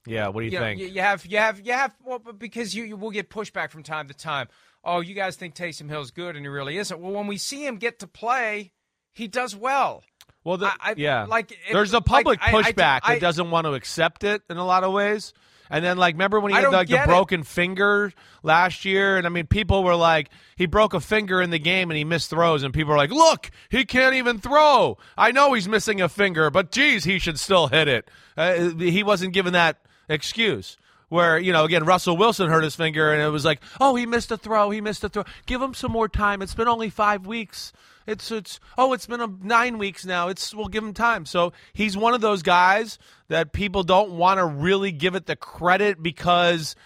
Yeah, 0.07 0.29
what 0.29 0.39
do 0.41 0.45
you, 0.45 0.53
you 0.53 0.57
think? 0.59 0.79
you, 0.79 0.87
you 0.87 1.01
have 1.01 1.25
you 1.25 1.37
have 1.37 1.59
you 1.59 1.73
have 1.73 1.93
well, 2.03 2.19
but 2.19 2.39
because 2.39 2.73
you, 2.73 2.85
you 2.85 2.95
will 2.95 3.11
get 3.11 3.29
pushback 3.29 3.69
from 3.69 3.83
time 3.83 4.07
to 4.07 4.13
time. 4.13 4.47
Oh, 4.83 4.99
you 4.99 5.13
guys 5.13 5.35
think 5.35 5.55
Taysom 5.55 5.89
Hill's 5.89 6.11
good 6.11 6.35
and 6.35 6.43
he 6.43 6.49
really 6.49 6.77
isn't. 6.77 6.99
Well, 6.99 7.11
when 7.11 7.27
we 7.27 7.37
see 7.37 7.65
him 7.65 7.77
get 7.77 7.99
to 7.99 8.07
play, 8.07 8.71
he 9.13 9.27
does 9.27 9.55
well. 9.55 10.03
Well, 10.43 10.57
the, 10.57 10.67
I- 10.67 10.75
I- 10.81 10.93
yeah, 10.97 11.25
like, 11.25 11.51
it- 11.51 11.57
there's 11.71 11.93
a 11.93 11.97
like, 11.97 12.05
public 12.05 12.39
I- 12.41 12.47
I- 12.57 12.63
pushback 12.63 12.99
I- 13.03 13.13
that 13.13 13.21
doesn't 13.21 13.51
want 13.51 13.65
to 13.67 13.73
accept 13.73 14.23
it 14.23 14.41
in 14.49 14.57
a 14.57 14.65
lot 14.65 14.83
of 14.83 14.91
ways. 14.91 15.33
And 15.73 15.85
then, 15.85 15.95
like, 15.97 16.15
remember 16.15 16.37
when 16.41 16.51
he 16.51 16.57
I 16.57 16.61
had 16.63 16.71
like 16.71 16.87
the 16.89 16.95
get 16.95 17.03
it. 17.05 17.07
broken 17.07 17.43
finger 17.43 18.11
last 18.43 18.83
year? 18.83 19.15
And 19.17 19.25
I 19.25 19.29
mean, 19.29 19.47
people 19.47 19.85
were 19.85 19.95
like, 19.95 20.29
he 20.57 20.65
broke 20.65 20.93
a 20.93 20.99
finger 20.99 21.41
in 21.41 21.49
the 21.49 21.59
game 21.59 21.89
and 21.89 21.97
he 21.97 22.03
missed 22.03 22.29
throws, 22.29 22.63
and 22.63 22.73
people 22.73 22.91
were 22.91 22.97
like, 22.97 23.11
look, 23.11 23.49
he 23.69 23.85
can't 23.85 24.15
even 24.15 24.37
throw. 24.39 24.97
I 25.17 25.31
know 25.31 25.53
he's 25.53 25.69
missing 25.69 26.01
a 26.01 26.09
finger, 26.09 26.49
but 26.49 26.71
geez, 26.71 27.05
he 27.05 27.19
should 27.19 27.39
still 27.39 27.67
hit 27.67 27.87
it. 27.87 28.09
Uh, 28.35 28.71
he 28.79 29.01
wasn't 29.03 29.33
given 29.33 29.53
that 29.53 29.77
excuse. 30.09 30.75
Where 31.11 31.37
you 31.37 31.51
know, 31.51 31.65
again, 31.65 31.83
Russell 31.83 32.15
Wilson 32.15 32.49
hurt 32.49 32.63
his 32.63 32.73
finger, 32.73 33.11
and 33.11 33.21
it 33.21 33.27
was 33.27 33.43
like, 33.43 33.59
oh, 33.81 33.95
he 33.95 34.05
missed 34.05 34.31
a 34.31 34.37
throw, 34.37 34.69
he 34.69 34.79
missed 34.79 35.03
a 35.03 35.09
throw. 35.09 35.25
Give 35.45 35.61
him 35.61 35.73
some 35.73 35.91
more 35.91 36.07
time. 36.07 36.41
It's 36.41 36.55
been 36.55 36.69
only 36.69 36.89
five 36.89 37.27
weeks. 37.27 37.73
It's 38.07 38.31
it's 38.31 38.61
oh, 38.77 38.93
it's 38.93 39.07
been 39.07 39.19
a 39.19 39.27
nine 39.27 39.77
weeks 39.77 40.05
now. 40.05 40.29
It's 40.29 40.55
we'll 40.55 40.69
give 40.69 40.85
him 40.85 40.93
time. 40.93 41.25
So 41.25 41.51
he's 41.73 41.97
one 41.97 42.13
of 42.13 42.21
those 42.21 42.43
guys 42.43 42.97
that 43.27 43.51
people 43.51 43.83
don't 43.83 44.11
want 44.11 44.37
to 44.39 44.45
really 44.45 44.93
give 44.93 45.15
it 45.15 45.25
the 45.25 45.35
credit 45.35 46.01
because 46.01 46.77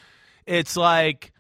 it's 0.47 0.75
like 0.75 1.31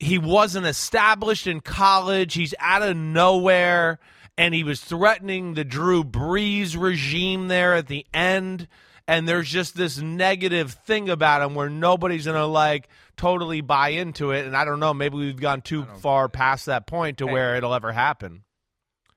he 0.00 0.18
wasn't 0.18 0.66
established 0.66 1.46
in 1.46 1.60
college. 1.60 2.34
He's 2.34 2.52
out 2.58 2.82
of 2.82 2.96
nowhere, 2.96 4.00
and 4.36 4.54
he 4.54 4.64
was 4.64 4.80
threatening 4.80 5.54
the 5.54 5.62
Drew 5.62 6.02
Brees 6.02 6.76
regime 6.76 7.46
there 7.46 7.74
at 7.74 7.86
the 7.86 8.04
end. 8.12 8.66
And 9.08 9.26
there's 9.26 9.48
just 9.48 9.74
this 9.74 9.98
negative 9.98 10.72
thing 10.72 11.08
about 11.08 11.42
him 11.42 11.54
where 11.54 11.70
nobody's 11.70 12.26
gonna 12.26 12.46
like 12.46 12.88
totally 13.16 13.62
buy 13.62 13.88
into 13.88 14.30
it. 14.32 14.46
And 14.46 14.54
I 14.56 14.64
don't 14.66 14.78
know, 14.80 14.92
maybe 14.94 15.16
we've 15.16 15.40
gone 15.40 15.62
too 15.62 15.84
far 16.00 16.28
past 16.28 16.66
that 16.66 16.86
point 16.86 17.18
to 17.18 17.26
Hey. 17.26 17.32
where 17.32 17.56
it'll 17.56 17.74
ever 17.74 17.90
happen. 17.92 18.44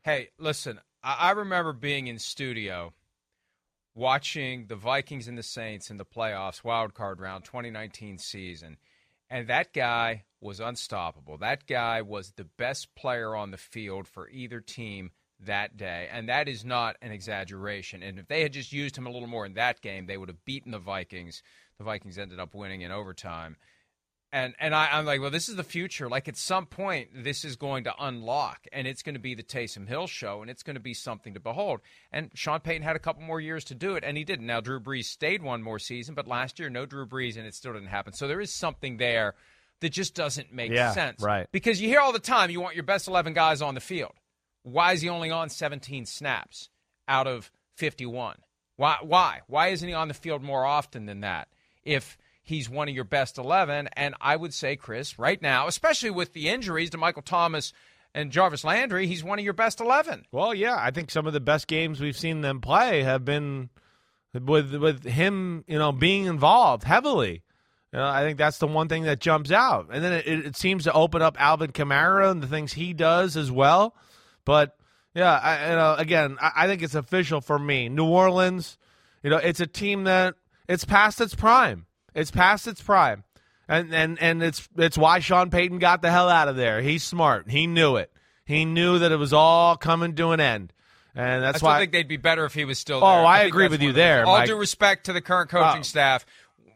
Hey, 0.04 0.30
listen, 0.40 0.80
I, 1.04 1.18
I 1.20 1.32
remember 1.32 1.74
being 1.74 2.08
in 2.08 2.18
studio 2.20 2.94
watching 3.94 4.68
the 4.68 4.76
Vikings 4.76 5.28
and 5.28 5.38
the 5.38 5.44
Saints 5.44 5.90
in 5.90 5.98
the 5.98 6.06
playoffs, 6.06 6.64
wild 6.64 6.94
card 6.94 7.20
round 7.20 7.44
2019 7.44 8.18
season, 8.18 8.78
and 9.30 9.48
that 9.48 9.74
guy 9.74 10.24
was 10.40 10.60
unstoppable. 10.60 11.38
That 11.38 11.68
guy 11.68 12.02
was 12.02 12.32
the 12.32 12.46
best 12.46 12.96
player 12.96 13.36
on 13.36 13.52
the 13.52 13.58
field 13.58 14.08
for 14.08 14.30
either 14.30 14.60
team 14.62 15.12
that 15.46 15.78
day, 15.78 16.08
and 16.12 16.30
that 16.30 16.48
is 16.48 16.64
not 16.64 16.98
an 17.02 17.12
exaggeration. 17.12 18.04
And 18.04 18.20
if 18.20 18.28
they 18.28 18.42
had 18.42 18.54
just 18.54 18.72
used 18.72 18.98
him 18.98 19.08
a 19.08 19.12
little 19.12 19.28
more 19.28 19.46
in 19.46 19.54
that 19.56 19.82
game, 19.82 20.06
they 20.06 20.18
would 20.18 20.30
have 20.30 20.44
beaten 20.46 20.72
the 20.72 20.80
Vikings. 20.80 21.42
The 21.78 21.84
Vikings 21.84 22.18
ended 22.18 22.40
up 22.40 22.54
winning 22.54 22.82
in 22.82 22.92
overtime. 22.92 23.58
And 24.34 24.56
and 24.60 24.74
I, 24.74 24.88
I'm 24.94 25.06
like, 25.06 25.20
well, 25.20 25.30
this 25.30 25.50
is 25.50 25.58
the 25.58 25.64
future. 25.64 26.08
Like 26.08 26.30
at 26.30 26.38
some 26.38 26.66
point, 26.66 27.10
this 27.14 27.44
is 27.44 27.58
going 27.58 27.84
to 27.84 27.94
unlock, 28.00 28.66
and 28.72 28.88
it's 28.88 29.04
going 29.04 29.16
to 29.16 29.20
be 29.20 29.36
the 29.36 29.44
Taysom 29.44 29.88
Hill 29.90 30.08
show, 30.08 30.42
and 30.42 30.50
it's 30.50 30.64
going 30.64 30.76
to 30.76 30.82
be 30.82 30.94
something 30.94 31.34
to 31.34 31.40
behold. 31.42 31.82
And 32.14 32.32
Sean 32.34 32.62
Payton 32.62 32.84
had 32.84 32.96
a 32.96 33.00
couple 33.00 33.24
more 33.24 33.42
years 33.42 33.66
to 33.66 33.76
do 33.76 33.96
it, 33.96 34.06
and 34.06 34.16
he 34.16 34.24
didn't. 34.24 34.48
Now 34.48 34.62
Drew 34.62 34.80
Brees 34.80 35.06
stayed 35.06 35.44
one 35.44 35.62
more 35.62 35.80
season, 35.80 36.16
but 36.16 36.28
last 36.28 36.60
year 36.60 36.70
no 36.70 36.86
Drew 36.86 37.06
Brees, 37.06 37.36
and 37.36 37.46
it 37.46 37.54
still 37.56 37.74
didn't 37.74 37.90
happen. 37.90 38.14
So 38.14 38.30
there 38.30 38.40
is 38.40 38.54
something 38.54 38.96
there 38.96 39.36
that 39.82 39.90
just 39.90 40.16
doesn't 40.16 40.54
make 40.54 40.72
Yeah, 40.72 40.94
sense, 40.94 41.22
right. 41.22 41.48
Because 41.52 41.82
you 41.82 41.90
hear 41.90 42.00
all 42.00 42.14
the 42.14 42.20
time, 42.20 42.52
you 42.52 42.62
want 42.62 42.76
your 42.76 42.84
best 42.86 43.10
11 43.10 43.34
guys 43.34 43.62
on 43.62 43.74
the 43.76 43.82
field. 43.82 44.14
Why 44.64 44.94
is 44.94 45.02
he 45.02 45.10
only 45.10 45.32
on 45.32 45.50
17 45.50 46.06
snaps 46.06 46.70
out 47.08 47.28
of 47.28 47.52
51? 47.76 48.38
Why? 48.76 48.98
Why? 49.02 49.42
Why 49.48 49.70
isn't 49.70 49.88
he 49.88 49.94
on 49.94 50.08
the 50.08 50.14
field 50.14 50.42
more 50.42 50.66
often 50.66 51.06
than 51.06 51.22
that? 51.22 51.48
If 51.84 52.18
he's 52.44 52.70
one 52.70 52.90
of 52.90 52.96
your 52.96 53.04
best 53.04 53.38
11, 53.38 53.90
and 53.94 54.16
I 54.20 54.36
would 54.36 54.54
say, 54.54 54.76
Chris, 54.76 55.20
right 55.20 55.42
now, 55.42 55.68
especially 55.68 56.12
with 56.12 56.34
the 56.34 56.50
injuries 56.50 56.90
to 56.92 56.98
Michael 56.98 57.22
Thomas 57.22 57.74
and 58.14 58.32
Jarvis 58.32 58.64
Landry, 58.64 59.08
he's 59.08 59.24
one 59.24 59.40
of 59.40 59.46
your 59.46 59.54
best 59.54 59.80
11. 59.80 60.26
Well, 60.32 60.54
yeah, 60.54 60.76
I 60.78 60.92
think 60.92 61.12
some 61.12 61.28
of 61.28 61.34
the 61.34 61.40
best 61.40 61.68
games 61.68 62.00
we've 62.00 62.18
seen 62.18 62.42
them 62.42 62.62
play 62.62 63.04
have 63.04 63.26
been 63.26 63.70
with 64.34 64.74
with 64.76 65.04
him, 65.04 65.64
you 65.68 65.78
know, 65.78 65.92
being 65.92 66.26
involved 66.26 66.84
heavily. 66.84 67.44
You 67.94 68.00
know, 68.00 68.08
I 68.08 68.24
think 68.24 68.38
that's 68.38 68.58
the 68.58 68.68
one 68.68 68.88
thing 68.88 69.04
that 69.04 69.20
jumps 69.20 69.52
out, 69.52 69.88
and 69.92 70.04
then 70.04 70.14
it, 70.14 70.28
it 70.28 70.56
seems 70.56 70.86
to 70.86 70.94
open 70.94 71.22
up 71.22 71.36
Alvin 71.40 71.72
Kamara 71.74 72.32
and 72.32 72.42
the 72.42 72.48
things 72.48 72.74
he 72.74 72.94
does 72.94 73.36
as 73.36 73.52
well. 73.52 73.96
But 74.46 74.76
yeah, 75.14 75.32
I, 75.38 75.70
you 75.72 75.76
know, 75.76 75.96
again, 75.98 76.38
I, 76.42 76.52
I 76.56 76.68
think 76.68 76.82
it's 76.82 76.96
official 76.96 77.42
for 77.42 77.60
me. 77.60 77.90
New 77.90 78.06
Orleans, 78.06 78.78
you 79.24 79.30
know, 79.30 79.38
it's 79.38 79.60
a 79.60 79.68
team 79.68 80.06
that 80.06 80.36
it's 80.68 80.86
past 80.86 81.20
its 81.22 81.36
prime. 81.36 81.86
It's 82.14 82.32
past 82.32 82.68
its 82.68 82.82
prime, 82.82 83.24
and 83.68 83.94
and 83.94 84.22
and 84.22 84.44
it's 84.44 84.68
it's 84.78 84.98
why 84.98 85.20
Sean 85.20 85.50
Payton 85.50 85.80
got 85.80 86.02
the 86.02 86.12
hell 86.12 86.28
out 86.30 86.48
of 86.48 86.56
there. 86.56 86.82
He's 86.82 87.04
smart. 87.04 87.50
He 87.50 87.68
knew 87.68 87.96
it. 87.98 88.12
He 88.46 88.66
knew 88.66 89.00
that 89.00 89.12
it 89.12 89.18
was 89.18 89.32
all 89.32 89.78
coming 89.78 90.14
to 90.16 90.32
an 90.32 90.40
end, 90.42 90.74
and 91.16 91.42
that's 91.42 91.62
why 91.62 91.70
I 91.70 91.74
why. 91.76 91.80
think 91.80 91.92
they'd 91.94 92.08
be 92.08 92.18
better 92.18 92.44
if 92.46 92.54
he 92.54 92.66
was 92.66 92.80
still 92.80 93.00
There. 93.00 93.10
Oh, 93.10 93.16
there. 93.18 93.26
I 93.26 93.40
agree 93.44 93.70
with 93.70 93.82
you 93.82 93.94
there, 93.94 94.26
All 94.26 94.38
Mike. 94.40 94.48
due 94.48 94.58
respect 94.58 95.06
to 95.06 95.14
the 95.14 95.22
current 95.22 95.50
coaching 95.50 95.80
Oh. 95.80 95.84
staff. 95.84 96.26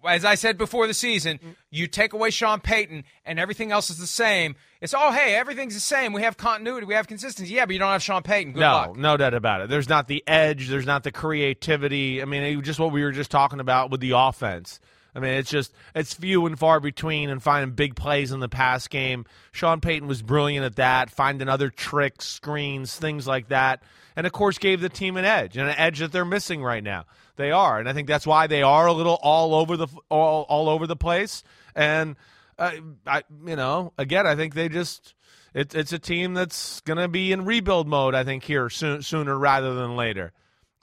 As 0.07 0.25
I 0.25 0.35
said 0.35 0.57
before 0.57 0.87
the 0.87 0.93
season, 0.93 1.39
you 1.69 1.87
take 1.87 2.13
away 2.13 2.29
Sean 2.29 2.59
Payton 2.59 3.03
and 3.25 3.39
everything 3.39 3.71
else 3.71 3.89
is 3.89 3.97
the 3.97 4.07
same. 4.07 4.55
It's 4.81 4.93
all, 4.93 5.11
hey, 5.11 5.35
everything's 5.35 5.73
the 5.73 5.79
same. 5.79 6.13
We 6.13 6.21
have 6.21 6.37
continuity, 6.37 6.85
we 6.85 6.93
have 6.93 7.07
consistency. 7.07 7.53
Yeah, 7.53 7.65
but 7.65 7.73
you 7.73 7.79
don't 7.79 7.91
have 7.91 8.03
Sean 8.03 8.23
Payton. 8.23 8.53
Good 8.53 8.59
no, 8.59 8.71
luck. 8.71 8.97
no 8.97 9.17
doubt 9.17 9.33
about 9.33 9.61
it. 9.61 9.69
There's 9.69 9.89
not 9.89 10.07
the 10.07 10.23
edge. 10.27 10.67
There's 10.67 10.85
not 10.85 11.03
the 11.03 11.11
creativity. 11.11 12.21
I 12.21 12.25
mean, 12.25 12.61
just 12.61 12.79
what 12.79 12.91
we 12.91 13.03
were 13.03 13.11
just 13.11 13.31
talking 13.31 13.59
about 13.59 13.91
with 13.91 14.01
the 14.01 14.11
offense. 14.11 14.79
I 15.15 15.19
mean, 15.19 15.33
it's 15.35 15.49
just 15.49 15.73
it's 15.95 16.13
few 16.13 16.45
and 16.45 16.59
far 16.59 16.81
between 16.81 17.29
and 17.29 17.41
finding 17.41 17.73
big 17.73 17.95
plays 17.95 18.31
in 18.31 18.41
the 18.41 18.49
pass 18.49 18.87
game. 18.87 19.25
Sean 19.53 19.79
Payton 19.79 20.07
was 20.09 20.21
brilliant 20.21 20.65
at 20.65 20.75
that, 20.75 21.09
finding 21.09 21.47
other 21.47 21.69
tricks, 21.69 22.25
screens, 22.25 22.95
things 22.95 23.25
like 23.25 23.47
that, 23.47 23.81
and 24.15 24.27
of 24.27 24.33
course 24.33 24.57
gave 24.57 24.81
the 24.81 24.89
team 24.89 25.17
an 25.17 25.25
edge 25.25 25.57
and 25.57 25.69
an 25.69 25.75
edge 25.77 25.99
that 25.99 26.11
they're 26.11 26.25
missing 26.25 26.63
right 26.63 26.83
now. 26.83 27.05
They 27.35 27.51
are, 27.51 27.79
and 27.79 27.89
I 27.89 27.93
think 27.93 28.07
that's 28.07 28.25
why 28.25 28.47
they 28.47 28.61
are 28.61 28.87
a 28.87 28.93
little 28.93 29.19
all 29.21 29.55
over 29.55 29.75
the 29.77 29.87
all, 30.09 30.43
all 30.43 30.69
over 30.69 30.87
the 30.87 30.95
place. 30.95 31.43
And 31.75 32.15
uh, 32.57 32.71
I, 33.05 33.23
you 33.45 33.55
know, 33.55 33.91
again, 33.97 34.25
I 34.25 34.35
think 34.35 34.53
they 34.53 34.69
just 34.69 35.13
it, 35.53 35.73
it's 35.73 35.93
a 35.93 35.99
team 35.99 36.33
that's 36.33 36.81
going 36.81 36.97
to 36.97 37.07
be 37.07 37.31
in 37.31 37.45
rebuild 37.45 37.87
mode. 37.87 38.13
I 38.13 38.23
think 38.23 38.43
here 38.43 38.69
soon, 38.69 39.01
sooner 39.01 39.37
rather 39.37 39.73
than 39.73 39.95
later. 39.95 40.33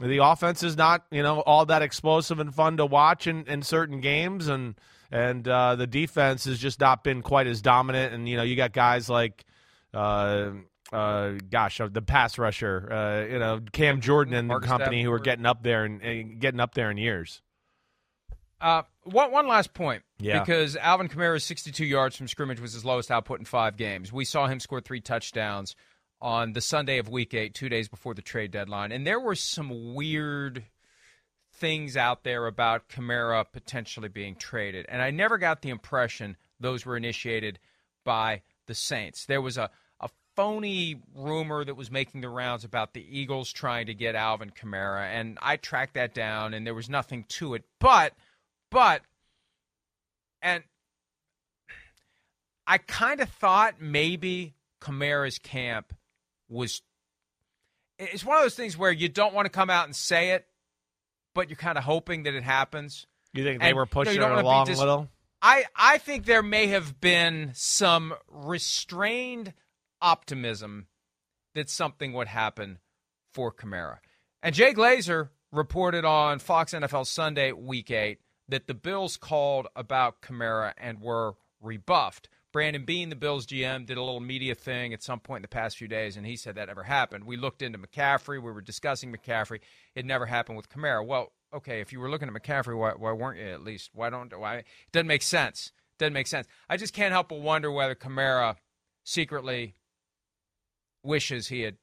The 0.01 0.19
offense 0.19 0.63
is 0.63 0.77
not, 0.77 1.05
you 1.11 1.23
know, 1.23 1.41
all 1.41 1.67
that 1.67 1.83
explosive 1.83 2.41
and 2.41 2.53
fun 2.53 2.79
to 2.79 2.87
watch 2.87 3.27
in, 3.27 3.47
in 3.47 3.63
certain 3.63 4.01
games, 4.01 4.49
and 4.49 4.75
and 5.13 5.47
uh, 5.47 5.77
the 5.77 5.87
defense 5.87 6.47
has 6.47 6.59
just 6.59 6.81
not 6.81 7.05
been 7.05 7.23
quite 7.23 7.47
as 7.47 7.63
dominant. 7.63 8.13
And 8.13 8.29
you 8.29 8.37
know, 8.37 8.43
you 8.43 8.57
got 8.57 8.73
guys 8.73 9.09
like, 9.09 9.45
uh, 9.95 10.51
uh, 10.93 11.33
gosh, 11.51 11.81
uh, 11.81 11.89
the 11.91 12.03
pass 12.03 12.39
rusher, 12.39 12.93
uh, 12.93 13.33
you 13.33 13.39
know, 13.39 13.61
Cam 13.73 14.01
Jordan 14.01 14.35
and 14.35 14.49
Marcus 14.49 14.69
company 14.69 15.03
who 15.03 15.13
are 15.13 15.19
getting 15.19 15.47
up 15.47 15.63
there 15.63 15.85
and, 15.85 16.03
and 16.03 16.39
getting 16.39 16.61
up 16.61 16.75
there 16.75 16.91
in 16.91 16.97
years. 16.97 17.41
Uh, 18.61 18.83
one, 19.03 19.33
one 19.33 19.49
last 19.49 19.75
point. 19.75 20.03
Yeah. 20.21 20.41
Because 20.41 20.77
Alvin 20.77 21.09
Kamara's 21.09 21.45
62 21.45 21.85
yards 21.85 22.17
from 22.17 22.29
scrimmage 22.29 22.61
was 22.61 22.73
his 22.73 22.85
lowest 22.85 23.11
output 23.11 23.41
in 23.41 23.45
five 23.45 23.77
games. 23.77 24.13
We 24.13 24.25
saw 24.25 24.47
him 24.47 24.61
score 24.61 24.81
three 24.81 25.01
touchdowns 25.01 25.75
on 26.21 26.53
the 26.53 26.61
Sunday 26.61 26.99
of 26.99 27.09
week 27.09 27.35
eight, 27.35 27.55
two 27.55 27.69
days 27.69 27.89
before 27.89 28.15
the 28.15 28.23
trade 28.23 28.53
deadline. 28.53 28.93
And 28.93 29.05
there 29.05 29.19
were 29.19 29.35
some 29.35 29.95
weird 29.95 30.65
things 31.55 31.97
out 31.97 32.23
there 32.23 32.47
about 32.47 32.89
Kamara 32.89 33.45
potentially 33.53 34.09
being 34.09 34.37
traded. 34.37 34.87
And 34.89 35.03
I 35.03 35.11
never 35.11 35.39
got 35.39 35.63
the 35.63 35.71
impression 35.71 36.37
those 36.61 36.87
were 36.87 36.97
initiated 36.97 37.59
by 38.05 38.43
the 38.67 38.75
Saints. 38.75 39.27
There 39.27 39.43
was 39.43 39.59
a 39.59 39.71
phony 40.35 41.01
rumor 41.15 41.65
that 41.65 41.75
was 41.75 41.91
making 41.91 42.21
the 42.21 42.29
rounds 42.29 42.65
about 42.65 42.95
the 42.95 43.05
Eagles 43.09 43.53
trying 43.53 43.87
to 43.87 43.95
get 43.95 44.15
Alvin 44.15 44.51
Kamara, 44.51 45.05
and 45.05 45.39
I 45.43 45.57
tracked 45.57 45.95
that 45.95 46.15
down, 46.15 46.55
and 46.55 46.67
there 46.67 46.75
was 46.75 46.89
nothing 46.89 47.25
to 47.29 47.55
it. 47.55 47.65
But, 47.79 48.15
but, 48.71 49.03
and 50.41 50.63
I 52.67 52.79
kind 52.79 53.21
of 53.21 53.29
thought 53.29 53.81
maybe 53.81 54.55
Kamara's 54.81 55.39
camp 55.39 55.95
was. 56.49 56.83
It's 57.99 58.25
one 58.25 58.37
of 58.37 58.43
those 58.43 58.55
things 58.55 58.77
where 58.77 58.91
you 58.91 59.09
don't 59.09 59.35
want 59.35 59.47
to 59.47 59.51
come 59.51 59.71
out 59.71 59.85
and 59.85 59.95
say 59.95 60.31
it, 60.31 60.47
but 61.35 61.49
you're 61.49 61.57
kind 61.57 61.79
of 61.79 61.85
hoping 61.85 62.25
that 62.25 62.35
it 62.35 62.43
happens. 62.43 63.07
You 63.33 63.45
think 63.45 63.61
they 63.61 63.69
And, 63.69 63.77
were 63.77 63.83
you 63.83 63.87
know, 63.87 63.91
pushing 63.93 64.15
you 64.15 64.21
don't 64.21 64.39
it 64.39 64.45
along 64.45 64.67
dis- 64.67 64.79
a 64.79 64.81
little? 64.81 65.09
I, 65.41 65.65
I 65.75 65.99
think 65.99 66.25
there 66.25 66.43
may 66.43 66.69
have 66.69 67.01
been 67.01 67.51
some 67.55 68.15
restrained 68.29 69.53
optimism 70.03 70.89
that 71.55 71.71
something 71.71 72.13
would 72.13 72.29
happen 72.29 72.79
for 73.33 73.53
Kamara. 73.53 73.99
And 74.43 74.55
Jay 74.55 74.75
Glazer 74.75 75.31
reported 75.53 76.05
on 76.05 76.39
Fox 76.39 76.73
NFL 76.73 77.07
Sunday, 77.07 77.53
week 77.53 77.91
eight, 77.91 78.19
that 78.49 78.67
the 78.67 78.75
Bills 78.75 79.17
called 79.17 79.69
about 79.77 80.21
Kamara 80.21 80.73
and 80.77 81.01
were 81.01 81.35
rebuffed. 81.61 82.29
Brandon 82.53 82.85
Beane, 82.85 83.09
the 83.09 83.17
Bills 83.17 83.47
GM, 83.47 83.87
did 83.87 83.97
a 83.97 84.03
little 84.03 84.21
media 84.21 84.55
thing 84.55 84.93
at 84.93 85.03
some 85.03 85.21
point 85.21 85.39
in 85.39 85.43
the 85.43 85.49
past 85.49 85.79
few 85.79 85.89
days, 85.89 86.19
and 86.19 86.27
he 86.27 86.37
said 86.37 86.57
that 86.57 86.69
never 86.69 86.83
happened. 86.83 87.25
We 87.25 87.39
looked 87.39 87.63
into 87.63 87.79
McCaffrey. 87.79 88.43
We 88.43 88.53
were 88.53 88.61
discussing 88.61 89.15
McCaffrey. 89.15 89.61
It 89.95 90.05
never 90.05 90.27
happened 90.27 90.59
with 90.59 90.69
Kamara. 90.69 91.07
Well, 91.07 91.33
okay, 91.55 91.81
if 91.81 91.93
you 91.93 92.01
were 92.01 92.11
looking 92.11 92.29
at 92.29 92.35
McCaffrey, 92.35 92.77
why, 92.77 92.91
why 92.91 93.13
weren't 93.13 93.39
you 93.39 93.47
at 93.47 93.63
least? 93.63 93.91
Why 93.95 94.11
don't 94.11 94.39
why? 94.39 94.57
It 94.57 94.67
doesn't 94.93 95.07
make 95.07 95.23
sense. 95.23 95.73
Doesn't 95.99 96.13
make 96.13 96.27
sense. 96.27 96.47
I 96.69 96.77
just 96.77 96.93
can't 96.93 97.13
help 97.13 97.29
but 97.29 97.41
wonder 97.41 97.71
whether 97.71 97.95
Kamara 97.95 98.57
secretly 99.05 99.75
wishes 101.03 101.49
he 101.49 101.63
had 101.63 101.77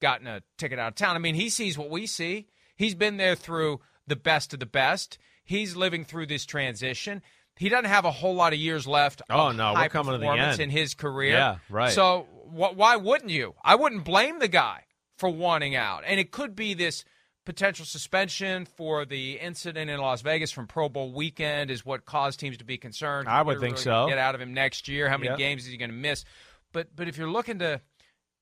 gotten 0.00 0.26
a 0.26 0.42
ticket 0.58 0.78
out 0.78 0.88
of 0.88 0.94
town. 0.94 1.16
I 1.16 1.18
mean, 1.18 1.34
he 1.34 1.48
sees 1.48 1.78
what 1.78 1.90
we 1.90 2.06
see. 2.06 2.48
He's 2.76 2.94
been 2.94 3.16
there 3.16 3.34
through 3.34 3.80
the 4.06 4.16
best 4.16 4.52
of 4.52 4.60
the 4.60 4.66
best. 4.66 5.18
He's 5.44 5.76
living 5.76 6.04
through 6.04 6.26
this 6.26 6.44
transition. 6.44 7.22
He 7.56 7.68
doesn't 7.68 7.84
have 7.84 8.04
a 8.04 8.10
whole 8.10 8.34
lot 8.34 8.52
of 8.52 8.58
years 8.58 8.86
left. 8.86 9.22
Oh, 9.30 9.52
no, 9.52 9.74
we're 9.74 9.88
coming 9.88 10.12
to 10.12 10.18
the 10.18 10.26
end. 10.26 10.60
in 10.60 10.70
his 10.70 10.94
career. 10.94 11.34
Yeah, 11.34 11.56
right. 11.70 11.92
So 11.92 12.26
wh- 12.50 12.76
why 12.76 12.96
wouldn't 12.96 13.30
you? 13.30 13.54
I 13.62 13.76
wouldn't 13.76 14.04
blame 14.04 14.40
the 14.40 14.48
guy 14.48 14.84
for 15.16 15.28
wanting 15.28 15.76
out. 15.76 16.02
And 16.06 16.18
it 16.18 16.32
could 16.32 16.56
be 16.56 16.74
this 16.74 17.04
potential 17.44 17.84
suspension 17.84 18.64
for 18.64 19.04
the 19.04 19.34
incident 19.34 19.88
in 19.88 20.00
Las 20.00 20.22
Vegas 20.22 20.50
from 20.50 20.66
Pro 20.66 20.88
Bowl 20.88 21.12
weekend 21.12 21.70
is 21.70 21.84
what 21.84 22.04
caused 22.06 22.40
teams 22.40 22.56
to 22.56 22.64
be 22.64 22.76
concerned. 22.78 23.28
I 23.28 23.42
would 23.42 23.46
What 23.46 23.56
are 23.56 23.60
we 23.60 23.66
think 23.66 23.74
really 23.76 23.84
so. 23.84 24.08
Get 24.08 24.18
out 24.18 24.34
of 24.34 24.40
him 24.40 24.52
next 24.54 24.88
year. 24.88 25.08
How 25.08 25.16
many 25.18 25.30
Yeah. 25.30 25.36
games 25.36 25.64
is 25.64 25.70
he 25.70 25.76
going 25.76 25.90
to 25.90 25.96
miss? 25.96 26.24
But 26.72 26.96
but 26.96 27.06
if 27.06 27.16
you're 27.16 27.30
looking 27.30 27.60
to, 27.60 27.80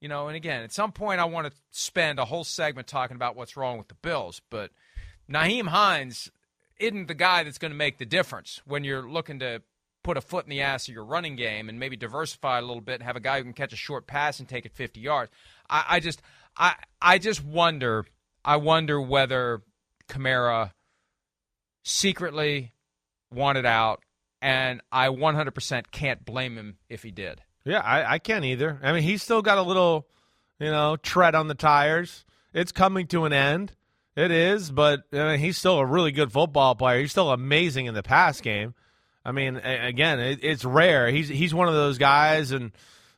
you 0.03 0.09
know, 0.09 0.27
and 0.27 0.37
again, 0.37 0.65
at 0.65 0.73
some 0.73 0.91
point 0.91 1.21
I 1.21 1.27
want 1.27 1.47
to 1.47 1.53
spend 1.71 2.19
a 2.19 2.25
whole 2.25 2.43
segment 2.43 2.89
talking 2.89 3.15
about 3.15 3.37
what's 3.37 3.57
wrong 3.57 3.79
with 3.79 3.87
the 3.87 3.95
Bills, 3.95 4.43
but 4.51 4.73
Nyheim 5.31 5.69
Hines 5.69 6.29
isn't 6.81 7.07
the 7.07 7.15
guy 7.15 7.45
that's 7.45 7.57
going 7.57 7.71
to 7.71 7.77
make 7.77 7.99
the 7.99 8.05
difference 8.05 8.61
when 8.67 8.83
you're 8.83 9.09
looking 9.09 9.39
to 9.39 9.63
put 10.03 10.17
a 10.17 10.21
foot 10.21 10.45
in 10.45 10.51
the 10.51 10.61
ass 10.61 10.89
of 10.89 10.95
your 10.95 11.05
running 11.05 11.37
game 11.37 11.69
and 11.69 11.79
maybe 11.79 11.97
diversify 11.97 12.59
a 12.59 12.63
little 12.63 12.81
bit 12.81 12.95
and 12.95 13.05
have 13.05 13.15
a 13.15 13.21
guy 13.21 13.39
who 13.39 13.45
can 13.45 13.53
catch 13.53 13.73
a 13.73 13.77
short 13.77 14.09
pass 14.09 14.41
and 14.41 14.49
take 14.49 14.67
it 14.67 14.73
50 14.73 14.99
yards. 14.99 15.31
I, 15.71 15.85
I 15.89 16.01
just 16.01 16.21
I 16.57 16.75
I 17.01 17.19
just 17.19 17.45
wonder 17.45 18.05
I 18.45 18.57
wonder 18.57 19.01
whether 19.01 19.63
Kamara 20.09 20.73
secretly 21.85 22.73
wanted 23.33 23.67
out, 23.67 24.03
and 24.41 24.81
I 24.91 25.11
100% 25.11 25.93
can't 25.93 26.25
blame 26.25 26.57
him 26.57 26.79
if 26.89 27.05
he 27.05 27.13
did. 27.13 27.41
Yeah, 27.65 27.81
I, 27.81 28.15
I 28.15 28.19
can't 28.19 28.45
either. 28.45 28.79
I 28.83 28.93
mean, 28.93 29.03
he's 29.03 29.23
still 29.23 29.43
got 29.43 29.59
a 29.59 29.63
little, 29.63 30.07
you 30.59 30.71
know, 30.71 30.97
tread 30.97 31.35
on 31.35 31.49
the 31.49 31.55
tires. 31.55 32.25
It's 32.53 32.73
coming 32.73 33.07
to 33.09 33.25
an 33.25 33.33
end. 33.33 33.73
It 34.15 34.31
is, 34.31 34.71
but 34.71 35.05
I 35.13 35.33
mean, 35.33 35.39
he's 35.39 35.57
still 35.57 35.79
a 35.79 35.87
really 35.87 36.13
good 36.13 36.33
football 36.33 36.75
player. 36.75 37.01
He's 37.01 37.13
still 37.13 37.31
amazing 37.31 37.87
in 37.87 37.95
the 37.95 38.03
pass 38.03 38.41
game. 38.43 38.75
I 39.25 39.33
mean, 39.33 39.57
again, 39.57 40.21
it, 40.21 40.41
it's 40.43 40.65
rare. 40.65 41.09
He's 41.09 41.29
he's 41.29 41.55
one 41.55 41.69
of 41.69 41.75
those 41.75 41.97
guys, 41.97 42.51
and 42.51 42.73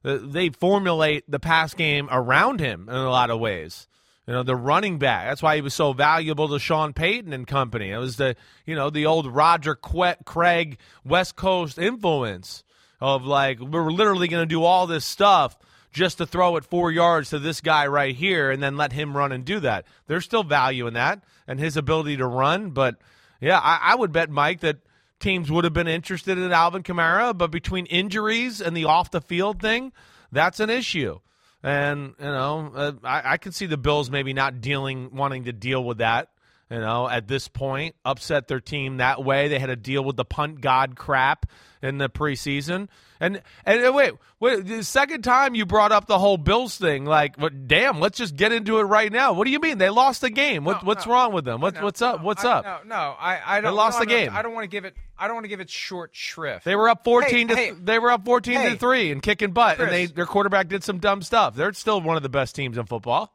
uh, 0.05 0.18
they 0.22 0.51
formulate 0.51 1.28
the 1.28 1.40
pass 1.40 1.74
game 1.74 2.09
around 2.12 2.61
him 2.61 2.88
in 2.88 2.95
a 2.95 3.11
lot 3.11 3.30
of 3.30 3.40
ways. 3.40 3.88
You 4.26 4.34
know, 4.34 4.42
the 4.42 4.55
running 4.55 4.99
back. 4.99 5.26
That's 5.26 5.42
why 5.42 5.57
he 5.57 5.62
was 5.62 5.74
so 5.74 5.92
valuable 5.92 6.49
to 6.49 6.59
Sean 6.59 6.92
Payton 6.92 7.32
and 7.32 7.47
company. 7.47 7.90
It 7.90 7.99
was 7.99 8.16
the 8.16 8.36
you 8.64 8.76
know 8.76 8.88
the 8.88 9.07
old 9.07 9.26
Roger 9.26 9.74
Craig 9.74 10.78
West 11.05 11.34
Coast 11.34 11.76
influence 11.76 12.62
of 13.01 13.24
like 13.24 13.61
we're 13.61 13.90
literally 13.90 14.28
going 14.28 14.42
to 14.42 14.47
do 14.47 14.64
all 14.64 14.86
this 14.86 15.05
stuff 15.05 15.57
just 15.92 16.18
to 16.18 16.26
throw 16.26 16.57
it 16.57 16.64
four 16.64 16.90
yards 16.90 17.30
to 17.30 17.38
this 17.38 17.61
guy 17.61 17.86
right 17.86 18.14
here 18.14 18.51
and 18.51 18.62
then 18.62 18.76
let 18.76 18.92
him 18.92 19.16
run 19.16 19.32
and 19.32 19.45
do 19.45 19.61
that. 19.61 19.86
There's 20.07 20.24
still 20.24 20.42
value 20.42 20.86
in 20.86 20.95
that 20.95 21.22
and 21.47 21.61
his 21.61 21.76
ability 21.76 22.16
to 22.16 22.26
run, 22.26 22.70
but 22.70 22.97
yeah, 23.40 23.59
I, 23.59 23.78
I 23.82 23.95
would 23.95 24.12
bet 24.12 24.30
Mike 24.30 24.61
that 24.61 24.78
teams 25.20 25.51
would 25.51 25.64
have 25.64 25.72
been 25.72 25.88
interested 25.88 26.36
in 26.36 26.53
Alvin 26.53 26.82
Kamara, 26.82 27.36
but 27.36 27.51
between 27.51 27.86
injuries 27.86 28.61
and 28.61 28.76
the 28.76 28.84
off 28.84 29.11
the 29.11 29.20
field 29.20 29.61
thing, 29.61 29.92
that's 30.32 30.61
an 30.61 30.70
issue. 30.70 31.20
And 31.62 32.14
you 32.18 32.26
know, 32.26 32.72
uh, 32.74 32.92
I, 33.03 33.32
I 33.32 33.36
could 33.38 33.55
see 33.55 33.66
the 33.66 33.78
Bills 33.78 34.11
maybe 34.11 34.34
not 34.34 34.61
dealing, 34.61 35.14
wanting 35.14 35.45
to 35.45 35.53
deal 35.53 35.82
with 35.82 35.99
that. 35.99 36.28
You 36.75 36.81
know, 36.81 37.09
at 37.09 37.29
this 37.29 37.47
point, 37.47 37.95
upset 38.05 38.49
their 38.49 38.59
team 38.59 38.97
that 38.97 39.22
way. 39.25 39.47
They 39.47 39.61
had 39.61 39.66
to 39.66 39.77
deal 39.77 40.03
with 40.03 40.16
the 40.16 40.25
punt 40.25 40.61
god 40.61 40.97
crap 40.97 41.47
in 41.81 41.99
the 41.99 42.09
preseason. 42.09 42.89
And 43.20 43.43
and 43.64 43.95
wait, 43.95 44.14
wait, 44.41 44.66
the 44.66 44.83
second 44.83 45.22
time 45.22 45.55
you 45.55 45.66
brought 45.66 45.93
up 45.93 46.09
the 46.09 46.18
whole 46.18 46.37
Bills 46.37 46.77
thing, 46.77 47.05
like, 47.05 47.37
what? 47.39 47.68
Damn, 47.68 48.01
let's 48.01 48.18
just 48.18 48.35
get 48.35 48.51
into 48.51 48.79
it 48.81 48.83
right 48.83 49.12
now. 49.12 49.35
What 49.35 49.45
do 49.45 49.53
you 49.53 49.61
mean 49.61 49.79
they 49.79 49.89
lost 49.89 50.20
the 50.20 50.31
game? 50.31 50.64
What, 50.64 50.83
No, 50.83 50.89
what's 50.89 51.07
no. 51.07 51.12
wrong 51.12 51.33
with 51.33 51.45
them? 51.45 51.61
What, 51.61 51.75
No, 51.75 51.85
what's 51.85 52.03
up? 52.03 52.22
What's 52.22 52.45
I- 52.45 52.53
up? 52.55 52.64
No, 52.64 52.79
no, 52.89 53.14
I, 53.20 53.41
I 53.47 53.61
don't. 53.61 53.70
They 53.72 53.77
lost 53.77 54.01
the 54.01 54.07
game. 54.07 54.31
I 54.35 54.43
don't 54.43 54.53
want 54.53 54.64
to 54.64 54.68
give 54.68 54.85
it. 54.85 54.97
I 55.16 55.29
don't 55.29 55.37
want 55.37 55.45
to 55.45 55.49
give 55.49 55.61
it 55.61 55.70
short 55.70 56.11
shrift. 56.16 56.64
They 56.64 56.75
were 56.75 56.89
up 56.89 57.05
fourteen 57.05 57.47
Hey, 57.49 57.55
to 57.55 57.61
hey, 57.61 57.70
they 57.81 57.99
were 58.01 58.11
up 58.11 58.25
fourteen 58.25 58.57
hey. 58.57 58.70
to 58.70 58.77
three 58.77 59.12
and 59.12 59.22
kicking 59.22 59.53
butt, 59.53 59.79
and 59.79 59.93
they 59.93 60.07
their 60.07 60.27
quarterback 60.27 60.66
did 60.66 60.83
some 60.83 60.99
dumb 60.99 61.22
stuff. 61.22 61.55
They're 61.55 61.72
still 61.72 62.01
one 62.01 62.16
of 62.16 62.25
the 62.25 62.29
best 62.29 62.57
teams 62.57 62.77
in 62.79 62.87
football. 62.87 63.33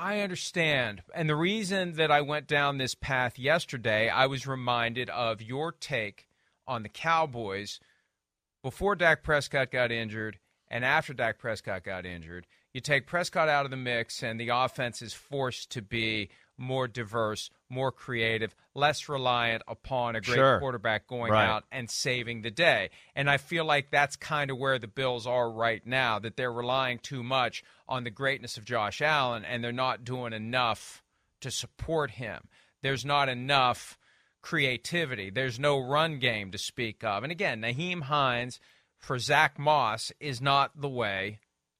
I 0.00 0.20
understand. 0.20 1.02
And 1.12 1.28
the 1.28 1.34
reason 1.34 1.94
that 1.94 2.12
I 2.12 2.20
went 2.20 2.46
down 2.46 2.78
this 2.78 2.94
path 2.94 3.36
yesterday, 3.36 4.08
I 4.08 4.26
was 4.26 4.46
reminded 4.46 5.10
of 5.10 5.42
your 5.42 5.72
take 5.72 6.28
on 6.68 6.84
the 6.84 6.88
Cowboys 6.88 7.80
before 8.62 8.94
Dak 8.94 9.24
Prescott 9.24 9.72
got 9.72 9.90
injured 9.90 10.38
and 10.68 10.84
after 10.84 11.12
Dak 11.12 11.40
Prescott 11.40 11.82
got 11.82 12.06
injured. 12.06 12.46
You 12.72 12.80
take 12.80 13.08
Prescott 13.08 13.48
out 13.48 13.64
of 13.64 13.72
the 13.72 13.76
mix, 13.76 14.22
and 14.22 14.38
the 14.38 14.50
offense 14.50 15.02
is 15.02 15.14
forced 15.14 15.70
to 15.70 15.82
be 15.82 16.28
more 16.58 16.88
diverse, 16.88 17.50
more 17.70 17.90
creative, 17.92 18.54
less 18.74 19.08
reliant 19.08 19.62
upon 19.68 20.16
a 20.16 20.20
great 20.20 20.36
Sure. 20.36 20.58
quarterback 20.58 21.06
going 21.06 21.32
Right. 21.32 21.46
out 21.46 21.64
and 21.70 21.88
saving 21.90 22.42
the 22.42 22.50
day. 22.50 22.90
And 23.14 23.30
I 23.30 23.36
feel 23.36 23.64
like 23.64 23.90
that's 23.90 24.16
kind 24.16 24.50
of 24.50 24.58
where 24.58 24.78
the 24.78 24.88
Bills 24.88 25.26
are 25.26 25.50
right 25.50 25.84
now, 25.86 26.18
that 26.18 26.36
they're 26.36 26.52
relying 26.52 26.98
too 26.98 27.22
much 27.22 27.62
on 27.88 28.04
the 28.04 28.10
greatness 28.10 28.56
of 28.56 28.64
Josh 28.64 29.00
Allen 29.00 29.44
and 29.44 29.62
they're 29.62 29.72
not 29.72 30.04
doing 30.04 30.32
enough 30.32 31.02
to 31.40 31.50
support 31.50 32.12
him. 32.12 32.48
There's 32.82 33.04
not 33.04 33.28
enough 33.28 33.96
creativity. 34.42 35.30
There's 35.30 35.58
no 35.58 35.78
run 35.78 36.18
game 36.18 36.50
to 36.52 36.58
speak 36.58 37.04
of. 37.04 37.22
And 37.22 37.30
again, 37.32 37.60
Nyheim 37.60 38.02
Hines 38.02 38.60
for 38.96 39.18
Zach 39.18 39.58
Moss 39.58 40.10
is 40.20 40.40
not 40.40 40.80
the 40.80 40.88
way 40.88 41.38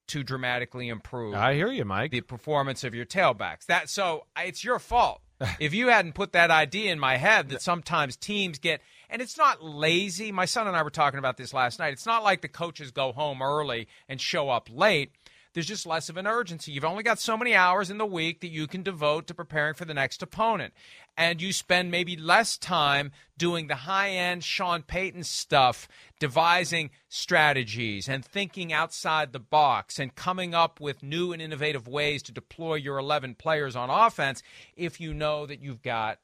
to 0.09 0.23
dramatically 0.23 0.89
improve 0.89 1.35
I 1.35 1.55
hear 1.55 1.69
you, 1.69 1.85
Mike. 1.85 2.11
the 2.11 2.21
performance 2.21 2.85
of 2.85 2.95
your 2.95 3.07
tailbacks. 3.07 3.67
That 3.67 3.89
so 3.89 4.27
it's 4.37 4.65
your 4.65 4.79
fault. 4.79 5.21
if 5.61 5.73
you 5.73 5.89
hadn't 5.89 6.15
put 6.15 6.33
that 6.33 6.51
idea 6.51 6.91
in 6.91 6.99
my 6.99 7.17
head 7.17 7.51
that 7.51 7.63
sometimes 7.63 8.17
teams 8.17 8.59
get 8.59 8.81
and 9.11 9.23
it's 9.23 9.39
not 9.39 9.63
lazy. 9.65 10.33
My 10.33 10.45
son 10.45 10.67
and 10.67 10.77
I 10.77 10.83
were 10.83 10.91
talking 10.91 11.19
about 11.19 11.37
this 11.37 11.55
last 11.55 11.79
night. 11.79 11.93
It's 11.93 12.07
not 12.07 12.23
like 12.23 12.43
the 12.43 12.49
coaches 12.49 12.91
go 12.91 13.13
home 13.13 13.41
early 13.41 13.89
and 14.09 14.21
show 14.21 14.51
up 14.51 14.69
late. 14.71 15.13
There's 15.59 15.67
just 15.67 15.87
less 15.87 16.09
of 16.09 16.17
an 16.17 16.29
urgency. 16.29 16.71
You've 16.71 16.85
only 16.85 17.03
got 17.03 17.19
so 17.19 17.37
many 17.37 17.53
hours 17.53 17.91
in 17.91 17.99
the 17.99 18.07
week 18.07 18.43
that 18.43 18.53
you 18.53 18.69
can 18.69 18.85
devote 18.85 19.27
to 19.27 19.35
preparing 19.35 19.75
for 19.75 19.85
the 19.85 19.93
next 19.93 20.23
opponent. 20.23 20.73
And 21.17 21.43
you 21.43 21.53
spend 21.53 21.91
maybe 21.91 22.17
less 22.17 22.57
time 22.57 23.11
doing 23.37 23.67
the 23.67 23.75
high 23.75 24.11
end 24.11 24.45
Sean 24.45 24.83
Payton 24.83 25.25
stuff, 25.25 25.89
devising 26.21 26.91
strategies 27.09 28.09
and 28.09 28.25
thinking 28.25 28.73
outside 28.73 29.33
the 29.33 29.41
box 29.41 29.99
and 29.99 30.15
coming 30.15 30.55
up 30.55 30.79
with 30.79 31.03
new 31.03 31.33
and 31.33 31.43
innovative 31.43 31.89
ways 31.89 32.23
to 32.23 32.31
deploy 32.31 32.77
your 32.77 32.97
11 32.97 33.35
players 33.35 33.75
on 33.75 33.91
offense 33.91 34.45
if 34.77 35.01
you 35.01 35.13
know 35.13 35.45
that 35.45 35.61
you've 35.61 35.83
got 35.83 36.21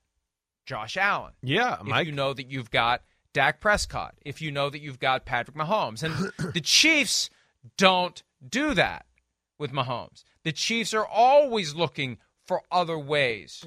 Josh 0.64 0.96
Allen. 0.96 1.32
Yeah, 1.42 1.78
If 2.02 2.06
you 2.06 2.12
know 2.12 2.34
that 2.34 2.52
you've 2.52 2.70
got 2.70 3.02
Dak 3.32 3.60
Prescott, 3.60 4.14
if 4.24 4.40
you 4.40 4.52
know 4.52 4.70
that 4.70 4.78
you've 4.78 5.00
got 5.00 5.24
Patrick 5.24 5.56
Mahomes. 5.56 6.04
And 6.04 6.32
the 6.54 6.60
Chiefs 6.60 7.30
don't 7.76 8.22
do 8.48 8.74
that 8.74 9.06
with 9.58 9.72
Mahomes. 9.72 10.24
The 10.44 10.52
Chiefs 10.52 10.92
are 10.94 11.06
always 11.06 11.74
looking 11.74 12.18
for 12.46 12.62
other 12.70 12.98
ways 12.98 13.64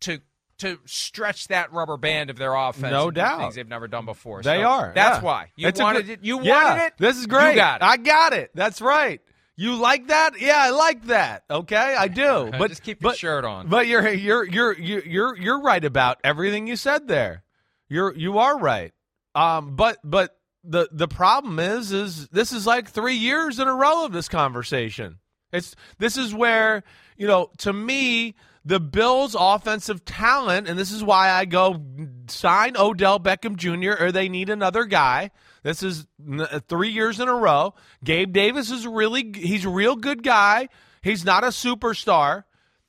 to 0.00 0.20
to 0.58 0.78
stretch 0.84 1.48
that 1.48 1.72
rubber 1.72 1.96
band 1.96 2.28
of 2.28 2.36
their 2.36 2.54
offense. 2.54 2.92
No 2.92 3.10
doubt. 3.10 3.38
things 3.40 3.54
they've 3.54 3.66
never 3.66 3.88
done 3.88 4.04
before. 4.04 4.42
They 4.42 4.58
So 4.58 4.64
are. 4.68 4.92
That's 4.94 5.16
yeah. 5.18 5.22
why 5.22 5.46
you 5.56 5.66
It's 5.68 5.80
wanted 5.80 6.04
good- 6.06 6.12
it. 6.20 6.24
You 6.24 6.42
Yeah, 6.42 6.64
wanted 6.72 6.84
it. 6.84 6.92
This 6.98 7.16
is 7.16 7.26
great. 7.26 7.50
You 7.52 7.56
got 7.56 7.80
it. 7.80 7.84
I 7.84 7.96
got 7.96 8.34
it. 8.34 8.50
That's 8.54 8.82
right. 8.82 9.22
You 9.56 9.76
like 9.76 10.08
that? 10.08 10.38
Yeah, 10.38 10.58
I 10.58 10.68
like 10.70 11.06
that. 11.06 11.44
Okay, 11.50 11.76
I 11.76 12.08
do. 12.08 12.50
But 12.58 12.68
just 12.68 12.82
keep 12.82 13.00
your 13.02 13.12
but, 13.12 13.18
shirt 13.18 13.44
on. 13.46 13.68
But 13.68 13.86
you're 13.86 14.06
you're 14.10 14.44
you're 14.46 14.78
you're 14.78 15.02
you're 15.06 15.36
you're 15.38 15.60
right 15.62 15.84
about 15.84 16.18
everything 16.24 16.66
you 16.66 16.76
said 16.76 17.08
there. 17.08 17.42
You're 17.88 18.14
you 18.14 18.38
are 18.38 18.58
right. 18.58 18.92
Um, 19.34 19.76
but 19.76 19.96
but 20.04 20.36
the 20.62 20.88
the 20.92 21.08
problem 21.08 21.58
is 21.58 21.90
is 21.90 22.28
this 22.28 22.52
is 22.52 22.66
like 22.66 22.90
three 22.90 23.14
years 23.16 23.58
in 23.58 23.66
a 23.66 23.74
row 23.74 24.04
of 24.04 24.12
this 24.12 24.28
conversation. 24.28 25.19
It's 25.52 25.74
this 25.98 26.16
is 26.16 26.34
where 26.34 26.82
you 27.16 27.26
know 27.26 27.50
to 27.58 27.72
me 27.72 28.34
the 28.64 28.80
Bills' 28.80 29.34
offensive 29.38 30.04
talent, 30.04 30.68
and 30.68 30.78
this 30.78 30.92
is 30.92 31.02
why 31.02 31.30
I 31.30 31.44
go 31.46 31.80
sign 32.28 32.76
Odell 32.76 33.18
Beckham 33.18 33.56
Jr. 33.56 34.02
or 34.02 34.12
they 34.12 34.28
need 34.28 34.50
another 34.50 34.84
guy. 34.84 35.30
This 35.62 35.82
is 35.82 36.06
uh, 36.38 36.60
three 36.68 36.90
years 36.90 37.20
in 37.20 37.28
a 37.28 37.34
row. 37.34 37.74
Gabe 38.04 38.32
Davis 38.32 38.70
is 38.70 38.86
really 38.86 39.32
he's 39.34 39.64
a 39.64 39.70
real 39.70 39.96
good 39.96 40.22
guy. 40.22 40.68
He's 41.02 41.24
not 41.24 41.44
a 41.44 41.48
superstar. 41.48 42.44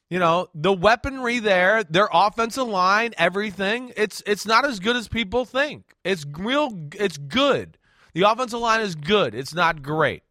You 0.09 0.19
know, 0.19 0.49
the 0.53 0.73
weaponry 0.73 1.39
there, 1.39 1.85
their 1.85 2.09
offensive 2.11 2.67
line, 2.67 3.13
everything, 3.17 3.93
it's 3.95 4.21
it's 4.25 4.45
not 4.45 4.65
as 4.65 4.81
good 4.81 4.97
as 4.97 5.07
people 5.07 5.45
think. 5.45 5.95
It's 6.03 6.25
real 6.37 6.89
it's 6.95 7.17
good. 7.17 7.77
The 8.13 8.23
offensive 8.23 8.59
line 8.59 8.81
is 8.81 8.95
good. 8.95 9.33
It's 9.33 9.53
not 9.53 9.81
great. 9.81 10.23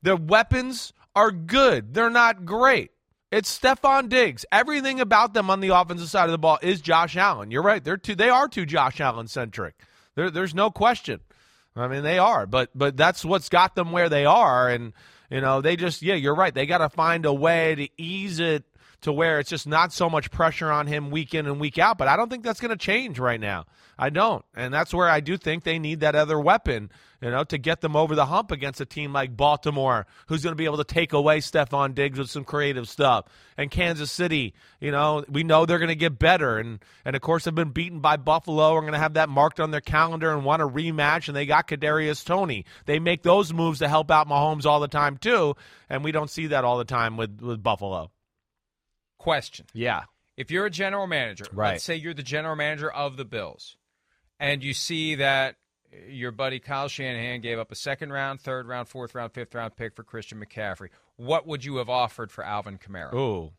Their 0.00 0.16
weapons 0.16 0.94
are 1.14 1.30
good. 1.30 1.94
They're 1.94 2.10
not 2.10 2.44
great. 2.44 2.90
It's 3.30 3.56
Stefon 3.56 4.08
Diggs. 4.08 4.46
Everything 4.50 5.00
about 5.00 5.34
them 5.34 5.50
on 5.50 5.60
the 5.60 5.68
offensive 5.68 6.08
side 6.08 6.24
of 6.24 6.30
the 6.30 6.38
ball 6.38 6.58
is 6.62 6.80
Josh 6.80 7.16
Allen. 7.16 7.50
You're 7.50 7.62
right. 7.62 7.82
They're 7.84 7.98
too 7.98 8.14
they 8.14 8.30
are 8.30 8.48
too 8.48 8.64
Josh 8.64 9.00
Allen 9.00 9.28
centric. 9.28 9.74
There, 10.14 10.30
there's 10.30 10.54
no 10.54 10.70
question. 10.70 11.20
I 11.76 11.88
mean, 11.88 12.02
they 12.02 12.18
are, 12.18 12.46
but 12.46 12.70
but 12.74 12.96
that's 12.96 13.24
what's 13.24 13.48
got 13.48 13.74
them 13.74 13.92
where 13.92 14.08
they 14.08 14.24
are, 14.24 14.68
and 14.68 14.92
you 15.30 15.40
know 15.40 15.60
they 15.60 15.76
just 15.76 16.02
yeah, 16.02 16.14
you're 16.14 16.34
right. 16.34 16.52
They 16.52 16.66
got 16.66 16.78
to 16.78 16.88
find 16.88 17.24
a 17.26 17.32
way 17.32 17.74
to 17.74 17.88
ease 18.02 18.40
it 18.40 18.64
to 19.02 19.12
where 19.12 19.38
it's 19.38 19.50
just 19.50 19.66
not 19.66 19.92
so 19.92 20.10
much 20.10 20.30
pressure 20.30 20.70
on 20.70 20.86
him 20.86 21.10
week 21.10 21.34
in 21.34 21.46
and 21.46 21.60
week 21.60 21.78
out. 21.78 21.98
But 21.98 22.08
I 22.08 22.16
don't 22.16 22.28
think 22.28 22.44
that's 22.44 22.60
going 22.60 22.70
to 22.70 22.76
change 22.76 23.18
right 23.18 23.40
now. 23.40 23.66
I 24.00 24.10
don't, 24.10 24.44
and 24.54 24.72
that's 24.72 24.94
where 24.94 25.08
I 25.08 25.18
do 25.18 25.36
think 25.36 25.64
they 25.64 25.80
need 25.80 26.00
that 26.00 26.14
other 26.14 26.38
weapon, 26.38 26.92
you 27.20 27.32
know, 27.32 27.42
to 27.42 27.58
get 27.58 27.80
them 27.80 27.96
over 27.96 28.14
the 28.14 28.26
hump 28.26 28.52
against 28.52 28.80
a 28.80 28.86
team 28.86 29.12
like 29.12 29.36
Baltimore, 29.36 30.06
who's 30.28 30.44
going 30.44 30.52
to 30.52 30.56
be 30.56 30.66
able 30.66 30.76
to 30.76 30.84
take 30.84 31.12
away 31.12 31.40
Stefon 31.40 31.96
Diggs 31.96 32.16
with 32.16 32.30
some 32.30 32.44
creative 32.44 32.88
stuff, 32.88 33.24
and 33.56 33.72
Kansas 33.72 34.12
City. 34.12 34.54
You 34.78 34.92
know, 34.92 35.24
we 35.28 35.42
know 35.42 35.66
they're 35.66 35.80
going 35.80 35.88
to 35.88 35.96
get 35.96 36.16
better, 36.16 36.58
and 36.58 36.78
and 37.04 37.16
of 37.16 37.22
course 37.22 37.42
they've 37.42 37.54
been 37.54 37.70
beaten 37.70 37.98
by 37.98 38.18
Buffalo. 38.18 38.72
We're 38.72 38.82
going 38.82 38.92
to 38.92 39.00
have 39.00 39.14
that 39.14 39.28
marked 39.28 39.58
on 39.58 39.72
their 39.72 39.80
calendar 39.80 40.32
and 40.32 40.44
want 40.44 40.62
a 40.62 40.68
rematch, 40.68 41.26
and 41.26 41.36
they 41.36 41.44
got 41.46 41.66
Kadarius 41.66 42.24
Toney. 42.24 42.66
They 42.86 43.00
make 43.00 43.24
those 43.24 43.52
moves 43.52 43.80
to 43.80 43.88
help 43.88 44.12
out 44.12 44.28
Mahomes 44.28 44.64
all 44.64 44.78
the 44.78 44.86
time 44.86 45.16
too, 45.16 45.56
and 45.90 46.04
we 46.04 46.12
don't 46.12 46.30
see 46.30 46.48
that 46.48 46.64
all 46.64 46.78
the 46.78 46.84
time 46.84 47.16
with 47.16 47.40
with 47.40 47.64
Buffalo. 47.64 48.12
Question. 49.18 49.66
Yeah. 49.74 50.02
If 50.36 50.50
you're 50.50 50.66
a 50.66 50.70
general 50.70 51.06
manager, 51.06 51.44
Right. 51.52 51.72
let's 51.72 51.84
say 51.84 51.96
you're 51.96 52.14
the 52.14 52.22
general 52.22 52.54
manager 52.56 52.90
of 52.90 53.16
the 53.16 53.24
Bills, 53.24 53.76
and 54.38 54.62
you 54.62 54.72
see 54.72 55.16
that 55.16 55.56
your 56.08 56.30
buddy 56.30 56.60
Kyle 56.60 56.86
Shanahan 56.88 57.40
gave 57.40 57.58
up 57.58 57.72
a 57.72 57.74
second 57.74 58.12
round, 58.12 58.40
third 58.40 58.68
round, 58.68 58.88
fourth 58.88 59.14
round, 59.14 59.32
fifth 59.32 59.54
round 59.54 59.74
pick 59.76 59.96
for 59.96 60.04
Christian 60.04 60.38
McCaffrey, 60.42 60.90
what 61.16 61.46
would 61.46 61.64
you 61.64 61.76
have 61.78 61.88
offered 61.88 62.30
for 62.30 62.44
Alvin 62.44 62.78
Kamara? 62.78 63.12
Ooh. 63.14 63.50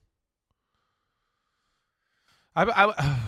I, 2.56 2.64
I, 2.66 3.20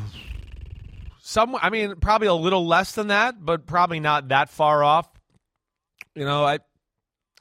some, 1.20 1.56
I 1.62 1.70
mean, 1.70 1.96
probably 1.98 2.28
a 2.28 2.34
little 2.34 2.66
less 2.66 2.94
than 2.94 3.08
that, 3.08 3.44
but 3.44 3.66
probably 3.66 4.00
not 4.00 4.30
that 4.30 4.50
far 4.50 4.84
off. 4.84 5.10
You 6.16 6.26
know, 6.26 6.44
I, 6.46 6.60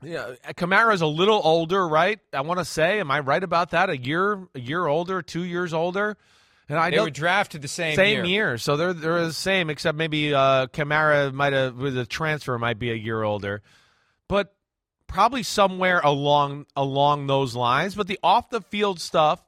yeah, 0.02 0.34
Kamara's 0.54 1.02
a 1.02 1.06
little 1.06 1.40
older, 1.42 1.86
right? 1.86 2.18
I 2.32 2.40
want 2.42 2.58
to 2.58 2.64
say, 2.64 3.00
am 3.00 3.10
I 3.10 3.20
right 3.20 3.42
about 3.42 3.70
that? 3.70 3.90
A 3.90 3.96
year, 3.96 4.46
a 4.54 4.60
year 4.60 4.86
older, 4.86 5.22
two 5.22 5.44
years 5.44 5.74
older, 5.74 6.16
and 6.68 6.78
I 6.78 6.90
they 6.90 7.00
were 7.00 7.10
drafted 7.10 7.62
the 7.62 7.68
same, 7.68 7.96
same 7.96 8.24
year. 8.24 8.48
year. 8.48 8.58
so 8.58 8.76
they're 8.76 8.92
they're 8.92 9.26
the 9.26 9.32
same, 9.32 9.70
except 9.70 9.98
maybe 9.98 10.32
uh, 10.32 10.68
Kamara 10.68 11.32
might 11.32 11.52
have 11.52 11.76
with 11.76 11.98
a 11.98 12.06
transfer 12.06 12.58
might 12.58 12.78
be 12.78 12.90
a 12.90 12.94
year 12.94 13.22
older, 13.22 13.62
but 14.28 14.54
probably 15.06 15.42
somewhere 15.42 16.00
along 16.00 16.66
along 16.76 17.26
those 17.26 17.54
lines. 17.54 17.94
But 17.94 18.06
the 18.06 18.18
off 18.22 18.50
the 18.50 18.60
field 18.60 19.00
stuff 19.00 19.44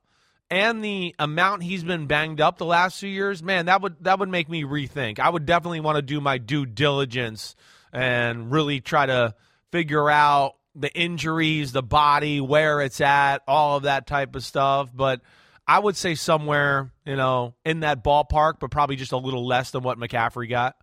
and 0.50 0.84
the 0.84 1.14
amount 1.18 1.62
he's 1.62 1.84
been 1.84 2.06
banged 2.06 2.40
up 2.40 2.58
the 2.58 2.66
last 2.66 3.00
few 3.00 3.08
years, 3.08 3.42
man, 3.42 3.66
that 3.66 3.80
would 3.80 4.02
that 4.04 4.18
would 4.18 4.28
make 4.28 4.48
me 4.48 4.64
rethink. 4.64 5.18
I 5.18 5.30
would 5.30 5.46
definitely 5.46 5.80
want 5.80 5.96
to 5.96 6.02
do 6.02 6.20
my 6.20 6.38
due 6.38 6.66
diligence 6.66 7.56
and 7.92 8.50
really 8.50 8.80
try 8.80 9.06
to 9.06 9.34
figure 9.72 10.08
out 10.08 10.54
the 10.74 10.92
injuries, 10.92 11.72
the 11.72 11.82
body, 11.82 12.40
where 12.40 12.80
it's 12.80 13.00
at, 13.00 13.42
all 13.48 13.78
of 13.78 13.82
that 13.82 14.06
type 14.06 14.36
of 14.36 14.44
stuff. 14.44 14.90
But 14.94 15.20
I 15.66 15.78
would 15.78 15.96
say 15.96 16.14
somewhere, 16.14 16.92
you 17.04 17.16
know, 17.16 17.54
in 17.64 17.80
that 17.80 18.04
ballpark, 18.04 18.54
but 18.60 18.70
probably 18.70 18.96
just 18.96 19.12
a 19.12 19.16
little 19.16 19.46
less 19.46 19.70
than 19.72 19.82
what 19.82 19.98
McCaffrey 19.98 20.48
got. 20.48 20.76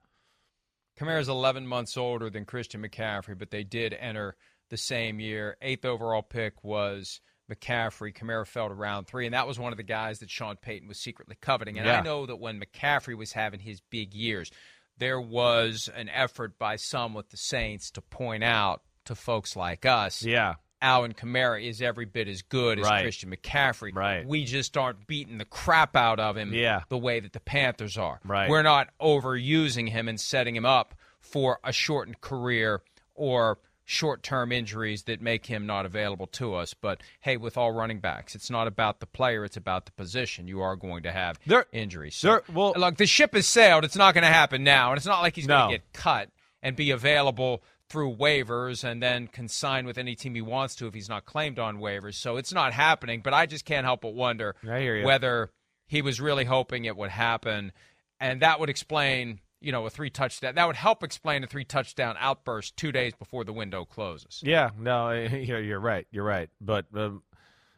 Kamara's 0.99 1.29
11 1.29 1.65
months 1.65 1.95
older 1.95 2.29
than 2.29 2.45
Christian 2.45 2.81
McCaffrey, 2.83 3.37
but 3.37 3.51
they 3.51 3.63
did 3.63 3.93
enter 3.93 4.35
the 4.69 4.77
same 4.77 5.19
year. 5.19 5.55
Eighth 5.61 5.85
overall 5.85 6.21
pick 6.21 6.61
was 6.63 7.21
McCaffrey. 7.49 8.13
Kamara 8.13 8.45
fell 8.45 8.67
to 8.67 8.73
round 8.73 9.07
three, 9.07 9.25
and 9.25 9.33
that 9.33 9.47
was 9.47 9.57
one 9.57 9.71
of 9.71 9.77
the 9.77 9.83
guys 9.83 10.19
that 10.19 10.29
Sean 10.29 10.57
Payton 10.57 10.87
was 10.87 10.99
secretly 10.99 11.37
coveting. 11.39 11.77
And 11.77 11.87
Yeah. 11.87 11.99
I 11.99 12.03
know 12.03 12.25
that 12.25 12.35
when 12.35 12.59
McCaffrey 12.61 13.17
was 13.17 13.31
having 13.31 13.61
his 13.61 13.81
big 13.89 14.13
years, 14.13 14.51
there 14.99 15.19
was 15.19 15.89
an 15.95 16.09
effort 16.09 16.59
by 16.59 16.75
some 16.75 17.13
with 17.13 17.29
the 17.29 17.37
Saints 17.37 17.89
to 17.91 18.01
point 18.01 18.43
out 18.43 18.81
to 19.05 19.15
folks 19.15 19.55
like 19.55 19.85
us 19.85 20.23
Yeah. 20.23 20.55
Alvin 20.81 21.13
Kamara 21.13 21.61
is 21.67 21.81
every 21.81 22.05
bit 22.05 22.27
as 22.29 22.41
good 22.41 22.79
as 22.79 22.85
Right. 22.85 23.01
Christian 23.01 23.29
McCaffrey. 23.35 23.93
Right. 23.93 24.25
We 24.25 24.45
just 24.45 24.77
aren't 24.77 25.07
beating 25.07 25.37
the 25.37 25.43
crap 25.45 25.95
out 25.95 26.19
of 26.21 26.37
him 26.37 26.53
Yeah. 26.53 26.83
the 26.87 26.97
way 26.97 27.19
that 27.19 27.33
the 27.33 27.39
Panthers 27.41 27.97
are. 27.97 28.21
Right. 28.23 28.49
We're 28.49 28.61
not 28.61 28.89
overusing 29.01 29.89
him 29.89 30.07
and 30.07 30.19
setting 30.19 30.55
him 30.55 30.65
up 30.65 30.95
for 31.19 31.59
a 31.65 31.73
shortened 31.73 32.21
career 32.21 32.81
or 33.13 33.59
short 33.89 34.21
term 34.21 34.51
injuries 34.51 35.03
that 35.03 35.19
make 35.19 35.47
him 35.47 35.65
not 35.65 35.83
available 35.83 36.27
to 36.27 36.53
us. 36.53 36.75
But 36.75 37.01
hey, 37.21 37.37
with 37.37 37.57
all 37.57 37.71
running 37.71 37.99
backs, 37.99 38.35
it's 38.35 38.49
not 38.51 38.67
about 38.67 38.99
the 38.99 39.07
player, 39.07 39.43
it's 39.43 39.57
about 39.57 39.85
the 39.87 39.91
position. 39.93 40.47
You 40.47 40.61
are 40.61 40.75
going 40.75 41.01
to 41.03 41.11
have 41.11 41.39
There- 41.47 41.65
injuries. 41.71 42.15
So, 42.15 42.27
there- 42.27 42.43
well- 42.53 42.73
look, 42.77 42.97
the 42.97 43.07
ship 43.07 43.33
has 43.33 43.47
sailed. 43.47 43.83
It's 43.83 43.95
not 43.95 44.13
going 44.13 44.21
to 44.23 44.27
happen 44.27 44.63
now. 44.63 44.91
And 44.91 44.97
it's 44.97 45.07
not 45.07 45.21
like 45.21 45.35
he's 45.35 45.47
No. 45.47 45.57
going 45.61 45.71
to 45.71 45.77
get 45.79 45.93
cut 45.93 46.29
and 46.61 46.75
be 46.75 46.91
available 46.91 47.63
through 47.89 48.15
waivers 48.15 48.83
and 48.83 49.01
then 49.01 49.25
consign 49.25 49.87
with 49.87 49.97
any 49.97 50.13
team 50.15 50.35
he 50.35 50.41
wants 50.41 50.75
to 50.75 50.85
if 50.85 50.93
he's 50.93 51.09
not 51.09 51.25
claimed 51.25 51.57
on 51.57 51.77
waivers. 51.79 52.13
So 52.13 52.37
it's 52.37 52.53
not 52.53 52.71
happening, 52.73 53.21
but 53.21 53.33
I 53.33 53.47
just 53.47 53.65
can't 53.65 53.85
help 53.85 54.01
but 54.01 54.13
wonder 54.13 54.55
I 54.69 54.81
hear 54.81 54.97
you. 54.97 55.05
whether 55.05 55.49
he 55.87 56.03
was 56.03 56.21
really 56.21 56.45
hoping 56.45 56.85
it 56.85 56.95
would 56.95 57.09
happen 57.09 57.71
and 58.19 58.41
that 58.43 58.59
would 58.59 58.69
explain, 58.69 59.39
you 59.61 59.71
know, 59.71 59.85
a 59.85 59.89
three 59.89 60.09
touchdown. 60.09 60.55
That 60.55 60.67
would 60.67 60.75
help 60.75 61.03
explain 61.03 61.43
a 61.43 61.47
three 61.47 61.65
touchdown 61.65 62.15
outburst 62.19 62.77
2 62.77 62.91
days 62.91 63.13
before 63.13 63.43
the 63.43 63.53
window 63.53 63.85
closes. 63.85 64.41
Yeah, 64.43 64.69
no, 64.77 65.11
you're, 65.11 65.79
right. 65.79 66.07
You're 66.11 66.23
right. 66.23 66.49
But 66.61 66.85
um, 66.95 67.23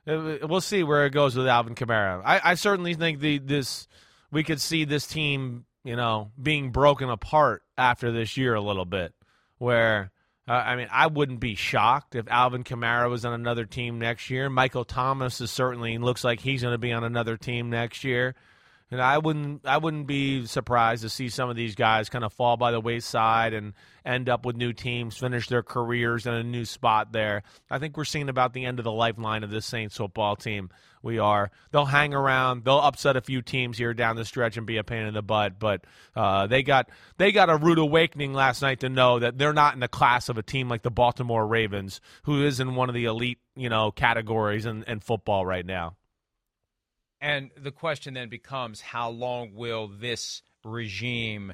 uh, 0.08 0.38
we'll 0.48 0.62
see 0.62 0.84
where 0.84 1.06
it 1.06 1.12
goes 1.12 1.36
with 1.36 1.48
Alvin 1.48 1.76
Kamara. 1.76 2.22
I, 2.24 2.42
I 2.52 2.54
certainly 2.56 2.94
think 2.94 3.20
the 3.20 3.38
this 3.40 3.88
we 4.32 4.44
could 4.44 4.62
see 4.62 4.86
this 4.86 5.08
team, 5.08 5.66
you 5.84 5.96
know, 5.96 6.32
being 6.42 6.72
broken 6.72 7.10
apart 7.10 7.64
after 7.78 8.12
this 8.12 8.38
year 8.38 8.56
a 8.56 8.62
little 8.62 8.86
bit. 8.86 9.14
Where 9.58 10.12
uh, 10.48 10.54
I 10.54 10.76
mean, 10.76 10.88
I 10.92 11.08
wouldn't 11.08 11.40
be 11.40 11.56
shocked 11.56 12.16
if 12.16 12.28
Alvin 12.28 12.64
Kamara 12.64 13.10
was 13.10 13.26
on 13.26 13.34
another 13.34 13.66
team 13.66 14.00
next 14.00 14.30
year. 14.30 14.50
Michael 14.50 14.86
Thomas 14.86 15.40
is 15.40 15.52
certainly 15.52 15.98
looks 15.98 16.24
like 16.24 16.40
he's 16.40 16.62
going 16.64 16.74
to 16.74 16.80
be 16.80 16.92
on 16.92 17.04
another 17.04 17.38
team 17.38 17.70
next 17.70 18.04
year. 18.04 18.36
And 18.92 19.02
I 19.02 19.18
wouldn't 19.18 19.66
I 19.66 19.78
wouldn't 19.78 20.06
be 20.06 20.46
surprised 20.46 21.04
to 21.04 21.10
see 21.10 21.30
some 21.30 21.50
of 21.50 21.56
these 21.56 21.76
guys 21.76 22.10
kind 22.10 22.26
of 22.26 22.34
fall 22.34 22.58
by 22.58 22.72
the 22.72 22.82
wayside 22.82 23.54
and 23.54 23.74
end 24.06 24.28
up 24.28 24.46
with 24.46 24.58
new 24.58 24.74
teams, 24.74 25.18
finish 25.18 25.48
their 25.48 25.64
careers 25.64 26.28
in 26.28 26.34
a 26.34 26.44
new 26.44 26.66
spot 26.66 27.14
there. 27.14 27.44
I 27.70 27.80
think 27.80 27.96
we're 27.96 28.04
seeing 28.04 28.28
about 28.28 28.52
the 28.52 28.66
end 28.66 28.80
of 28.80 28.84
the 28.84 28.92
lifeline 28.92 29.46
of 29.46 29.50
this 29.50 29.66
Saints 29.66 29.96
football 29.96 30.36
team. 30.36 30.70
We 31.02 31.20
are. 31.20 31.52
They'll 31.72 31.86
hang 31.86 32.14
around. 32.14 32.66
They'll 32.66 32.80
upset 32.80 33.16
a 33.16 33.22
few 33.22 33.42
teams 33.42 33.78
here 33.78 33.94
down 33.94 34.18
the 34.18 34.26
stretch 34.26 34.58
and 34.58 34.68
be 34.68 34.78
a 34.78 34.84
pain 34.84 35.06
in 35.06 35.14
the 35.14 35.24
butt. 35.24 35.58
But 35.58 35.86
uh, 36.14 36.48
they 36.48 36.62
got 36.62 36.90
they 37.18 37.32
got 37.32 37.50
a 37.50 37.56
rude 37.56 37.80
awakening 37.80 38.34
last 38.34 38.62
night 38.62 38.82
to 38.82 38.90
know 38.90 39.20
that 39.20 39.38
they're 39.38 39.54
not 39.54 39.74
in 39.74 39.80
the 39.80 39.88
class 39.88 40.28
of 40.28 40.38
a 40.38 40.44
team 40.44 40.68
like 40.68 40.82
the 40.82 40.92
Baltimore 40.92 41.48
Ravens, 41.48 42.02
who 42.24 42.46
is 42.46 42.60
in 42.60 42.76
one 42.76 42.90
of 42.90 42.96
the 42.96 43.06
elite 43.06 43.40
you 43.56 43.70
know 43.70 43.92
categories 43.92 44.66
in, 44.66 44.84
in 44.84 45.00
football 45.00 45.46
right 45.46 45.66
now. 45.66 45.96
And 47.22 47.52
the 47.56 47.72
question 47.72 48.16
then 48.16 48.30
becomes 48.30 48.82
how 48.82 49.10
long 49.10 49.54
will 49.54 49.88
this 49.88 50.42
regime 50.66 51.54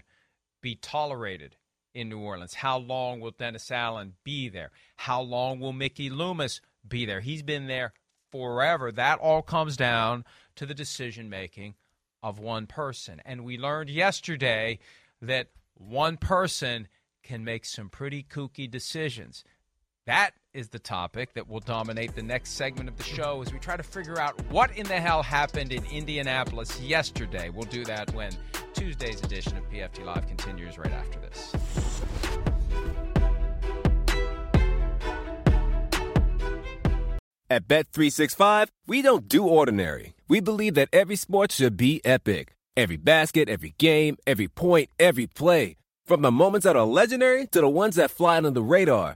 be 0.62 0.76
tolerated 0.76 1.58
in 1.94 2.08
New 2.10 2.20
Orleans? 2.20 2.54
How 2.54 2.78
long 2.78 3.20
will 3.20 3.32
Dennis 3.32 3.70
Allen 3.70 4.14
be 4.24 4.48
there? 4.48 4.72
How 4.96 5.22
long 5.22 5.60
will 5.60 5.74
Mickey 5.74 6.10
Loomis 6.10 6.62
be 6.88 7.06
there? 7.06 7.20
He's 7.20 7.44
been 7.44 7.68
there 7.68 7.92
forever. 8.32 8.92
That 8.92 9.20
all 9.20 9.42
comes 9.42 9.76
down 9.76 10.24
to 10.56 10.66
the 10.66 10.74
decision 10.74 11.30
making 11.30 11.76
of 12.24 12.40
one 12.40 12.66
person. 12.66 13.22
And 13.26 13.44
we 13.44 13.58
learned 13.58 13.90
yesterday 13.90 14.80
that 15.22 15.50
one 15.74 16.18
person 16.18 16.88
can 17.24 17.44
make 17.44 17.66
some 17.66 17.90
pretty 17.90 18.24
kooky 18.24 18.72
decisions. 18.72 19.44
That 20.06 20.32
is 20.58 20.70
the 20.70 20.80
topic 20.80 21.34
that 21.36 21.48
will 21.48 21.60
dominate 21.60 22.16
the 22.16 22.24
next 22.24 22.54
segment 22.54 22.90
of 22.90 22.98
the 22.98 23.04
show 23.04 23.44
as 23.46 23.54
we 23.54 23.60
try 23.60 23.78
to 23.78 23.84
figure 23.84 24.20
out 24.20 24.42
what 24.50 24.76
in 24.76 24.88
the 24.88 25.00
hell 25.00 25.22
happened 25.22 25.72
in 25.72 25.86
Indianapolis 25.86 26.82
yesterday. 26.82 27.52
We'll 27.52 27.68
do 27.68 27.86
that 27.86 28.12
when 28.16 28.32
Tuesday's 28.74 29.22
edition 29.22 29.56
of 29.56 29.70
PFT 29.70 30.04
Live 30.04 30.26
continues 30.28 30.80
right 30.80 30.92
after 30.92 31.20
this. 31.20 31.54
At 37.52 37.68
Bet365, 37.68 38.70
we 38.88 39.04
don't 39.04 39.30
do 39.30 39.46
ordinary. 39.46 40.16
We 40.28 40.40
believe 40.40 40.74
that 40.74 40.90
every 40.92 41.18
sport 41.18 41.52
should 41.52 41.78
be 41.78 42.02
epic. 42.04 42.56
Every 42.76 42.98
basket, 42.98 43.48
every 43.48 43.76
game, 43.78 44.18
every 44.26 44.48
point, 44.48 44.90
every 45.00 45.28
play. 45.28 45.78
From 46.08 46.24
the 46.24 46.32
moments 46.32 46.64
that 46.64 46.76
are 46.76 46.86
legendary 46.86 47.46
to 47.48 47.62
the 47.62 47.70
ones 47.70 47.96
that 47.96 48.10
fly 48.10 48.38
under 48.38 48.50
the 48.50 48.64
radar. 48.64 49.16